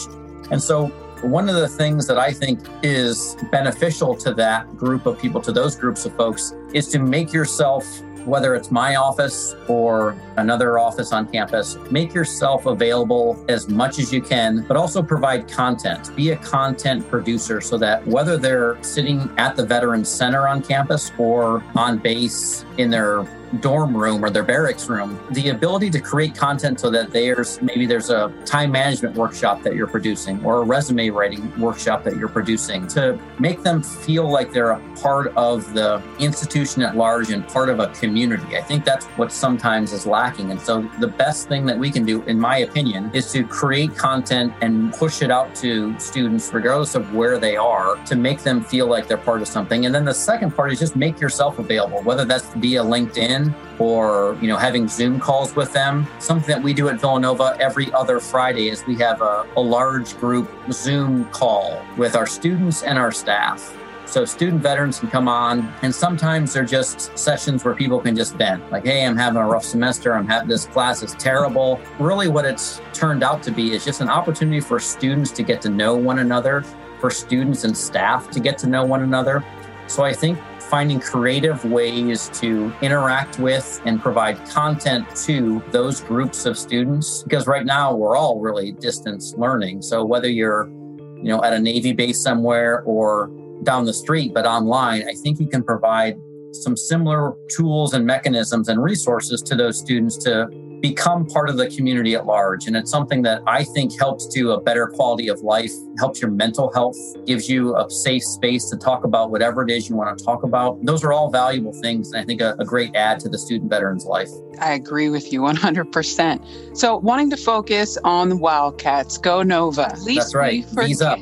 And 0.51 0.61
so 0.61 0.91
one 1.25 1.49
of 1.49 1.55
the 1.55 1.67
things 1.67 2.07
that 2.07 2.17
I 2.17 2.31
think 2.31 2.59
is 2.83 3.35
beneficial 3.51 4.15
to 4.17 4.33
that 4.35 4.77
group 4.77 5.05
of 5.05 5.19
people, 5.19 5.41
to 5.41 5.51
those 5.51 5.75
groups 5.75 6.05
of 6.05 6.15
folks, 6.15 6.53
is 6.73 6.88
to 6.89 6.99
make 6.99 7.33
yourself 7.33 7.85
whether 8.25 8.55
it's 8.55 8.71
my 8.71 8.95
office 8.95 9.55
or 9.67 10.15
another 10.38 10.79
office 10.79 11.13
on 11.13 11.27
campus, 11.27 11.77
make 11.91 12.13
yourself 12.13 12.65
available 12.65 13.43
as 13.49 13.69
much 13.69 13.99
as 13.99 14.11
you 14.11 14.21
can, 14.21 14.65
but 14.67 14.75
also 14.75 15.01
provide 15.01 15.47
content. 15.47 16.15
Be 16.15 16.31
a 16.31 16.38
content 16.38 17.07
producer 17.07 17.61
so 17.61 17.77
that 17.77 18.05
whether 18.07 18.35
they're 18.35 18.81
sitting 18.83 19.29
at 19.38 19.55
the 19.55 19.65
Veterans 19.65 20.09
Center 20.09 20.47
on 20.47 20.63
campus 20.63 21.11
or 21.17 21.63
on 21.75 21.99
base 21.99 22.65
in 22.77 22.89
their 22.89 23.27
dorm 23.61 23.95
room 23.95 24.23
or 24.23 24.29
their 24.29 24.43
barracks 24.43 24.87
room, 24.89 25.19
the 25.31 25.49
ability 25.49 25.89
to 25.91 25.99
create 25.99 26.35
content 26.35 26.79
so 26.79 26.89
that 26.89 27.11
there's 27.11 27.61
maybe 27.61 27.85
there's 27.85 28.09
a 28.09 28.31
time 28.45 28.71
management 28.71 29.15
workshop 29.15 29.61
that 29.63 29.75
you're 29.75 29.87
producing 29.87 30.43
or 30.45 30.61
a 30.61 30.63
resume 30.63 31.09
writing 31.09 31.51
workshop 31.59 32.03
that 32.03 32.17
you're 32.17 32.29
producing 32.29 32.87
to 32.87 33.19
make 33.39 33.63
them 33.63 33.81
feel 33.81 34.29
like 34.29 34.51
they're 34.51 34.71
a 34.71 34.95
part 35.01 35.33
of 35.35 35.73
the 35.73 36.01
institution 36.19 36.81
at 36.81 36.95
large 36.95 37.31
and 37.31 37.47
part 37.47 37.69
of 37.69 37.79
a 37.79 37.87
community. 37.87 38.57
I 38.57 38.61
think 38.61 38.85
that's 38.85 39.05
what 39.17 39.31
sometimes 39.31 39.93
is 39.93 40.05
lacking. 40.05 40.51
And 40.51 40.59
so 40.59 40.81
the 40.99 41.07
best 41.07 41.47
thing 41.47 41.65
that 41.65 41.77
we 41.77 41.91
can 41.91 42.05
do, 42.05 42.21
in 42.23 42.39
my 42.39 42.59
opinion, 42.59 43.11
is 43.13 43.31
to 43.31 43.43
create 43.43 43.95
content 43.95 44.53
and 44.61 44.93
push 44.93 45.21
it 45.21 45.31
out 45.31 45.53
to 45.55 45.97
students, 45.99 46.53
regardless 46.53 46.95
of 46.95 47.13
where 47.13 47.39
they 47.39 47.55
are, 47.55 47.95
to 48.05 48.15
make 48.15 48.39
them 48.39 48.63
feel 48.63 48.87
like 48.87 49.07
they're 49.07 49.17
part 49.17 49.41
of 49.41 49.47
something. 49.47 49.85
And 49.85 49.93
then 49.93 50.05
the 50.05 50.13
second 50.13 50.55
part 50.55 50.71
is 50.71 50.79
just 50.79 50.95
make 50.95 51.19
yourself 51.19 51.59
available, 51.59 52.01
whether 52.03 52.25
that's 52.25 52.53
via 52.55 52.83
LinkedIn 52.83 53.44
or 53.79 54.38
you 54.41 54.47
know 54.47 54.58
having 54.58 54.88
zoom 54.88 55.19
calls 55.19 55.55
with 55.55 55.71
them 55.73 56.08
something 56.19 56.47
that 56.47 56.62
we 56.62 56.73
do 56.73 56.88
at 56.89 56.99
villanova 56.99 57.55
every 57.60 57.91
other 57.93 58.19
friday 58.19 58.69
is 58.69 58.86
we 58.86 58.95
have 58.95 59.21
a, 59.21 59.45
a 59.58 59.62
large 59.62 60.17
group 60.17 60.49
zoom 60.71 61.25
call 61.25 61.81
with 61.97 62.15
our 62.15 62.27
students 62.27 62.84
and 62.84 62.97
our 62.97 63.12
staff 63.12 63.75
so 64.05 64.23
student 64.23 64.62
veterans 64.62 64.99
can 64.99 65.10
come 65.10 65.27
on, 65.27 65.73
and 65.81 65.93
sometimes 65.93 66.53
they're 66.53 66.63
just 66.63 67.17
sessions 67.17 67.65
where 67.65 67.73
people 67.73 67.99
can 67.99 68.15
just 68.15 68.36
vent, 68.36 68.71
like, 68.71 68.86
"Hey, 68.86 69.03
I'm 69.05 69.17
having 69.17 69.41
a 69.41 69.45
rough 69.45 69.65
semester. 69.65 70.13
I'm 70.13 70.27
having 70.27 70.47
this 70.47 70.65
class 70.67 71.01
is 71.01 71.13
terrible." 71.15 71.81
Really, 71.99 72.27
what 72.27 72.45
it's 72.45 72.81
turned 72.93 73.23
out 73.23 73.41
to 73.43 73.51
be 73.51 73.73
is 73.73 73.84
just 73.84 74.01
an 74.01 74.10
opportunity 74.10 74.60
for 74.60 74.79
students 74.79 75.31
to 75.31 75.43
get 75.43 75.62
to 75.63 75.69
know 75.69 75.95
one 75.95 76.19
another, 76.19 76.63
for 76.99 77.10
students 77.10 77.63
and 77.63 77.75
staff 77.75 78.29
to 78.31 78.39
get 78.39 78.58
to 78.60 78.67
know 78.67 78.86
one 78.86 79.01
another. 79.01 79.43
So 79.88 80.03
I 80.03 80.13
think 80.13 80.38
finding 80.69 80.99
creative 80.99 81.63
ways 81.65 82.30
to 82.34 82.73
interact 82.82 83.39
with 83.39 83.82
and 83.86 84.01
provide 84.01 84.38
content 84.49 85.08
to 85.15 85.63
those 85.71 86.01
groups 86.01 86.45
of 86.45 86.58
students. 86.58 87.23
Because 87.23 87.47
right 87.47 87.65
now 87.65 87.93
we're 87.93 88.15
all 88.15 88.39
really 88.39 88.71
distance 88.71 89.34
learning. 89.38 89.82
So 89.82 90.04
whether 90.04 90.30
you're 90.30 90.69
you 91.17 91.32
know 91.32 91.43
at 91.43 91.54
a 91.54 91.60
navy 91.60 91.91
base 91.91 92.21
somewhere 92.21 92.84
or 92.84 93.32
down 93.63 93.86
the 93.86 93.93
street 93.93 94.34
but 94.34 94.45
online 94.45 95.04
i 95.10 95.13
think 95.13 95.39
you 95.39 95.47
can 95.47 95.63
provide 95.63 96.19
some 96.51 96.78
similar 96.78 97.34
tools 97.49 97.93
and 97.93 98.06
mechanisms 98.06 98.69
and 98.69 98.82
resources 98.82 99.41
to 99.41 99.56
those 99.56 99.78
students 99.78 100.17
to 100.17 100.47
become 100.81 101.25
part 101.25 101.49
of 101.49 101.57
the 101.57 101.67
community 101.69 102.15
at 102.15 102.25
large. 102.25 102.67
And 102.67 102.75
it's 102.75 102.91
something 102.91 103.21
that 103.23 103.41
I 103.47 103.63
think 103.63 103.97
helps 103.99 104.27
to 104.33 104.51
a 104.51 104.61
better 104.61 104.88
quality 104.88 105.27
of 105.27 105.41
life, 105.41 105.71
helps 105.97 106.21
your 106.21 106.31
mental 106.31 106.71
health, 106.73 106.97
gives 107.25 107.49
you 107.49 107.75
a 107.75 107.89
safe 107.89 108.23
space 108.23 108.69
to 108.69 108.77
talk 108.77 109.03
about 109.03 109.31
whatever 109.31 109.63
it 109.63 109.71
is 109.71 109.89
you 109.89 109.95
want 109.95 110.17
to 110.17 110.23
talk 110.23 110.43
about. 110.43 110.83
Those 110.85 111.03
are 111.03 111.13
all 111.13 111.29
valuable 111.29 111.73
things. 111.73 112.11
And 112.11 112.21
I 112.21 112.25
think 112.25 112.41
a, 112.41 112.55
a 112.59 112.65
great 112.65 112.95
add 112.95 113.19
to 113.21 113.29
the 113.29 113.38
student 113.38 113.69
veteran's 113.69 114.05
life. 114.05 114.29
I 114.59 114.73
agree 114.73 115.09
with 115.09 115.33
you 115.33 115.41
100%. 115.41 116.77
So, 116.77 116.97
wanting 116.97 117.29
to 117.31 117.38
focus 117.38 117.97
on 118.03 118.29
the 118.29 118.38
Wildcats, 118.38 119.17
go 119.17 119.43
Nova. 119.43 119.88
At 119.88 120.01
least 120.01 120.33
That's 120.33 120.35
right. 120.35 120.65
Visa. 120.65 121.17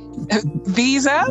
Visa? 0.66 1.26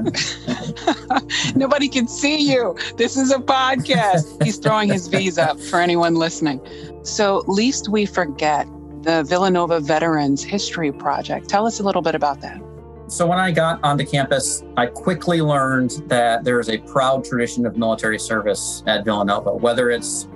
Nobody 1.55 1.89
can 1.89 2.09
see 2.09 2.39
you. 2.39 2.77
This 2.97 3.17
is 3.17 3.31
a 3.31 3.39
podcast. 3.39 4.43
He's 4.43 4.59
throwing 4.59 4.89
his 4.91 5.09
visa 5.09 5.51
up 5.51 5.61
for 5.61 5.81
anyone 5.81 6.15
listening. 6.15 6.61
So, 7.03 7.43
least 7.49 7.89
we 7.89 8.07
forget 8.07 8.69
the 9.03 9.25
Villanova 9.25 9.81
Veterans 9.81 10.45
History 10.45 10.93
Project. 10.93 11.49
Tell 11.49 11.67
us 11.67 11.81
a 11.81 11.83
little 11.83 12.03
bit 12.03 12.15
about 12.15 12.41
that. 12.43 12.61
So, 13.09 13.27
when 13.27 13.39
I 13.39 13.51
got 13.51 13.83
onto 13.83 14.07
campus, 14.07 14.63
I 14.77 14.87
quickly 14.87 15.43
learned 15.43 16.03
that 16.07 16.45
there 16.45 16.61
is 16.61 16.69
a 16.69 16.79
proud 16.79 17.25
tradition 17.25 17.67
of 17.67 17.77
military 17.77 18.19
service 18.19 18.85
at 18.87 19.05
Villanova, 19.05 19.53
whether 19.53 19.91
it's 19.91 20.29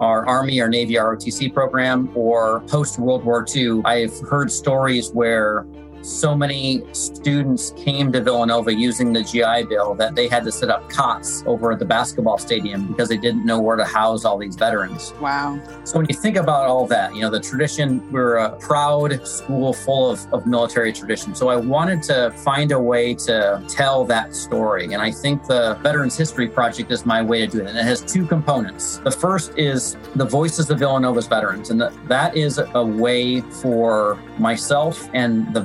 our 0.00 0.26
Army 0.26 0.60
or 0.60 0.68
Navy 0.68 0.94
ROTC 0.94 1.52
program 1.52 2.10
or 2.14 2.60
post 2.62 2.98
World 2.98 3.24
War 3.24 3.46
II. 3.54 3.82
I've 3.84 4.18
heard 4.20 4.50
stories 4.50 5.10
where 5.12 5.66
so 6.08 6.34
many 6.34 6.82
students 6.92 7.72
came 7.76 8.10
to 8.12 8.20
Villanova 8.20 8.74
using 8.74 9.12
the 9.12 9.22
GI 9.22 9.64
Bill 9.68 9.94
that 9.96 10.14
they 10.14 10.26
had 10.26 10.42
to 10.44 10.52
set 10.52 10.70
up 10.70 10.88
cots 10.88 11.42
over 11.46 11.72
at 11.72 11.78
the 11.78 11.84
basketball 11.84 12.38
stadium 12.38 12.86
because 12.88 13.08
they 13.08 13.18
didn't 13.18 13.44
know 13.44 13.60
where 13.60 13.76
to 13.76 13.84
house 13.84 14.24
all 14.24 14.38
these 14.38 14.56
veterans. 14.56 15.12
Wow. 15.20 15.60
So 15.84 15.98
when 15.98 16.06
you 16.08 16.14
think 16.14 16.36
about 16.36 16.66
all 16.66 16.86
that, 16.86 17.14
you 17.14 17.20
know, 17.20 17.30
the 17.30 17.40
tradition, 17.40 18.10
we're 18.10 18.36
a 18.36 18.56
proud 18.56 19.26
school 19.26 19.72
full 19.72 20.10
of, 20.10 20.26
of 20.32 20.46
military 20.46 20.92
tradition. 20.92 21.34
So 21.34 21.48
I 21.48 21.56
wanted 21.56 22.02
to 22.04 22.30
find 22.30 22.72
a 22.72 22.80
way 22.80 23.14
to 23.14 23.62
tell 23.68 24.04
that 24.06 24.34
story. 24.34 24.92
And 24.94 25.02
I 25.02 25.10
think 25.10 25.44
the 25.44 25.78
Veterans 25.82 26.16
History 26.16 26.48
Project 26.48 26.90
is 26.90 27.04
my 27.04 27.22
way 27.22 27.40
to 27.40 27.46
do 27.46 27.60
it. 27.60 27.68
And 27.68 27.76
it 27.78 27.84
has 27.84 28.00
two 28.00 28.26
components. 28.26 28.98
The 28.98 29.10
first 29.10 29.52
is 29.58 29.96
the 30.14 30.24
voices 30.24 30.70
of 30.70 30.78
Villanova's 30.78 31.26
veterans. 31.26 31.70
And 31.70 31.80
that 31.80 32.36
is 32.36 32.58
a 32.58 32.84
way 32.84 33.40
for 33.40 34.18
myself 34.38 35.08
and 35.12 35.52
the 35.52 35.60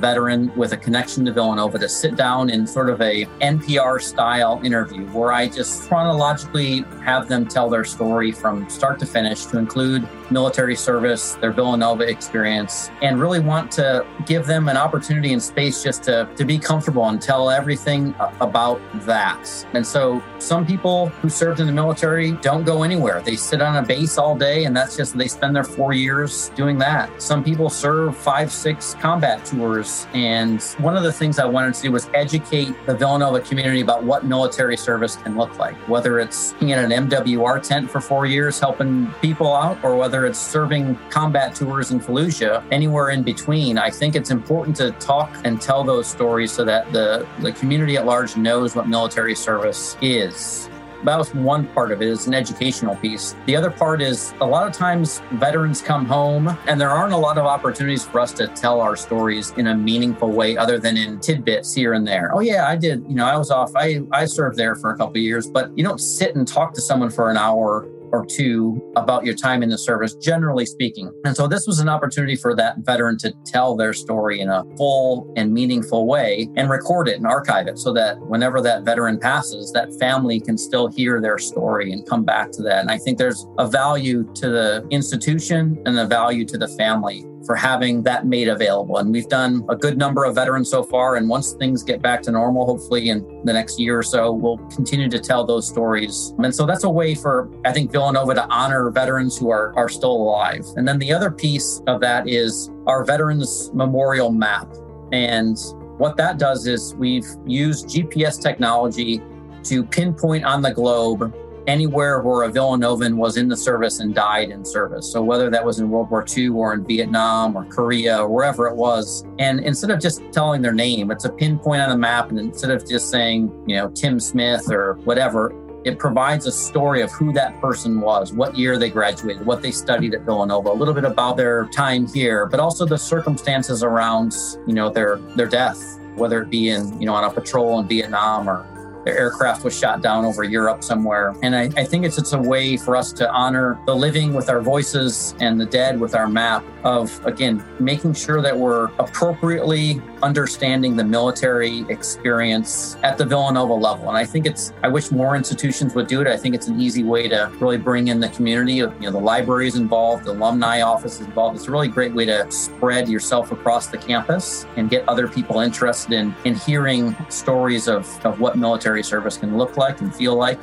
with 0.56 0.72
a 0.72 0.76
connection 0.76 1.24
to 1.24 1.32
Villanova 1.32 1.78
to 1.78 1.88
sit 1.88 2.16
down 2.16 2.50
in 2.50 2.66
sort 2.66 2.90
of 2.90 3.00
a 3.00 3.24
NPR 3.40 4.00
style 4.00 4.60
interview 4.64 5.06
where 5.08 5.32
I 5.32 5.48
just 5.48 5.88
chronologically 5.88 6.82
have 7.04 7.28
them 7.28 7.46
tell 7.46 7.68
their 7.68 7.84
story 7.84 8.32
from 8.32 8.68
start 8.68 8.98
to 9.00 9.06
finish 9.06 9.46
to 9.46 9.58
include 9.58 10.08
military 10.30 10.76
service, 10.76 11.34
their 11.40 11.52
Villanova 11.52 12.04
experience, 12.08 12.90
and 13.02 13.20
really 13.20 13.40
want 13.40 13.70
to 13.72 14.06
give 14.26 14.46
them 14.46 14.68
an 14.68 14.76
opportunity 14.76 15.32
and 15.32 15.42
space 15.42 15.82
just 15.82 16.02
to, 16.04 16.28
to 16.36 16.44
be 16.44 16.58
comfortable 16.58 17.08
and 17.08 17.20
tell 17.20 17.50
everything 17.50 18.14
about 18.40 18.80
that. 19.06 19.66
And 19.74 19.86
so 19.86 20.22
some 20.38 20.66
people 20.66 21.08
who 21.20 21.28
served 21.28 21.60
in 21.60 21.66
the 21.66 21.72
military 21.72 22.32
don't 22.32 22.64
go 22.64 22.82
anywhere. 22.82 23.20
They 23.20 23.36
sit 23.36 23.62
on 23.62 23.76
a 23.76 23.86
base 23.86 24.18
all 24.18 24.36
day 24.36 24.64
and 24.64 24.76
that's 24.76 24.96
just, 24.96 25.16
they 25.16 25.28
spend 25.28 25.54
their 25.54 25.64
four 25.64 25.92
years 25.92 26.50
doing 26.50 26.78
that. 26.78 27.22
Some 27.22 27.44
people 27.44 27.70
serve 27.70 28.16
five, 28.16 28.52
six 28.52 28.94
combat 28.94 29.44
tours. 29.44 30.06
And 30.14 30.62
one 30.78 30.96
of 30.96 31.02
the 31.02 31.12
things 31.12 31.40
I 31.40 31.44
wanted 31.44 31.74
to 31.74 31.82
do 31.82 31.92
was 31.92 32.08
educate 32.14 32.72
the 32.86 32.94
Villanova 32.94 33.40
community 33.40 33.80
about 33.80 34.04
what 34.04 34.24
military 34.24 34.76
service 34.76 35.16
can 35.16 35.36
look 35.36 35.58
like, 35.58 35.74
whether 35.88 36.20
it's 36.20 36.52
being 36.54 36.70
in 36.70 36.78
an 36.78 37.08
MWR 37.08 37.60
tent 37.60 37.90
for 37.90 38.00
four 38.00 38.24
years 38.24 38.60
helping 38.60 39.08
people 39.20 39.52
out 39.52 39.82
or 39.82 39.96
whether 39.96 40.24
it's 40.24 40.38
serving 40.38 40.96
combat 41.10 41.56
tours 41.56 41.90
in 41.90 41.98
Fallujah, 41.98 42.64
anywhere 42.70 43.10
in 43.10 43.24
between, 43.24 43.76
I 43.76 43.90
think 43.90 44.14
it's 44.14 44.30
important 44.30 44.76
to 44.76 44.92
talk 44.92 45.34
and 45.44 45.60
tell 45.60 45.82
those 45.82 46.06
stories 46.06 46.52
so 46.52 46.64
that 46.64 46.92
the, 46.92 47.26
the 47.40 47.50
community 47.52 47.96
at 47.96 48.06
large 48.06 48.36
knows 48.36 48.76
what 48.76 48.88
military 48.88 49.34
service 49.34 49.96
is 50.00 50.68
that 51.04 51.18
was 51.18 51.34
one 51.34 51.66
part 51.68 51.92
of 51.92 52.02
it. 52.02 52.08
Is 52.08 52.26
an 52.26 52.34
educational 52.34 52.96
piece. 52.96 53.34
The 53.46 53.56
other 53.56 53.70
part 53.70 54.02
is 54.02 54.34
a 54.40 54.46
lot 54.46 54.66
of 54.66 54.72
times 54.72 55.20
veterans 55.32 55.80
come 55.80 56.04
home 56.04 56.56
and 56.66 56.80
there 56.80 56.90
aren't 56.90 57.12
a 57.12 57.16
lot 57.16 57.38
of 57.38 57.44
opportunities 57.44 58.04
for 58.04 58.20
us 58.20 58.32
to 58.34 58.46
tell 58.48 58.80
our 58.80 58.96
stories 58.96 59.52
in 59.52 59.68
a 59.68 59.74
meaningful 59.74 60.30
way 60.30 60.56
other 60.56 60.78
than 60.78 60.96
in 60.96 61.20
tidbits 61.20 61.74
here 61.74 61.92
and 61.92 62.06
there. 62.06 62.30
Oh 62.34 62.40
yeah 62.40 62.68
i 62.68 62.76
did. 62.76 63.04
You 63.08 63.14
know 63.14 63.26
i 63.26 63.36
was 63.36 63.50
off. 63.50 63.72
I 63.76 64.02
i 64.12 64.24
served 64.24 64.56
there 64.56 64.74
for 64.76 64.90
a 64.90 64.96
couple 64.96 65.18
years 65.18 65.46
but 65.46 65.76
you 65.76 65.84
don't 65.84 66.00
sit 66.00 66.36
and 66.36 66.46
talk 66.46 66.74
to 66.74 66.80
someone 66.80 67.10
for 67.10 67.30
an 67.30 67.36
hour 67.36 67.88
or 68.12 68.24
two 68.26 68.80
about 68.96 69.24
your 69.24 69.34
time 69.34 69.62
in 69.62 69.68
the 69.68 69.78
service, 69.78 70.14
generally 70.14 70.66
speaking. 70.66 71.12
And 71.24 71.36
so 71.36 71.46
this 71.46 71.66
was 71.66 71.78
an 71.78 71.88
opportunity 71.88 72.36
for 72.36 72.54
that 72.56 72.78
veteran 72.78 73.18
to 73.18 73.32
tell 73.44 73.76
their 73.76 73.92
story 73.92 74.40
in 74.40 74.48
a 74.48 74.64
full 74.76 75.32
and 75.36 75.52
meaningful 75.52 76.06
way 76.06 76.48
and 76.56 76.70
record 76.70 77.08
it 77.08 77.16
and 77.16 77.26
archive 77.26 77.66
it 77.66 77.78
so 77.78 77.92
that 77.94 78.18
whenever 78.20 78.60
that 78.62 78.84
veteran 78.84 79.18
passes, 79.18 79.72
that 79.72 79.92
family 79.98 80.40
can 80.40 80.56
still 80.56 80.88
hear 80.88 81.20
their 81.20 81.38
story 81.38 81.92
and 81.92 82.06
come 82.06 82.24
back 82.24 82.50
to 82.52 82.62
that. 82.62 82.80
And 82.80 82.90
I 82.90 82.98
think 82.98 83.18
there's 83.18 83.46
a 83.58 83.66
value 83.66 84.24
to 84.34 84.48
the 84.48 84.86
institution 84.90 85.80
and 85.86 85.98
a 85.98 86.06
value 86.06 86.44
to 86.46 86.58
the 86.58 86.68
family 86.68 87.24
for 87.46 87.54
having 87.54 88.02
that 88.02 88.26
made 88.26 88.48
available. 88.48 88.98
And 88.98 89.12
we've 89.12 89.28
done 89.28 89.64
a 89.68 89.76
good 89.76 89.98
number 89.98 90.24
of 90.24 90.34
veterans 90.34 90.70
so 90.70 90.82
far. 90.82 91.16
And 91.16 91.28
once 91.28 91.52
things 91.52 91.82
get 91.82 92.02
back 92.02 92.22
to 92.22 92.30
normal, 92.30 92.66
hopefully 92.66 93.10
in 93.10 93.42
the 93.44 93.52
next 93.52 93.78
year 93.78 93.98
or 93.98 94.02
so, 94.02 94.32
we'll 94.32 94.58
continue 94.68 95.08
to 95.08 95.18
tell 95.18 95.44
those 95.44 95.68
stories. 95.68 96.34
And 96.38 96.54
so 96.54 96.66
that's 96.66 96.84
a 96.84 96.90
way 96.90 97.14
for, 97.14 97.50
I 97.64 97.72
think, 97.72 97.92
Villanova 97.92 98.34
to 98.34 98.46
honor 98.48 98.90
veterans 98.90 99.36
who 99.36 99.50
are, 99.50 99.76
are 99.76 99.88
still 99.88 100.12
alive. 100.12 100.64
And 100.76 100.86
then 100.86 100.98
the 100.98 101.12
other 101.12 101.30
piece 101.30 101.82
of 101.86 102.00
that 102.00 102.28
is 102.28 102.70
our 102.86 103.04
Veterans 103.04 103.70
Memorial 103.74 104.30
Map. 104.30 104.68
And 105.12 105.58
what 105.98 106.16
that 106.16 106.38
does 106.38 106.66
is 106.66 106.94
we've 106.96 107.26
used 107.46 107.88
GPS 107.88 108.40
technology 108.40 109.22
to 109.64 109.84
pinpoint 109.84 110.44
on 110.44 110.62
the 110.62 110.72
globe 110.72 111.34
anywhere 111.66 112.20
where 112.20 112.44
a 112.44 112.50
Villanovan 112.50 113.16
was 113.16 113.36
in 113.36 113.48
the 113.48 113.56
service 113.56 114.00
and 114.00 114.14
died 114.14 114.50
in 114.50 114.64
service. 114.64 115.10
So 115.10 115.22
whether 115.22 115.50
that 115.50 115.64
was 115.64 115.78
in 115.78 115.90
World 115.90 116.10
War 116.10 116.24
II 116.36 116.48
or 116.48 116.74
in 116.74 116.84
Vietnam 116.84 117.56
or 117.56 117.64
Korea 117.64 118.18
or 118.18 118.28
wherever 118.28 118.66
it 118.68 118.76
was. 118.76 119.24
And 119.38 119.60
instead 119.60 119.90
of 119.90 120.00
just 120.00 120.22
telling 120.32 120.62
their 120.62 120.72
name, 120.72 121.10
it's 121.10 121.24
a 121.24 121.32
pinpoint 121.32 121.82
on 121.82 121.90
the 121.90 121.96
map. 121.96 122.30
And 122.30 122.38
instead 122.38 122.70
of 122.70 122.86
just 122.86 123.10
saying, 123.10 123.52
you 123.66 123.76
know, 123.76 123.90
Tim 123.90 124.20
Smith 124.20 124.70
or 124.70 124.94
whatever, 125.04 125.52
it 125.84 125.98
provides 125.98 126.46
a 126.46 126.52
story 126.52 127.02
of 127.02 127.12
who 127.12 127.32
that 127.34 127.60
person 127.60 128.00
was, 128.00 128.32
what 128.32 128.56
year 128.56 128.78
they 128.78 128.88
graduated, 128.88 129.44
what 129.44 129.60
they 129.60 129.70
studied 129.70 130.14
at 130.14 130.22
Villanova, 130.22 130.70
a 130.70 130.72
little 130.72 130.94
bit 130.94 131.04
about 131.04 131.36
their 131.36 131.66
time 131.66 132.06
here, 132.06 132.46
but 132.46 132.58
also 132.58 132.86
the 132.86 132.96
circumstances 132.96 133.82
around, 133.82 134.34
you 134.66 134.72
know, 134.72 134.88
their 134.88 135.18
their 135.36 135.46
death, 135.46 136.00
whether 136.14 136.42
it 136.42 136.48
be 136.48 136.70
in, 136.70 136.98
you 136.98 137.06
know, 137.06 137.14
on 137.14 137.24
a 137.24 137.30
patrol 137.30 137.78
in 137.80 137.86
Vietnam 137.86 138.48
or 138.48 138.66
their 139.04 139.16
aircraft 139.18 139.64
was 139.64 139.78
shot 139.78 140.02
down 140.02 140.24
over 140.24 140.44
Europe 140.44 140.82
somewhere. 140.82 141.34
And 141.42 141.54
I, 141.54 141.64
I 141.76 141.84
think 141.84 142.04
it's 142.04 142.18
it's 142.18 142.32
a 142.32 142.38
way 142.38 142.76
for 142.76 142.96
us 142.96 143.12
to 143.14 143.30
honor 143.30 143.78
the 143.86 143.94
living 143.94 144.34
with 144.34 144.48
our 144.48 144.60
voices 144.60 145.34
and 145.40 145.60
the 145.60 145.66
dead 145.66 146.00
with 146.00 146.14
our 146.14 146.28
map 146.28 146.64
of 146.84 147.24
again 147.26 147.64
making 147.80 148.14
sure 148.14 148.42
that 148.42 148.56
we're 148.56 148.86
appropriately 148.98 150.00
understanding 150.22 150.96
the 150.96 151.04
military 151.04 151.80
experience 151.88 152.96
at 153.02 153.18
the 153.18 153.24
Villanova 153.24 153.74
level. 153.74 154.08
And 154.08 154.16
I 154.16 154.24
think 154.24 154.46
it's 154.46 154.72
I 154.82 154.88
wish 154.88 155.10
more 155.10 155.36
institutions 155.36 155.94
would 155.94 156.06
do 156.06 156.20
it. 156.20 156.26
I 156.26 156.36
think 156.36 156.54
it's 156.54 156.68
an 156.68 156.80
easy 156.80 157.04
way 157.04 157.28
to 157.28 157.50
really 157.60 157.78
bring 157.78 158.08
in 158.08 158.20
the 158.20 158.28
community. 158.30 158.80
Of 158.80 158.94
you 158.94 159.06
know, 159.06 159.12
the 159.12 159.18
libraries 159.18 159.76
involved, 159.76 160.24
the 160.24 160.32
alumni 160.32 160.80
office 160.82 161.20
is 161.20 161.26
involved. 161.26 161.56
It's 161.56 161.68
a 161.68 161.70
really 161.70 161.88
great 161.88 162.14
way 162.14 162.24
to 162.26 162.50
spread 162.50 163.08
yourself 163.08 163.52
across 163.52 163.88
the 163.88 163.98
campus 163.98 164.66
and 164.76 164.88
get 164.88 165.06
other 165.08 165.28
people 165.28 165.60
interested 165.60 166.12
in 166.12 166.34
in 166.44 166.54
hearing 166.54 167.16
stories 167.28 167.88
of, 167.88 168.24
of 168.24 168.40
what 168.40 168.56
military 168.56 168.93
service 169.02 169.36
can 169.36 169.56
look 169.56 169.76
like 169.76 170.00
and 170.00 170.14
feel 170.14 170.36
like. 170.36 170.58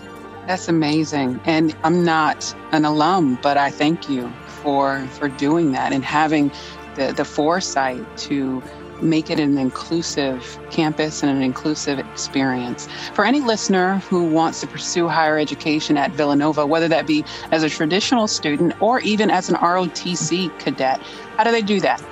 That's 0.47 0.67
amazing. 0.67 1.39
And 1.45 1.75
I'm 1.83 2.03
not 2.03 2.55
an 2.71 2.85
alum, 2.85 3.39
but 3.41 3.57
I 3.57 3.69
thank 3.69 4.09
you 4.09 4.31
for 4.63 5.05
for 5.19 5.27
doing 5.27 5.71
that 5.73 5.91
and 5.91 6.03
having 6.03 6.51
the, 6.95 7.13
the 7.15 7.25
foresight 7.25 8.05
to 8.17 8.61
make 9.01 9.29
it 9.29 9.39
an 9.39 9.57
inclusive 9.57 10.59
campus 10.69 11.23
and 11.23 11.35
an 11.35 11.41
inclusive 11.41 11.99
experience. 11.99 12.87
For 13.13 13.25
any 13.25 13.41
listener 13.41 13.97
who 14.09 14.23
wants 14.23 14.61
to 14.61 14.67
pursue 14.67 15.07
higher 15.07 15.39
education 15.39 15.97
at 15.97 16.11
Villanova, 16.11 16.65
whether 16.65 16.87
that 16.87 17.07
be 17.07 17.25
as 17.51 17.63
a 17.63 17.69
traditional 17.69 18.27
student 18.27 18.79
or 18.81 18.99
even 18.99 19.31
as 19.31 19.49
an 19.49 19.55
ROTC 19.55 20.57
cadet, 20.59 21.01
how 21.37 21.43
do 21.43 21.51
they 21.51 21.61
do 21.61 21.79
that? 21.79 22.03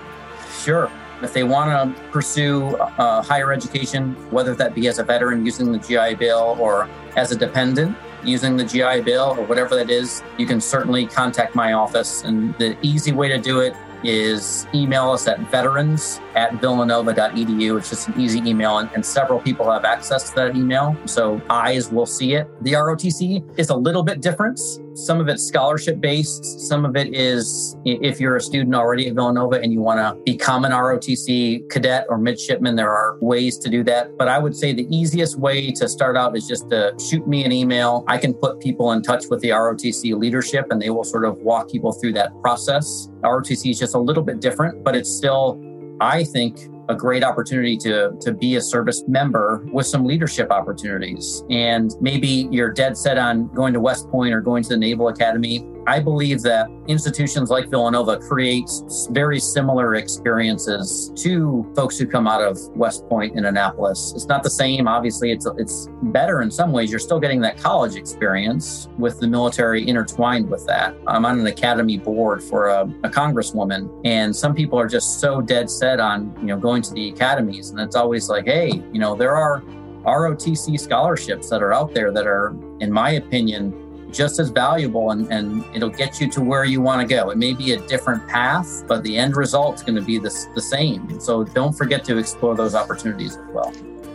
Sure. 0.64 0.92
If 1.22 1.34
they 1.34 1.44
want 1.44 1.96
to 1.96 2.04
pursue 2.12 2.76
uh, 2.78 3.22
higher 3.22 3.52
education, 3.52 4.16
whether 4.32 4.56
that 4.56 4.74
be 4.74 4.88
as 4.88 5.00
a 5.00 5.04
veteran 5.04 5.46
using 5.46 5.72
the 5.72 5.78
GI 5.80 6.16
Bill 6.16 6.56
or 6.60 6.90
as 7.16 7.32
a 7.32 7.36
dependent, 7.36 7.98
using 8.24 8.58
the 8.58 8.64
GI 8.64 9.02
Bill 9.02 9.36
or 9.38 9.46
whatever 9.46 9.76
that 9.76 9.90
is, 9.90 10.24
you 10.38 10.46
can 10.46 10.62
certainly 10.62 11.06
contact 11.06 11.56
my 11.56 11.74
office. 11.74 12.24
And 12.24 12.58
the 12.58 12.78
easy 12.82 13.12
way 13.12 13.28
to 13.28 13.38
do 13.38 13.60
it 13.60 13.76
is 14.04 14.68
email 14.74 15.12
us 15.12 15.28
at 15.28 15.40
veterans 15.52 16.20
at 16.36 16.54
villanova.edu. 16.56 17.78
It's 17.78 17.90
just 17.90 18.08
an 18.08 18.20
easy 18.20 18.40
email, 18.40 18.78
and, 18.78 18.90
and, 18.94 19.06
several 19.06 19.40
people 19.40 19.72
have 19.72 19.86
access 19.86 20.30
to 20.30 20.36
that 20.36 20.56
email. 20.56 20.96
So 21.06 21.42
eyes 21.50 21.92
will 21.92 22.06
see 22.06 22.34
it. 22.34 22.48
The 22.64 22.74
ROTC 22.74 23.60
is 23.60 23.70
a 23.70 23.76
little 23.76 24.04
bit 24.04 24.22
different. 24.22 24.60
Some 24.94 25.20
of 25.20 25.28
it's 25.30 25.44
scholarship 25.44 26.00
based, 26.00 26.44
some 26.68 26.86
of 26.86 26.96
it 26.96 27.14
is 27.16 27.78
if 27.86 28.20
you're 28.20 28.36
a 28.36 28.42
student 28.42 28.76
already 28.76 29.08
at 29.08 29.16
Villanova 29.16 29.62
and 29.62 29.72
you 29.72 29.80
want 29.80 30.00
to 30.00 30.22
become 30.24 30.66
an 30.66 30.72
ROTC 30.72 31.70
cadet 31.70 32.06
or 32.10 32.18
midshipman, 32.18 32.76
there 32.76 32.92
are 32.92 33.18
ways 33.22 33.58
to 33.60 33.70
do 33.70 33.84
that. 33.86 34.18
But 34.18 34.28
I 34.28 34.38
would 34.38 34.56
say 34.56 34.74
the 34.74 34.88
easiest 34.96 35.40
way 35.40 35.72
to 35.72 35.88
start 35.88 36.18
out 36.18 36.36
is 36.36 36.48
just 36.48 36.70
to 36.70 36.94
shoot 37.00 37.26
me 37.28 37.46
an 37.46 37.52
email. 37.52 38.04
I 38.08 38.18
can 38.18 38.34
put 38.34 38.60
people 38.60 38.92
in 38.92 39.02
touch 39.02 39.26
with 39.30 39.40
the 39.40 39.50
ROTC 39.50 40.18
leadership 40.18 40.68
and 40.70 40.82
they 40.82 40.90
will 40.90 41.06
sort 41.06 41.26
of 41.26 41.38
walk 41.40 41.70
people 41.70 41.94
through 41.94 42.14
that 42.14 42.32
process. 42.42 43.10
ROTC 43.24 43.72
is 43.72 43.80
just 43.80 43.96
a 43.96 44.00
little 44.00 44.24
bit 44.24 44.40
different, 44.40 44.84
but 44.84 44.96
it's 44.96 45.10
still, 45.10 45.62
I 46.00 46.24
think, 46.24 46.70
a 46.90 46.96
great 46.96 47.24
opportunity 47.24 47.78
to, 47.78 48.12
to 48.20 48.34
be 48.34 48.56
a 48.56 48.62
service 48.62 49.04
member 49.08 49.64
with 49.72 49.86
some 49.86 50.06
leadership 50.06 50.52
opportunities. 50.52 51.44
And 51.50 51.94
maybe 52.02 52.48
you're 52.52 52.72
dead 52.72 52.98
set 52.98 53.18
on 53.18 53.48
going 53.54 53.74
to 53.74 53.80
West 53.80 54.10
Point 54.10 54.34
or 54.34 54.42
going 54.42 54.64
to 54.64 54.70
the 54.70 54.78
Naval 54.78 55.10
Academy. 55.10 55.60
I 55.90 56.00
believe 56.00 56.44
that 56.44 56.70
institutions 56.88 57.50
like 57.50 57.68
Villanova 57.68 58.20
create 58.20 58.70
very 59.10 59.40
similar 59.40 59.96
experiences 59.96 61.12
to 61.24 61.66
folks 61.76 61.98
who 61.98 62.06
come 62.06 62.28
out 62.28 62.44
of 62.44 62.60
West 62.76 63.10
Point 63.10 63.36
in 63.36 63.46
Annapolis. 63.46 64.14
It's 64.16 64.28
not 64.28 64.44
the 64.44 64.52
same, 64.52 64.88
obviously, 64.88 65.32
it's, 65.32 65.48
it's 65.58 65.88
better 66.04 66.44
in 66.44 66.52
some 66.52 66.72
ways. 66.72 66.92
You're 66.92 67.00
still 67.00 67.20
getting 67.20 67.42
that 67.42 67.58
college 67.58 67.96
experience 67.96 68.88
with 69.00 69.20
the 69.20 69.28
military 69.28 69.88
intertwined 69.88 70.48
with 70.48 70.64
that. 70.68 70.96
I'm 71.08 71.26
on 71.26 71.40
an 71.40 71.48
academy 71.48 71.98
board 71.98 72.44
for 72.44 72.68
a, 72.68 72.84
a 73.04 73.10
congresswoman, 73.10 73.90
and 74.06 74.36
some 74.36 74.54
people 74.54 74.80
are 74.80 74.88
just 74.88 75.20
so 75.20 75.42
dead 75.42 75.72
set 75.72 76.00
on, 76.00 76.36
you 76.40 76.46
know, 76.46 76.58
going 76.60 76.84
to 76.84 76.94
the 76.94 77.10
academies. 77.10 77.72
And 77.72 77.80
it's 77.80 77.96
always 77.96 78.30
like, 78.30 78.46
hey, 78.46 78.70
you 78.94 79.00
know, 79.00 79.16
there 79.16 79.36
are 79.36 79.64
ROTC 80.06 80.80
scholarships 80.80 81.50
that 81.50 81.64
are 81.64 81.74
out 81.74 81.96
there 81.96 82.12
that 82.12 82.28
are, 82.28 82.56
in 82.80 82.92
my 82.92 83.14
opinion, 83.14 83.89
just 84.12 84.40
as 84.40 84.50
valuable 84.50 85.12
and, 85.12 85.32
and 85.32 85.64
it'll 85.76 85.90
get 85.90 86.20
you 86.20 86.30
to 86.32 86.42
where 86.42 86.66
you 86.66 86.82
want 86.82 87.02
to 87.02 87.08
go. 87.08 87.30
It 87.30 87.38
may 87.38 87.54
be 87.54 87.74
a 87.74 87.80
different 87.88 88.28
path, 88.28 88.84
but 88.88 89.04
the 89.04 89.18
end 89.18 89.36
result's 89.36 89.84
going 89.84 89.96
to 89.96 90.02
be 90.02 90.18
the, 90.18 90.34
the 90.56 90.62
same. 90.62 91.20
So 91.20 91.44
don't 91.44 91.74
forget 91.74 92.04
to 92.06 92.18
explore 92.18 92.56
those 92.56 92.76
opportunities 92.76 93.38
as 93.38 93.48
well. 93.48 93.74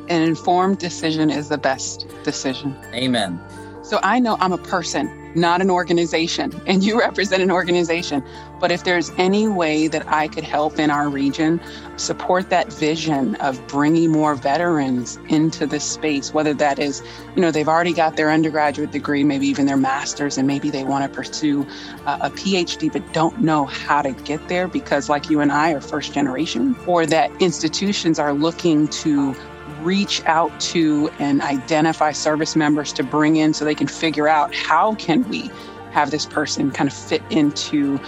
An 0.09 0.23
informed 0.23 0.79
decision 0.79 1.31
is 1.31 1.49
the 1.49 1.59
best 1.59 2.07
decision. 2.25 2.77
Amen. 2.93 3.41
So 3.85 4.01
I 4.03 4.19
know 4.19 4.39
I'm 4.41 4.53
a 4.53 4.59
person, 4.59 5.31
not 5.35 5.61
an 5.61 5.71
organization, 5.71 6.59
and 6.67 6.83
you 6.83 6.99
represent 6.99 7.43
an 7.43 7.51
organization. 7.51 8.25
But 8.59 8.73
if 8.73 8.85
there's 8.85 9.11
any 9.19 9.47
way 9.47 9.89
that 9.89 10.09
I 10.09 10.27
could 10.27 10.43
help 10.43 10.79
in 10.79 10.91
our 10.91 11.11
region 11.11 11.61
support 11.97 12.49
that 12.49 12.73
vision 12.73 13.35
of 13.37 13.65
bringing 13.67 14.11
more 14.11 14.37
veterans 14.37 15.19
into 15.29 15.67
this 15.67 15.85
space, 15.85 16.33
whether 16.33 16.55
that 16.55 16.79
is, 16.79 17.03
you 17.37 17.43
know, 17.43 17.51
they've 17.51 17.69
already 17.69 17.93
got 17.93 18.17
their 18.17 18.31
undergraduate 18.31 18.91
degree, 18.91 19.23
maybe 19.23 19.47
even 19.47 19.67
their 19.67 19.77
master's, 19.77 20.39
and 20.39 20.47
maybe 20.47 20.71
they 20.71 20.85
want 20.85 21.05
to 21.05 21.15
pursue 21.15 21.67
uh, 22.07 22.17
a 22.23 22.31
PhD, 22.31 22.91
but 22.91 23.13
don't 23.13 23.43
know 23.43 23.67
how 23.67 24.01
to 24.01 24.13
get 24.13 24.49
there 24.49 24.67
because, 24.67 25.11
like 25.11 25.29
you 25.29 25.41
and 25.41 25.53
I, 25.53 25.73
are 25.73 25.83
first 25.83 26.15
generation, 26.15 26.75
or 26.87 27.05
that 27.05 27.31
institutions 27.39 28.19
are 28.19 28.33
looking 28.33 28.89
to 28.89 29.37
reach 29.81 30.23
out 30.25 30.59
to 30.61 31.09
and 31.19 31.41
identify 31.41 32.13
service 32.13 32.57
members 32.57 32.93
to 32.95 33.03
bring 33.03 33.37
in 33.37 33.55
so 33.55 33.65
they 33.65 33.75
can 33.75 33.87
figure 33.87 34.29
out 34.29 34.55
how 34.55 34.95
can 34.97 35.29
we 35.29 35.51
have 35.93 36.11
this 36.11 36.27
person 36.27 36.71
kind 36.71 36.89
of 36.89 36.95
fit 36.95 37.23
into 37.31 37.99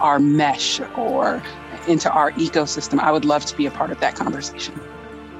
our 0.00 0.18
mesh 0.18 0.80
or 0.96 1.42
into 1.86 2.10
our 2.10 2.32
ecosystem. 2.32 2.98
I 2.98 3.12
would 3.12 3.24
love 3.24 3.44
to 3.46 3.56
be 3.56 3.66
a 3.66 3.70
part 3.70 3.90
of 3.90 4.00
that 4.00 4.14
conversation. 4.16 4.78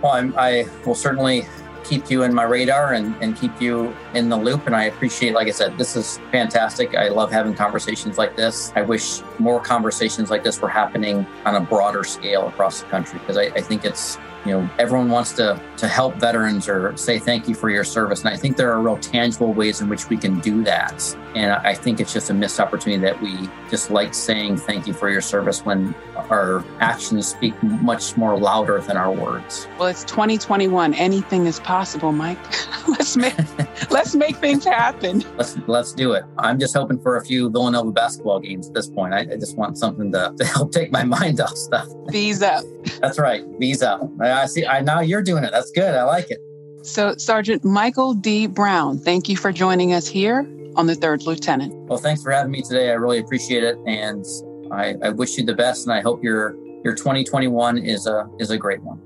Well, 0.03 0.12
I'm, 0.12 0.35
i 0.37 0.64
will 0.87 0.95
certainly 0.95 1.47
keep 1.85 2.11
you 2.11 2.23
in 2.23 2.35
my 2.35 2.43
radar 2.43 2.93
and, 2.93 3.14
and 3.23 3.37
keep 3.37 3.61
you 3.61 3.95
in 4.14 4.29
the 4.29 4.37
loop. 4.37 4.66
And 4.66 4.77
I 4.77 4.85
appreciate, 4.85 5.33
like 5.35 5.49
I 5.49 5.53
said, 5.53 5.79
this 5.79 5.97
is 5.97 6.19
fantastic. 6.31 6.95
I 6.95 7.09
love 7.09 7.33
having 7.33 7.55
conversations 7.55 8.19
like 8.19 8.37
this. 8.37 8.73
I 8.77 8.83
wish 8.83 9.23
more 9.39 9.61
conversations 9.61 10.31
like 10.31 10.45
this 10.45 10.61
were 10.61 10.69
happening 10.69 11.27
on 11.45 11.55
a 11.55 11.61
broader 11.61 12.05
scale 12.05 12.49
across 12.49 12.83
the 12.83 12.89
country 12.89 13.19
because 13.21 13.39
I, 13.39 13.45
I 13.45 13.61
think 13.62 13.85
it's 13.85 14.19
you 14.49 14.55
know 14.55 14.70
everyone 14.78 15.11
wants 15.11 15.32
to 15.34 15.61
to 15.76 15.86
help 15.86 16.14
veterans 16.16 16.68
or 16.68 16.96
say 16.96 17.18
thank 17.18 17.46
you 17.49 17.55
for 17.55 17.68
your 17.68 17.84
service. 17.84 18.20
And 18.20 18.30
i 18.30 18.36
think 18.36 18.57
there 18.57 18.72
are 18.72 18.80
real 18.80 18.96
tangible 18.96 19.53
ways 19.53 19.80
in 19.80 19.88
which 19.88 20.09
we 20.09 20.16
can 20.16 20.40
do 20.40 20.64
that. 20.64 21.16
And 21.34 21.53
i 21.53 21.74
think 21.74 22.01
it's 22.01 22.12
just 22.12 22.30
a 22.30 22.34
missed 22.34 22.59
opportunity 22.59 23.01
that 23.03 23.20
we 23.20 23.49
just 23.70 23.90
like 23.90 24.14
saying 24.14 24.57
thank 24.57 24.86
you 24.86 24.94
for 24.94 25.11
your 25.11 25.20
service 25.20 25.64
when 25.64 25.94
our 26.30 26.64
actions 26.80 27.28
speak 27.28 27.55
much 27.62 28.16
more 28.16 28.38
louder 28.38 28.80
than 28.80 28.96
our 28.96 29.12
words. 29.12 29.68
Well 29.78 29.88
it's 29.88 30.05
2021 30.05 30.94
anything 30.94 31.46
is 31.46 31.61
possible 31.61 32.12
mike. 32.12 32.38
Let's 32.88 33.16
make 33.16 33.34
let's 33.90 34.14
make 34.14 34.36
things 34.36 34.64
happen. 34.64 35.22
Let's 35.36 35.59
let's 35.66 35.92
do 35.92 36.12
it. 36.12 36.24
I'm 36.38 36.59
just 36.59 36.74
hoping 36.74 36.99
for 36.99 37.16
a 37.16 37.24
few 37.24 37.51
villanova 37.51 37.92
basketball 37.92 38.40
games 38.40 38.68
at 38.68 38.74
this 38.74 38.88
point. 38.88 39.12
I, 39.12 39.20
I 39.20 39.36
just 39.36 39.59
want 39.59 39.76
something 39.76 40.11
to, 40.12 40.34
to 40.38 40.44
help 40.46 40.72
take 40.72 40.90
my 40.90 41.05
mind 41.18 41.38
off 41.38 41.55
stuff. 41.55 41.86
Visa 42.09 42.62
that's 43.01 43.18
right. 43.18 43.44
Visa 43.59 43.99
I 44.43 44.47
see. 44.47 44.66
I 44.66 44.80
now 44.80 45.01
you're 45.01 45.22
doing 45.22 45.45
it. 45.45 45.53
That's 45.53 45.70
good. 45.70 45.95
I 45.95 46.05
like 46.05 46.30
it. 46.30 46.39
So, 46.82 47.14
Sergeant 47.16 47.64
Michael 47.64 48.14
D. 48.14 48.47
Brown, 48.47 48.99
thank 48.99 49.28
you 49.28 49.36
for 49.36 49.53
joining 49.53 49.93
us 49.93 50.07
here 50.07 50.49
on 50.76 50.86
the 50.86 50.95
Third 50.95 51.22
Lieutenant. 51.26 51.74
Well, 51.89 51.99
thanks 51.99 52.22
for 52.22 52.30
having 52.30 52.53
me 52.53 52.62
today. 52.62 52.91
I 52.91 52.95
really 52.95 53.18
appreciate 53.18 53.64
it, 53.64 53.76
and 53.86 54.24
I, 54.72 54.97
I 55.03 55.11
wish 55.11 55.36
you 55.36 55.45
the 55.45 55.55
best. 55.55 55.86
And 55.86 55.93
I 55.93 56.01
hope 56.01 56.22
your 56.22 56.57
your 56.84 56.95
2021 56.95 57.78
is 57.78 58.07
a 58.07 58.28
is 58.39 58.51
a 58.51 58.59
great 58.59 58.82
one. 58.82 59.01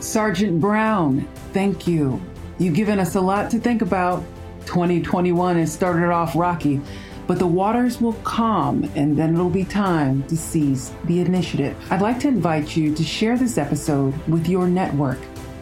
Sergeant 0.00 0.60
Brown, 0.60 1.28
thank 1.52 1.86
you. 1.86 2.20
You've 2.58 2.74
given 2.74 2.98
us 2.98 3.14
a 3.14 3.20
lot 3.20 3.50
to 3.50 3.58
think 3.58 3.82
about. 3.82 4.24
2021 4.66 5.56
has 5.56 5.72
started 5.72 6.10
off 6.10 6.36
rocky. 6.36 6.80
But 7.28 7.38
the 7.38 7.46
waters 7.46 8.00
will 8.00 8.14
calm 8.24 8.90
and 8.96 9.14
then 9.14 9.34
it'll 9.34 9.50
be 9.50 9.64
time 9.64 10.22
to 10.24 10.36
seize 10.36 10.92
the 11.04 11.20
initiative. 11.20 11.76
I'd 11.92 12.00
like 12.00 12.18
to 12.20 12.28
invite 12.28 12.74
you 12.74 12.94
to 12.94 13.04
share 13.04 13.36
this 13.36 13.58
episode 13.58 14.16
with 14.26 14.48
your 14.48 14.66
network. 14.66 15.18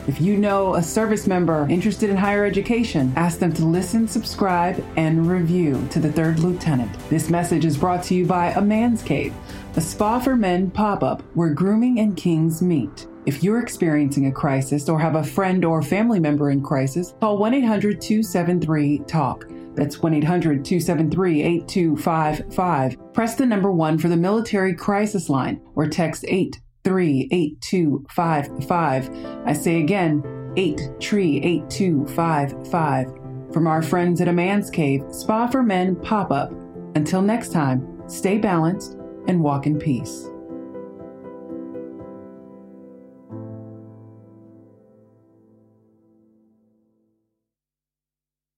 If 0.06 0.20
you 0.20 0.36
know 0.36 0.76
a 0.76 0.82
service 0.82 1.26
member 1.26 1.66
interested 1.68 2.08
in 2.08 2.16
higher 2.16 2.44
education, 2.44 3.12
ask 3.16 3.40
them 3.40 3.52
to 3.54 3.64
listen, 3.64 4.06
subscribe, 4.06 4.82
and 4.96 5.26
review 5.26 5.84
to 5.90 5.98
the 5.98 6.12
Third 6.12 6.38
Lieutenant. 6.38 6.96
This 7.10 7.28
message 7.28 7.64
is 7.64 7.76
brought 7.76 8.04
to 8.04 8.14
you 8.14 8.24
by 8.24 8.52
A 8.52 8.60
Man's 8.60 9.02
Cave, 9.02 9.34
a 9.74 9.80
spa 9.80 10.20
for 10.20 10.36
men 10.36 10.70
pop 10.70 11.02
up 11.02 11.22
where 11.34 11.50
grooming 11.50 11.98
and 11.98 12.16
kings 12.16 12.62
meet. 12.62 13.08
If 13.26 13.42
you're 13.42 13.60
experiencing 13.60 14.26
a 14.26 14.32
crisis 14.32 14.88
or 14.88 15.00
have 15.00 15.16
a 15.16 15.24
friend 15.24 15.64
or 15.64 15.82
family 15.82 16.20
member 16.20 16.50
in 16.52 16.62
crisis, 16.62 17.14
call 17.18 17.38
1 17.38 17.54
800 17.54 18.00
273 18.00 19.00
TALK. 19.08 19.55
That's 19.76 20.02
1 20.02 20.14
800 20.14 20.64
273 20.64 21.42
8255. 21.42 23.12
Press 23.12 23.34
the 23.34 23.44
number 23.46 23.70
1 23.70 23.98
for 23.98 24.08
the 24.08 24.16
military 24.16 24.74
crisis 24.74 25.28
line 25.28 25.60
or 25.74 25.86
text 25.86 26.24
838255. 26.26 29.10
I 29.46 29.52
say 29.52 29.80
again, 29.80 30.22
838255. 30.56 33.12
From 33.52 33.66
our 33.66 33.82
friends 33.82 34.20
at 34.20 34.28
A 34.28 34.32
Man's 34.32 34.70
Cave, 34.70 35.02
Spa 35.10 35.46
for 35.46 35.62
Men 35.62 35.96
pop 35.96 36.32
up. 36.32 36.52
Until 36.94 37.22
next 37.22 37.52
time, 37.52 38.02
stay 38.08 38.38
balanced 38.38 38.96
and 39.28 39.42
walk 39.42 39.66
in 39.66 39.78
peace. 39.78 40.28